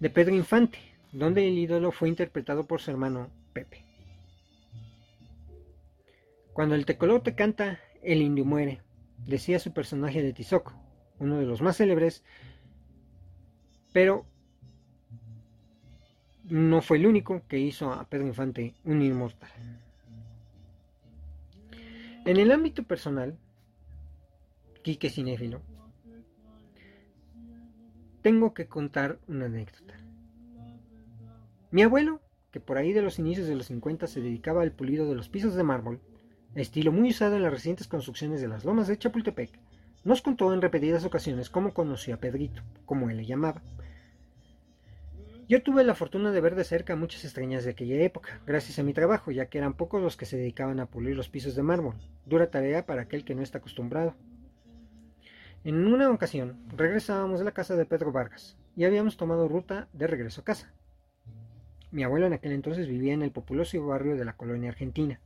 de 0.00 0.10
Pedro 0.10 0.34
Infante, 0.34 0.78
donde 1.12 1.46
el 1.48 1.58
ídolo 1.58 1.92
fue 1.92 2.08
interpretado 2.08 2.66
por 2.66 2.80
su 2.80 2.90
hermano 2.90 3.30
Pepe. 3.52 3.84
Cuando 6.52 6.74
el 6.74 6.86
tecolote 6.86 7.34
canta, 7.34 7.80
el 8.02 8.22
indio 8.22 8.44
muere, 8.44 8.80
decía 9.26 9.58
su 9.58 9.72
personaje 9.72 10.22
de 10.22 10.32
Tizoc, 10.32 10.72
uno 11.18 11.38
de 11.38 11.46
los 11.46 11.62
más 11.62 11.76
célebres, 11.76 12.22
pero 13.92 14.26
no 16.44 16.82
fue 16.82 16.98
el 16.98 17.06
único 17.06 17.42
que 17.48 17.58
hizo 17.58 17.92
a 17.92 18.04
Pedro 18.04 18.26
Infante 18.26 18.74
un 18.84 19.02
inmortal. 19.02 19.50
En 22.24 22.36
el 22.38 22.50
ámbito 22.50 22.82
personal, 22.82 23.38
Quique 24.82 25.10
Cinéfilo, 25.10 25.60
tengo 28.26 28.54
que 28.54 28.66
contar 28.66 29.20
una 29.28 29.44
anécdota. 29.44 29.94
Mi 31.70 31.82
abuelo, 31.82 32.20
que 32.50 32.58
por 32.58 32.76
ahí 32.76 32.92
de 32.92 33.00
los 33.00 33.20
inicios 33.20 33.46
de 33.46 33.54
los 33.54 33.66
50 33.66 34.08
se 34.08 34.20
dedicaba 34.20 34.62
al 34.62 34.72
pulido 34.72 35.08
de 35.08 35.14
los 35.14 35.28
pisos 35.28 35.54
de 35.54 35.62
mármol, 35.62 36.00
estilo 36.56 36.90
muy 36.90 37.10
usado 37.10 37.36
en 37.36 37.44
las 37.44 37.52
recientes 37.52 37.86
construcciones 37.86 38.40
de 38.40 38.48
las 38.48 38.64
lomas 38.64 38.88
de 38.88 38.98
Chapultepec, 38.98 39.52
nos 40.02 40.22
contó 40.22 40.52
en 40.52 40.60
repetidas 40.60 41.04
ocasiones 41.04 41.50
cómo 41.50 41.72
conoció 41.72 42.16
a 42.16 42.18
Pedrito, 42.18 42.62
como 42.84 43.10
él 43.10 43.18
le 43.18 43.26
llamaba. 43.26 43.62
Yo 45.48 45.62
tuve 45.62 45.84
la 45.84 45.94
fortuna 45.94 46.32
de 46.32 46.40
ver 46.40 46.56
de 46.56 46.64
cerca 46.64 46.96
muchas 46.96 47.24
extrañas 47.24 47.62
de 47.62 47.70
aquella 47.70 48.02
época, 48.02 48.40
gracias 48.44 48.80
a 48.80 48.82
mi 48.82 48.92
trabajo, 48.92 49.30
ya 49.30 49.46
que 49.46 49.58
eran 49.58 49.74
pocos 49.74 50.02
los 50.02 50.16
que 50.16 50.26
se 50.26 50.36
dedicaban 50.36 50.80
a 50.80 50.86
pulir 50.86 51.14
los 51.14 51.28
pisos 51.28 51.54
de 51.54 51.62
mármol, 51.62 51.94
dura 52.24 52.50
tarea 52.50 52.86
para 52.86 53.02
aquel 53.02 53.24
que 53.24 53.36
no 53.36 53.42
está 53.42 53.58
acostumbrado. 53.58 54.16
En 55.66 55.84
una 55.84 56.08
ocasión 56.12 56.60
regresábamos 56.76 57.40
de 57.40 57.44
la 57.44 57.50
casa 57.50 57.74
de 57.74 57.86
Pedro 57.86 58.12
Vargas 58.12 58.56
y 58.76 58.84
habíamos 58.84 59.16
tomado 59.16 59.48
ruta 59.48 59.88
de 59.92 60.06
regreso 60.06 60.42
a 60.42 60.44
casa. 60.44 60.72
Mi 61.90 62.04
abuelo 62.04 62.26
en 62.26 62.34
aquel 62.34 62.52
entonces 62.52 62.86
vivía 62.86 63.14
en 63.14 63.22
el 63.22 63.32
populoso 63.32 63.84
barrio 63.84 64.14
de 64.14 64.24
la 64.24 64.34
colonia 64.36 64.70
argentina. 64.70 65.18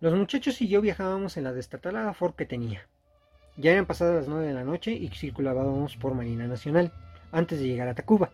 Los 0.00 0.14
muchachos 0.14 0.62
y 0.62 0.68
yo 0.68 0.80
viajábamos 0.80 1.36
en 1.36 1.44
la 1.44 1.52
destatalada 1.52 2.14
Ford 2.14 2.34
que 2.34 2.46
tenía. 2.46 2.88
Ya 3.58 3.72
eran 3.72 3.84
pasadas 3.84 4.14
las 4.14 4.28
nueve 4.28 4.46
de 4.46 4.54
la 4.54 4.64
noche 4.64 4.92
y 4.92 5.08
circulábamos 5.08 5.98
por 5.98 6.14
Marina 6.14 6.46
Nacional, 6.46 6.94
antes 7.30 7.60
de 7.60 7.66
llegar 7.66 7.88
a 7.88 7.94
Tacuba. 7.94 8.32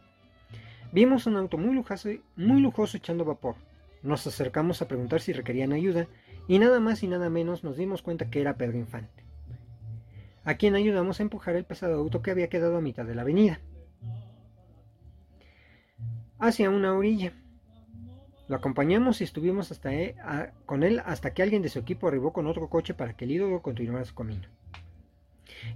Vimos 0.92 1.26
un 1.26 1.34
auto 1.34 1.58
muy 1.58 1.74
lujoso, 1.74 2.10
muy 2.36 2.60
lujoso 2.60 2.96
echando 2.96 3.24
vapor. 3.24 3.56
Nos 4.04 4.24
acercamos 4.24 4.82
a 4.82 4.86
preguntar 4.86 5.20
si 5.20 5.32
requerían 5.32 5.72
ayuda 5.72 6.06
y 6.46 6.60
nada 6.60 6.78
más 6.78 7.02
y 7.02 7.08
nada 7.08 7.28
menos 7.28 7.64
nos 7.64 7.76
dimos 7.76 8.02
cuenta 8.02 8.30
que 8.30 8.40
era 8.40 8.56
Pedro 8.56 8.78
Infante, 8.78 9.24
a 10.44 10.54
quien 10.54 10.74
ayudamos 10.74 11.20
a 11.20 11.22
empujar 11.22 11.56
el 11.56 11.64
pesado 11.64 11.98
auto 11.98 12.22
que 12.22 12.30
había 12.30 12.48
quedado 12.48 12.76
a 12.76 12.80
mitad 12.80 13.04
de 13.04 13.14
la 13.14 13.22
avenida 13.22 13.60
hacia 16.38 16.70
una 16.70 16.94
orilla. 16.94 17.32
Lo 18.48 18.56
acompañamos 18.56 19.20
y 19.20 19.24
estuvimos 19.24 19.70
hasta 19.70 19.92
e, 19.92 20.16
con 20.64 20.82
él 20.82 21.02
hasta 21.04 21.34
que 21.34 21.42
alguien 21.42 21.62
de 21.62 21.68
su 21.68 21.78
equipo 21.78 22.08
arribó 22.08 22.32
con 22.32 22.46
otro 22.46 22.68
coche 22.68 22.94
para 22.94 23.14
que 23.14 23.24
el 23.24 23.32
ídolo 23.32 23.60
continuara 23.60 24.04
su 24.04 24.14
camino. 24.14 24.48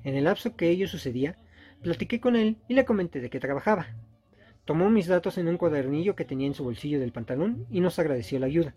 En 0.05 0.15
el 0.15 0.25
lapso 0.25 0.57
que 0.57 0.71
ello 0.71 0.89
sucedía, 0.89 1.37
platiqué 1.83 2.21
con 2.21 2.37
él 2.37 2.57
y 2.69 2.75
le 2.75 2.85
comenté 2.85 3.21
de 3.21 3.29
qué 3.29 3.41
trabajaba. 3.41 3.89
Tomó 4.65 4.89
mis 4.89 5.09
datos 5.09 5.39
en 5.39 5.49
un 5.49 5.59
cuadernillo 5.59 6.15
que 6.15 6.25
tenía 6.25 6.47
en 6.47 6.55
su 6.55 6.65
bolsillo 6.65 7.01
del 7.01 7.13
pantalón 7.13 7.67
y 7.71 7.81
nos 7.81 7.99
agradeció 7.99 8.39
la 8.39 8.47
ayuda. 8.47 8.75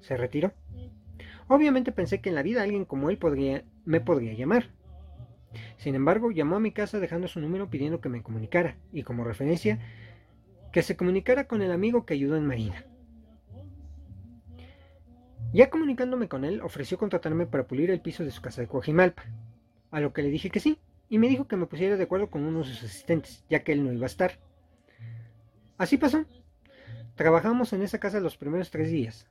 Se 0.00 0.16
retiró. 0.16 0.52
Obviamente 1.48 1.92
pensé 1.92 2.20
que 2.20 2.28
en 2.30 2.36
la 2.36 2.42
vida 2.42 2.62
alguien 2.62 2.84
como 2.84 3.10
él 3.10 3.18
podría, 3.18 3.64
me 3.84 4.00
podría 4.00 4.32
llamar. 4.32 4.70
Sin 5.76 5.94
embargo, 5.94 6.30
llamó 6.30 6.56
a 6.56 6.60
mi 6.60 6.72
casa 6.72 6.98
dejando 6.98 7.28
su 7.28 7.40
número 7.40 7.70
pidiendo 7.70 8.00
que 8.00 8.08
me 8.08 8.22
comunicara, 8.22 8.76
y 8.92 9.02
como 9.02 9.24
referencia 9.24 9.78
que 10.72 10.82
se 10.82 10.96
comunicara 10.96 11.46
con 11.46 11.62
el 11.62 11.70
amigo 11.70 12.04
que 12.04 12.14
ayudó 12.14 12.36
en 12.36 12.46
Marina. 12.46 12.84
Ya 15.52 15.70
comunicándome 15.70 16.26
con 16.28 16.44
él, 16.44 16.60
ofreció 16.62 16.98
contratarme 16.98 17.46
para 17.46 17.68
pulir 17.68 17.90
el 17.90 18.00
piso 18.00 18.24
de 18.24 18.32
su 18.32 18.42
casa 18.42 18.60
de 18.60 18.66
Coajimalpa, 18.66 19.22
a 19.92 20.00
lo 20.00 20.12
que 20.12 20.22
le 20.22 20.30
dije 20.30 20.50
que 20.50 20.58
sí, 20.58 20.78
y 21.08 21.18
me 21.18 21.28
dijo 21.28 21.46
que 21.46 21.56
me 21.56 21.66
pusiera 21.66 21.96
de 21.96 22.02
acuerdo 22.02 22.28
con 22.28 22.44
uno 22.44 22.58
de 22.58 22.64
sus 22.64 22.82
asistentes, 22.82 23.44
ya 23.48 23.62
que 23.62 23.70
él 23.70 23.84
no 23.84 23.92
iba 23.92 24.04
a 24.04 24.06
estar. 24.06 24.40
Así 25.78 25.96
pasó. 25.96 26.24
Trabajamos 27.14 27.72
en 27.72 27.82
esa 27.82 28.00
casa 28.00 28.18
los 28.18 28.36
primeros 28.36 28.72
tres 28.72 28.90
días, 28.90 29.28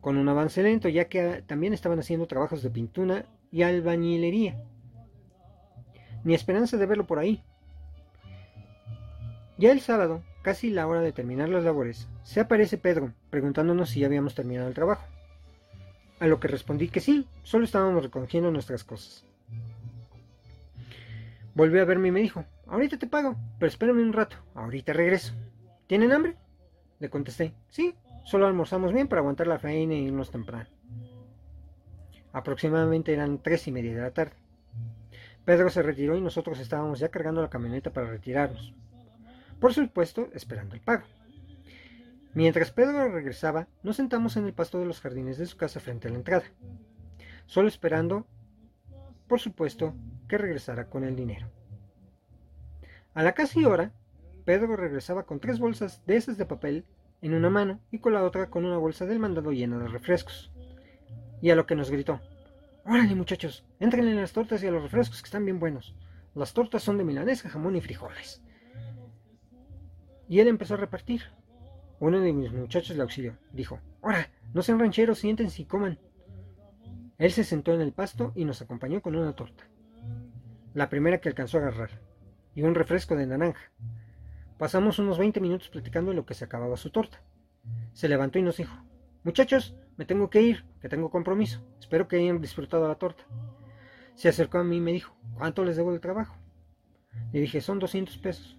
con 0.00 0.18
un 0.18 0.28
avance 0.28 0.62
lento, 0.62 0.88
ya 0.88 1.06
que 1.08 1.42
también 1.48 1.72
estaban 1.72 1.98
haciendo 1.98 2.28
trabajos 2.28 2.62
de 2.62 2.70
pintura 2.70 3.26
y 3.50 3.62
albañilería. 3.62 4.62
Ni 6.26 6.34
esperanza 6.34 6.76
de 6.76 6.86
verlo 6.86 7.06
por 7.06 7.20
ahí. 7.20 7.40
Ya 9.58 9.70
el 9.70 9.80
sábado, 9.80 10.24
casi 10.42 10.70
la 10.70 10.88
hora 10.88 11.00
de 11.00 11.12
terminar 11.12 11.48
las 11.48 11.62
labores, 11.62 12.08
se 12.24 12.40
aparece 12.40 12.78
Pedro, 12.78 13.12
preguntándonos 13.30 13.90
si 13.90 14.00
ya 14.00 14.08
habíamos 14.08 14.34
terminado 14.34 14.66
el 14.66 14.74
trabajo. 14.74 15.06
A 16.18 16.26
lo 16.26 16.40
que 16.40 16.48
respondí 16.48 16.88
que 16.88 16.98
sí, 16.98 17.28
solo 17.44 17.64
estábamos 17.64 18.02
recogiendo 18.02 18.50
nuestras 18.50 18.82
cosas. 18.82 19.24
Volvió 21.54 21.80
a 21.80 21.84
verme 21.84 22.08
y 22.08 22.10
me 22.10 22.22
dijo, 22.22 22.44
ahorita 22.66 22.98
te 22.98 23.06
pago, 23.06 23.36
pero 23.60 23.68
espérame 23.68 24.02
un 24.02 24.12
rato, 24.12 24.36
ahorita 24.56 24.94
regreso. 24.94 25.32
¿Tienen 25.86 26.10
hambre? 26.10 26.34
Le 26.98 27.08
contesté, 27.08 27.54
sí, 27.68 27.94
solo 28.24 28.48
almorzamos 28.48 28.92
bien 28.92 29.06
para 29.06 29.20
aguantar 29.20 29.46
la 29.46 29.60
faena 29.60 29.94
e 29.94 29.98
irnos 29.98 30.32
temprano. 30.32 30.68
Aproximadamente 32.32 33.12
eran 33.12 33.40
tres 33.40 33.68
y 33.68 33.70
media 33.70 33.94
de 33.94 34.02
la 34.02 34.10
tarde. 34.10 34.34
Pedro 35.46 35.70
se 35.70 35.82
retiró 35.82 36.14
y 36.14 36.20
nosotros 36.20 36.60
estábamos 36.60 36.98
ya 36.98 37.08
cargando 37.08 37.40
la 37.40 37.48
camioneta 37.48 37.90
para 37.90 38.10
retirarnos 38.10 38.74
por 39.58 39.72
supuesto 39.72 40.28
esperando 40.34 40.74
el 40.74 40.80
pago. 40.80 41.04
Mientras 42.34 42.70
Pedro 42.70 43.08
regresaba, 43.08 43.66
nos 43.82 43.96
sentamos 43.96 44.36
en 44.36 44.44
el 44.44 44.52
pasto 44.52 44.78
de 44.78 44.86
los 44.86 45.00
jardines 45.00 45.38
de 45.38 45.46
su 45.46 45.56
casa 45.56 45.80
frente 45.80 46.08
a 46.08 46.10
la 46.10 46.18
entrada, 46.18 46.44
solo 47.46 47.68
esperando, 47.68 48.26
por 49.26 49.40
supuesto, 49.40 49.94
que 50.28 50.36
regresara 50.36 50.90
con 50.90 51.04
el 51.04 51.16
dinero. 51.16 51.48
A 53.14 53.22
la 53.22 53.32
casi 53.32 53.64
hora, 53.64 53.92
Pedro 54.44 54.76
regresaba 54.76 55.24
con 55.24 55.40
tres 55.40 55.58
bolsas 55.58 56.04
de 56.04 56.16
esas 56.16 56.36
de 56.36 56.44
papel 56.44 56.84
en 57.22 57.32
una 57.32 57.48
mano 57.48 57.80
y 57.90 57.98
con 57.98 58.12
la 58.12 58.22
otra 58.22 58.50
con 58.50 58.66
una 58.66 58.76
bolsa 58.76 59.06
del 59.06 59.18
mandado 59.18 59.52
llena 59.52 59.78
de 59.78 59.88
refrescos. 59.88 60.52
Y 61.40 61.50
a 61.50 61.56
lo 61.56 61.64
que 61.64 61.74
nos 61.74 61.90
gritó, 61.90 62.20
órale 62.86 63.14
muchachos, 63.14 63.64
entren 63.80 64.08
en 64.08 64.16
las 64.16 64.32
tortas 64.32 64.62
y 64.62 64.66
a 64.66 64.70
los 64.70 64.82
refrescos 64.82 65.20
que 65.20 65.26
están 65.26 65.44
bien 65.44 65.58
buenos. 65.58 65.94
Las 66.34 66.52
tortas 66.52 66.82
son 66.82 66.98
de 66.98 67.04
milanesa, 67.04 67.48
jamón 67.48 67.76
y 67.76 67.80
frijoles 67.80 68.42
y 70.28 70.40
él 70.40 70.48
empezó 70.48 70.74
a 70.74 70.78
repartir. 70.78 71.22
Uno 71.98 72.20
de 72.20 72.32
mis 72.32 72.52
muchachos 72.52 72.96
le 72.96 73.02
auxilió. 73.02 73.36
Dijo, 73.52 73.80
¡Ahora! 74.02 74.28
No 74.52 74.62
sean 74.62 74.78
rancheros, 74.78 75.18
siéntense 75.18 75.62
y 75.62 75.64
coman. 75.64 75.98
Él 77.18 77.32
se 77.32 77.44
sentó 77.44 77.74
en 77.74 77.80
el 77.80 77.92
pasto 77.92 78.32
y 78.34 78.44
nos 78.44 78.60
acompañó 78.62 79.00
con 79.00 79.16
una 79.16 79.34
torta. 79.34 79.64
La 80.74 80.88
primera 80.88 81.20
que 81.20 81.28
alcanzó 81.28 81.58
a 81.58 81.62
agarrar. 81.62 81.90
Y 82.54 82.62
un 82.62 82.74
refresco 82.74 83.16
de 83.16 83.26
naranja. 83.26 83.70
Pasamos 84.58 84.98
unos 84.98 85.18
20 85.18 85.40
minutos 85.40 85.68
platicando 85.68 86.10
de 86.10 86.16
lo 86.16 86.26
que 86.26 86.34
se 86.34 86.44
acababa 86.44 86.76
su 86.76 86.90
torta. 86.90 87.22
Se 87.92 88.08
levantó 88.08 88.38
y 88.38 88.42
nos 88.42 88.56
dijo, 88.56 88.74
Muchachos, 89.26 89.76
me 89.98 90.06
tengo 90.06 90.30
que 90.30 90.40
ir, 90.40 90.64
que 90.80 90.88
tengo 90.88 91.10
compromiso. 91.10 91.60
Espero 91.78 92.08
que 92.08 92.16
hayan 92.16 92.40
disfrutado 92.40 92.88
la 92.88 92.94
torta. 92.94 93.24
Se 94.14 94.30
acercó 94.30 94.56
a 94.56 94.64
mí 94.64 94.76
y 94.76 94.80
me 94.80 94.92
dijo, 94.92 95.14
¿cuánto 95.36 95.64
les 95.66 95.76
debo 95.76 95.92
de 95.92 95.98
trabajo? 95.98 96.34
Le 97.32 97.40
dije, 97.40 97.60
son 97.60 97.78
200 97.78 98.16
pesos 98.16 98.56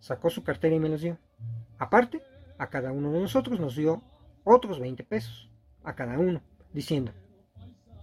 sacó 0.00 0.30
su 0.30 0.42
cartera 0.42 0.74
y 0.74 0.80
me 0.80 0.88
los 0.88 1.00
dio. 1.00 1.18
Aparte, 1.78 2.22
a 2.58 2.68
cada 2.68 2.92
uno 2.92 3.12
de 3.12 3.20
nosotros 3.20 3.60
nos 3.60 3.76
dio 3.76 4.02
otros 4.44 4.80
20 4.80 5.04
pesos, 5.04 5.50
a 5.84 5.94
cada 5.94 6.18
uno, 6.18 6.42
diciendo, 6.72 7.12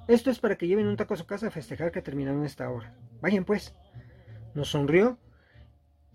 esto 0.08 0.30
es 0.30 0.40
para 0.40 0.56
que 0.58 0.68
lleven 0.68 0.88
un 0.88 0.98
taco 0.98 1.14
a 1.14 1.18
su 1.18 1.26
casa 1.26 1.48
a 1.48 1.52
festejar 1.52 1.92
que 1.92 2.02
terminaron 2.02 2.46
esta 2.46 2.70
hora. 2.70 2.96
Vayan 3.22 3.44
pues. 3.44 3.76
Nos 4.54 4.70
sonrió 4.70 5.18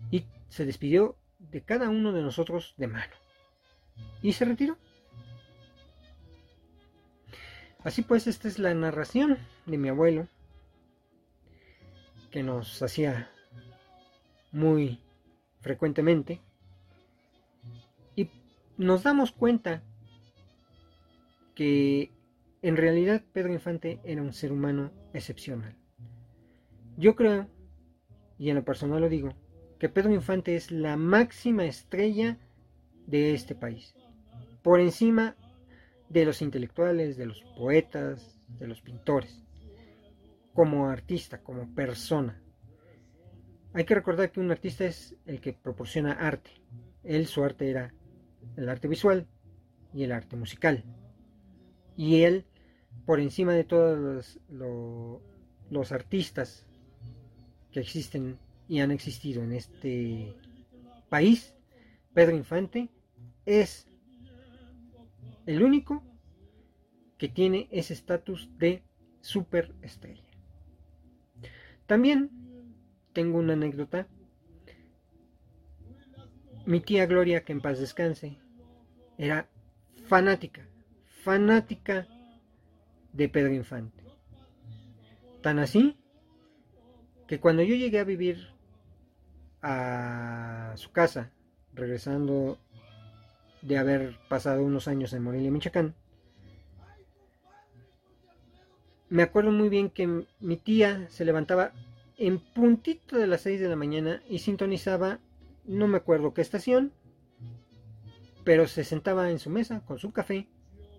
y 0.09 0.25
se 0.47 0.65
despidió 0.65 1.17
de 1.37 1.61
cada 1.61 1.89
uno 1.89 2.11
de 2.11 2.21
nosotros 2.21 2.73
de 2.77 2.87
mano. 2.87 3.13
Y 4.21 4.33
se 4.33 4.45
retiró. 4.45 4.77
Así 7.83 8.03
pues, 8.03 8.27
esta 8.27 8.47
es 8.47 8.59
la 8.59 8.73
narración 8.73 9.37
de 9.65 9.77
mi 9.77 9.89
abuelo, 9.89 10.27
que 12.29 12.43
nos 12.43 12.81
hacía 12.81 13.29
muy 14.51 14.99
frecuentemente. 15.61 16.41
Y 18.15 18.29
nos 18.77 19.03
damos 19.03 19.31
cuenta 19.31 19.81
que 21.55 22.11
en 22.61 22.77
realidad 22.77 23.23
Pedro 23.33 23.51
Infante 23.51 23.99
era 24.03 24.21
un 24.21 24.33
ser 24.33 24.51
humano 24.51 24.91
excepcional. 25.13 25.75
Yo 26.97 27.15
creo, 27.15 27.47
y 28.37 28.49
en 28.49 28.55
lo 28.57 28.63
personal 28.63 29.01
lo 29.01 29.09
digo, 29.09 29.33
que 29.79 29.89
Pedro 29.89 30.13
Infante 30.13 30.55
es 30.55 30.69
la 30.71 30.97
máxima 30.97 31.65
estrella 31.65 32.37
de 33.07 33.33
este 33.33 33.55
país, 33.55 33.95
por 34.61 34.79
encima 34.79 35.35
de 36.11 36.25
los 36.25 36.41
intelectuales, 36.41 37.15
de 37.15 37.25
los 37.25 37.41
poetas, 37.57 38.37
de 38.59 38.67
los 38.67 38.81
pintores, 38.81 39.41
como 40.53 40.89
artista, 40.89 41.41
como 41.41 41.73
persona. 41.73 42.41
Hay 43.73 43.85
que 43.85 43.95
recordar 43.95 44.31
que 44.31 44.41
un 44.41 44.51
artista 44.51 44.83
es 44.83 45.15
el 45.25 45.39
que 45.39 45.53
proporciona 45.53 46.11
arte. 46.11 46.51
Él, 47.03 47.27
su 47.27 47.43
arte 47.43 47.69
era 47.69 47.93
el 48.57 48.67
arte 48.67 48.89
visual 48.89 49.25
y 49.93 50.03
el 50.03 50.11
arte 50.11 50.35
musical. 50.35 50.83
Y 51.95 52.23
él, 52.23 52.45
por 53.05 53.21
encima 53.21 53.53
de 53.53 53.63
todos 53.63 54.37
los, 54.49 55.91
artistas 55.93 56.67
que 57.71 57.79
existen 57.79 58.37
y 58.67 58.81
han 58.81 58.91
existido 58.91 59.43
en 59.43 59.53
este 59.53 60.35
país, 61.07 61.55
Pedro 62.13 62.35
Infante 62.35 62.89
es 63.45 63.87
el 65.45 65.63
único 65.63 66.03
que 67.17 67.29
tiene 67.29 67.67
ese 67.71 67.93
estatus 67.93 68.49
de 68.57 68.83
superestrella. 69.21 70.23
También 71.85 72.29
tengo 73.13 73.39
una 73.39 73.53
anécdota. 73.53 74.07
Mi 76.65 76.79
tía 76.79 77.05
Gloria, 77.05 77.43
que 77.43 77.51
en 77.51 77.61
paz 77.61 77.79
descanse, 77.79 78.37
era 79.17 79.49
fanática, 80.05 80.67
fanática 81.23 82.07
de 83.13 83.29
Pedro 83.29 83.53
Infante. 83.53 84.03
Tan 85.41 85.59
así 85.59 85.97
que 87.27 87.39
cuando 87.39 87.63
yo 87.63 87.75
llegué 87.75 87.99
a 87.99 88.03
vivir 88.03 88.49
a 89.61 90.73
su 90.75 90.91
casa, 90.91 91.31
regresando 91.73 92.59
de 93.61 93.77
haber 93.77 94.17
pasado 94.27 94.63
unos 94.63 94.87
años 94.87 95.13
en 95.13 95.23
Morelia, 95.23 95.51
Michoacán, 95.51 95.95
me 99.09 99.23
acuerdo 99.23 99.51
muy 99.51 99.67
bien 99.67 99.89
que 99.89 100.25
mi 100.39 100.57
tía 100.57 101.05
se 101.09 101.25
levantaba 101.25 101.73
en 102.17 102.39
puntito 102.39 103.17
de 103.17 103.27
las 103.27 103.41
6 103.41 103.59
de 103.59 103.67
la 103.67 103.75
mañana 103.75 104.23
y 104.29 104.39
sintonizaba, 104.39 105.19
no 105.65 105.87
me 105.87 105.97
acuerdo 105.97 106.33
qué 106.33 106.41
estación, 106.41 106.93
pero 108.43 108.67
se 108.67 108.83
sentaba 108.83 109.29
en 109.29 109.39
su 109.39 109.49
mesa 109.49 109.81
con 109.85 109.99
su 109.99 110.11
café 110.11 110.47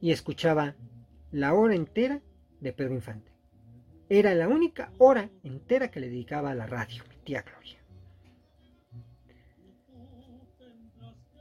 y 0.01 0.13
escuchaba 0.13 0.75
la 1.31 1.55
hora 1.55 1.75
entera 1.75 2.21
de 2.61 2.73
Pedro 2.73 2.95
Infante. 2.95 3.33
Era 4.09 4.35
la 4.35 4.47
única 4.47 4.93
hora 4.99 5.31
entera 5.43 5.91
que 5.91 6.01
le 6.01 6.11
dedicaba 6.11 6.51
a 6.51 6.55
la 6.55 6.67
radio, 6.67 7.03
mi 7.09 7.17
tía 7.25 7.43
Gloria. 7.43 7.82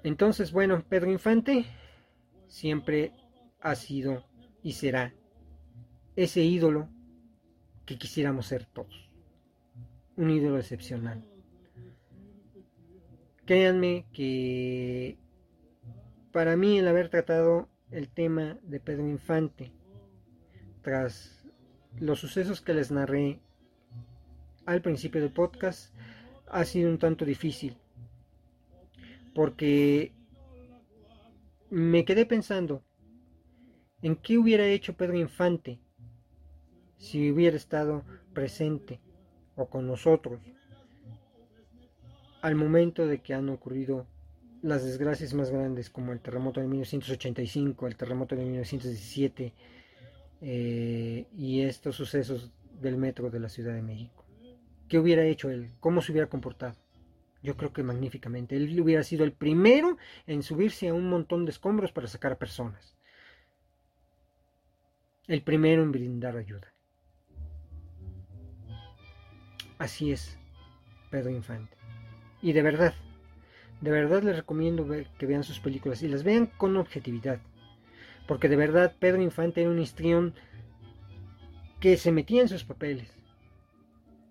Entonces, 0.03 0.51
bueno, 0.51 0.83
Pedro 0.87 1.11
Infante 1.11 1.65
siempre 2.47 3.13
ha 3.59 3.75
sido 3.75 4.25
y 4.63 4.73
será 4.73 5.13
ese 6.15 6.41
ídolo 6.41 6.89
que 7.85 7.97
quisiéramos 7.97 8.47
ser 8.47 8.65
todos. 8.65 9.09
Un 10.15 10.29
ídolo 10.29 10.57
excepcional. 10.57 11.23
Créanme 13.45 14.05
que 14.11 15.17
para 16.31 16.55
mí 16.55 16.79
el 16.79 16.87
haber 16.87 17.09
tratado 17.09 17.69
el 17.91 18.09
tema 18.09 18.57
de 18.63 18.79
Pedro 18.79 19.07
Infante 19.07 19.71
tras 20.81 21.45
los 21.99 22.19
sucesos 22.19 22.61
que 22.61 22.73
les 22.73 22.91
narré 22.91 23.39
al 24.65 24.81
principio 24.81 25.21
del 25.21 25.31
podcast 25.31 25.93
ha 26.47 26.63
sido 26.65 26.89
un 26.89 26.97
tanto 26.97 27.25
difícil 27.25 27.80
porque 29.33 30.13
me 31.69 32.05
quedé 32.05 32.25
pensando 32.25 32.83
en 34.01 34.15
qué 34.15 34.37
hubiera 34.37 34.67
hecho 34.67 34.93
Pedro 34.93 35.17
Infante 35.17 35.79
si 36.97 37.31
hubiera 37.31 37.57
estado 37.57 38.03
presente 38.33 38.99
o 39.55 39.67
con 39.67 39.87
nosotros 39.87 40.39
al 42.41 42.55
momento 42.55 43.07
de 43.07 43.21
que 43.21 43.33
han 43.33 43.49
ocurrido 43.49 44.07
las 44.61 44.83
desgracias 44.83 45.33
más 45.33 45.51
grandes 45.51 45.89
como 45.89 46.11
el 46.11 46.19
terremoto 46.19 46.59
de 46.59 46.67
1985, 46.67 47.87
el 47.87 47.95
terremoto 47.95 48.35
de 48.35 48.43
1917 48.43 49.53
eh, 50.41 51.27
y 51.35 51.61
estos 51.61 51.95
sucesos 51.95 52.51
del 52.79 52.97
metro 52.97 53.29
de 53.29 53.39
la 53.39 53.49
Ciudad 53.49 53.73
de 53.73 53.81
México. 53.81 54.25
¿Qué 54.87 54.99
hubiera 54.99 55.23
hecho 55.23 55.49
él? 55.49 55.71
¿Cómo 55.79 56.01
se 56.01 56.11
hubiera 56.11 56.27
comportado? 56.27 56.75
Yo 57.43 57.57
creo 57.57 57.73
que 57.73 57.83
magníficamente. 57.83 58.55
Él 58.55 58.79
hubiera 58.79 59.03
sido 59.03 59.23
el 59.23 59.33
primero 59.33 59.97
en 60.27 60.43
subirse 60.43 60.89
a 60.89 60.93
un 60.93 61.09
montón 61.09 61.45
de 61.45 61.51
escombros 61.51 61.91
para 61.91 62.07
sacar 62.07 62.33
a 62.33 62.39
personas. 62.39 62.95
El 65.27 65.41
primero 65.41 65.81
en 65.81 65.91
brindar 65.91 66.37
ayuda. 66.37 66.73
Así 69.77 70.11
es, 70.11 70.37
Pedro 71.09 71.31
Infante. 71.31 71.75
Y 72.41 72.53
de 72.53 72.61
verdad, 72.61 72.93
de 73.81 73.91
verdad 73.91 74.21
les 74.21 74.35
recomiendo 74.35 74.87
que 75.17 75.25
vean 75.25 75.43
sus 75.43 75.59
películas 75.59 76.03
y 76.03 76.07
las 76.07 76.23
vean 76.23 76.45
con 76.45 76.77
objetividad. 76.77 77.39
Porque 78.27 78.49
de 78.49 78.55
verdad 78.55 78.95
Pedro 78.99 79.21
Infante 79.21 79.61
era 79.61 79.71
un 79.71 79.79
histrión 79.79 80.35
que 81.79 81.97
se 81.97 82.11
metía 82.11 82.41
en 82.41 82.49
sus 82.49 82.63
papeles. 82.63 83.11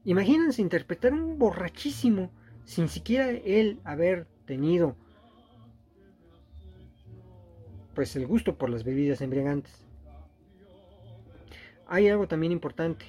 Imagínense 0.04 0.62
interpretar 0.62 1.12
un 1.12 1.38
borrachísimo 1.38 2.30
sin 2.64 2.88
siquiera 2.88 3.30
él 3.30 3.80
haber 3.84 4.26
tenido 4.46 4.96
pues 7.94 8.14
el 8.16 8.26
gusto 8.26 8.56
por 8.56 8.70
las 8.70 8.84
bebidas 8.84 9.20
embriagantes. 9.20 9.84
Hay 11.86 12.08
algo 12.08 12.28
también 12.28 12.52
importante. 12.52 13.04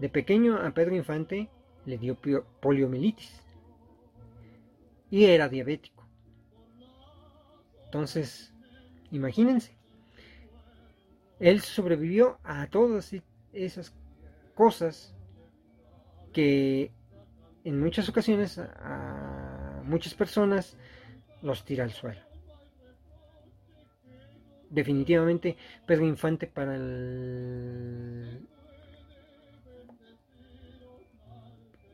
De 0.00 0.08
pequeño 0.08 0.56
a 0.56 0.70
Pedro 0.72 0.96
Infante 0.96 1.48
le 1.86 1.96
dio 1.96 2.16
poliomielitis 2.60 3.40
y 5.10 5.24
era 5.24 5.48
diabético. 5.48 6.04
Entonces, 7.84 8.52
imagínense, 9.10 9.76
él 11.38 11.60
sobrevivió 11.60 12.38
a 12.42 12.66
todas 12.66 13.14
esas 13.52 13.94
cosas 14.54 15.14
que 16.32 16.90
en 17.66 17.80
muchas 17.80 18.08
ocasiones 18.08 18.58
a 18.58 19.82
muchas 19.84 20.14
personas 20.14 20.76
los 21.42 21.64
tira 21.64 21.82
al 21.82 21.90
suelo. 21.90 22.20
Definitivamente 24.70 25.56
Pedro 25.84 26.06
Infante 26.06 26.46
para 26.46 26.76
el, 26.76 28.46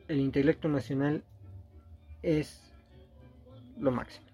el 0.07 0.19
intelecto 0.19 0.67
nacional 0.67 1.23
es 2.21 2.61
lo 3.79 3.89
máximo. 3.89 4.27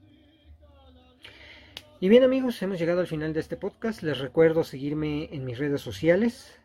Y 2.02 2.10
bien 2.10 2.24
amigos, 2.24 2.62
hemos 2.62 2.80
llegado 2.80 3.00
al 3.00 3.08
final 3.08 3.32
de 3.32 3.40
este 3.40 3.56
podcast. 3.56 4.04
Les 4.04 4.20
recuerdo 4.20 4.66
seguirme 4.66 5.30
en 5.34 5.46
mis 5.46 5.58
redes 5.58 5.80
sociales, 5.80 6.60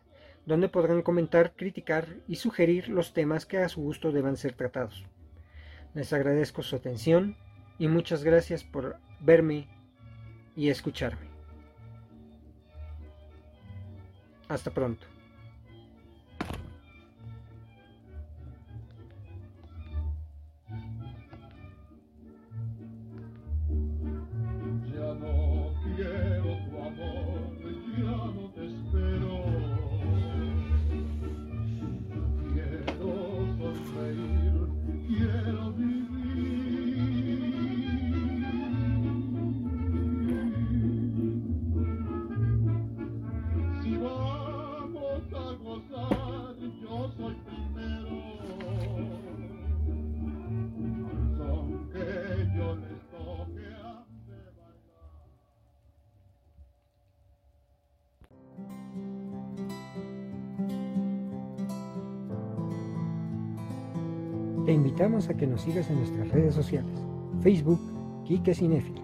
donde 0.45 0.69
podrán 0.69 1.01
comentar, 1.01 1.53
criticar 1.55 2.07
y 2.27 2.35
sugerir 2.35 2.89
los 2.89 3.13
temas 3.13 3.45
que 3.45 3.57
a 3.57 3.69
su 3.69 3.81
gusto 3.81 4.11
deban 4.11 4.37
ser 4.37 4.53
tratados. 4.53 5.05
Les 5.93 6.13
agradezco 6.13 6.61
su 6.61 6.75
atención 6.75 7.37
y 7.79 7.87
muchas 7.87 8.23
gracias 8.23 8.63
por 8.63 8.97
verme 9.19 9.67
y 10.55 10.69
escucharme. 10.69 11.27
Hasta 14.47 14.71
pronto. 14.71 15.14
A 65.15 65.33
que 65.33 65.47
nos 65.47 65.61
sigas 65.61 65.89
en 65.89 65.99
nuestras 65.99 66.29
redes 66.29 66.53
sociales. 66.53 66.91
Facebook, 67.41 67.79
Kike 68.25 68.53
Cinefilo. 68.53 69.01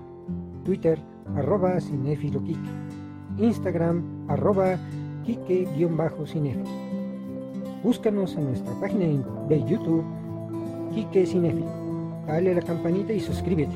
Twitter, 0.66 1.00
arroba 1.36 1.80
Cinefilo 1.80 2.44
Kike. 2.44 2.70
Instagram, 3.38 4.04
arroba 4.28 4.78
Kike-Cinefilo. 5.26 6.70
Búscanos 7.84 8.36
en 8.36 8.46
nuestra 8.46 8.74
página 8.80 9.06
de 9.48 9.64
YouTube, 9.66 10.04
Kike 10.94 11.26
Cinefilo. 11.26 11.66
Dale 12.28 12.56
la 12.56 12.62
campanita 12.62 13.14
y 13.14 13.20
suscríbete. 13.20 13.76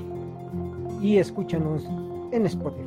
Y 1.01 1.17
escúchanos 1.17 1.87
en 2.31 2.45
Spotify. 2.45 2.84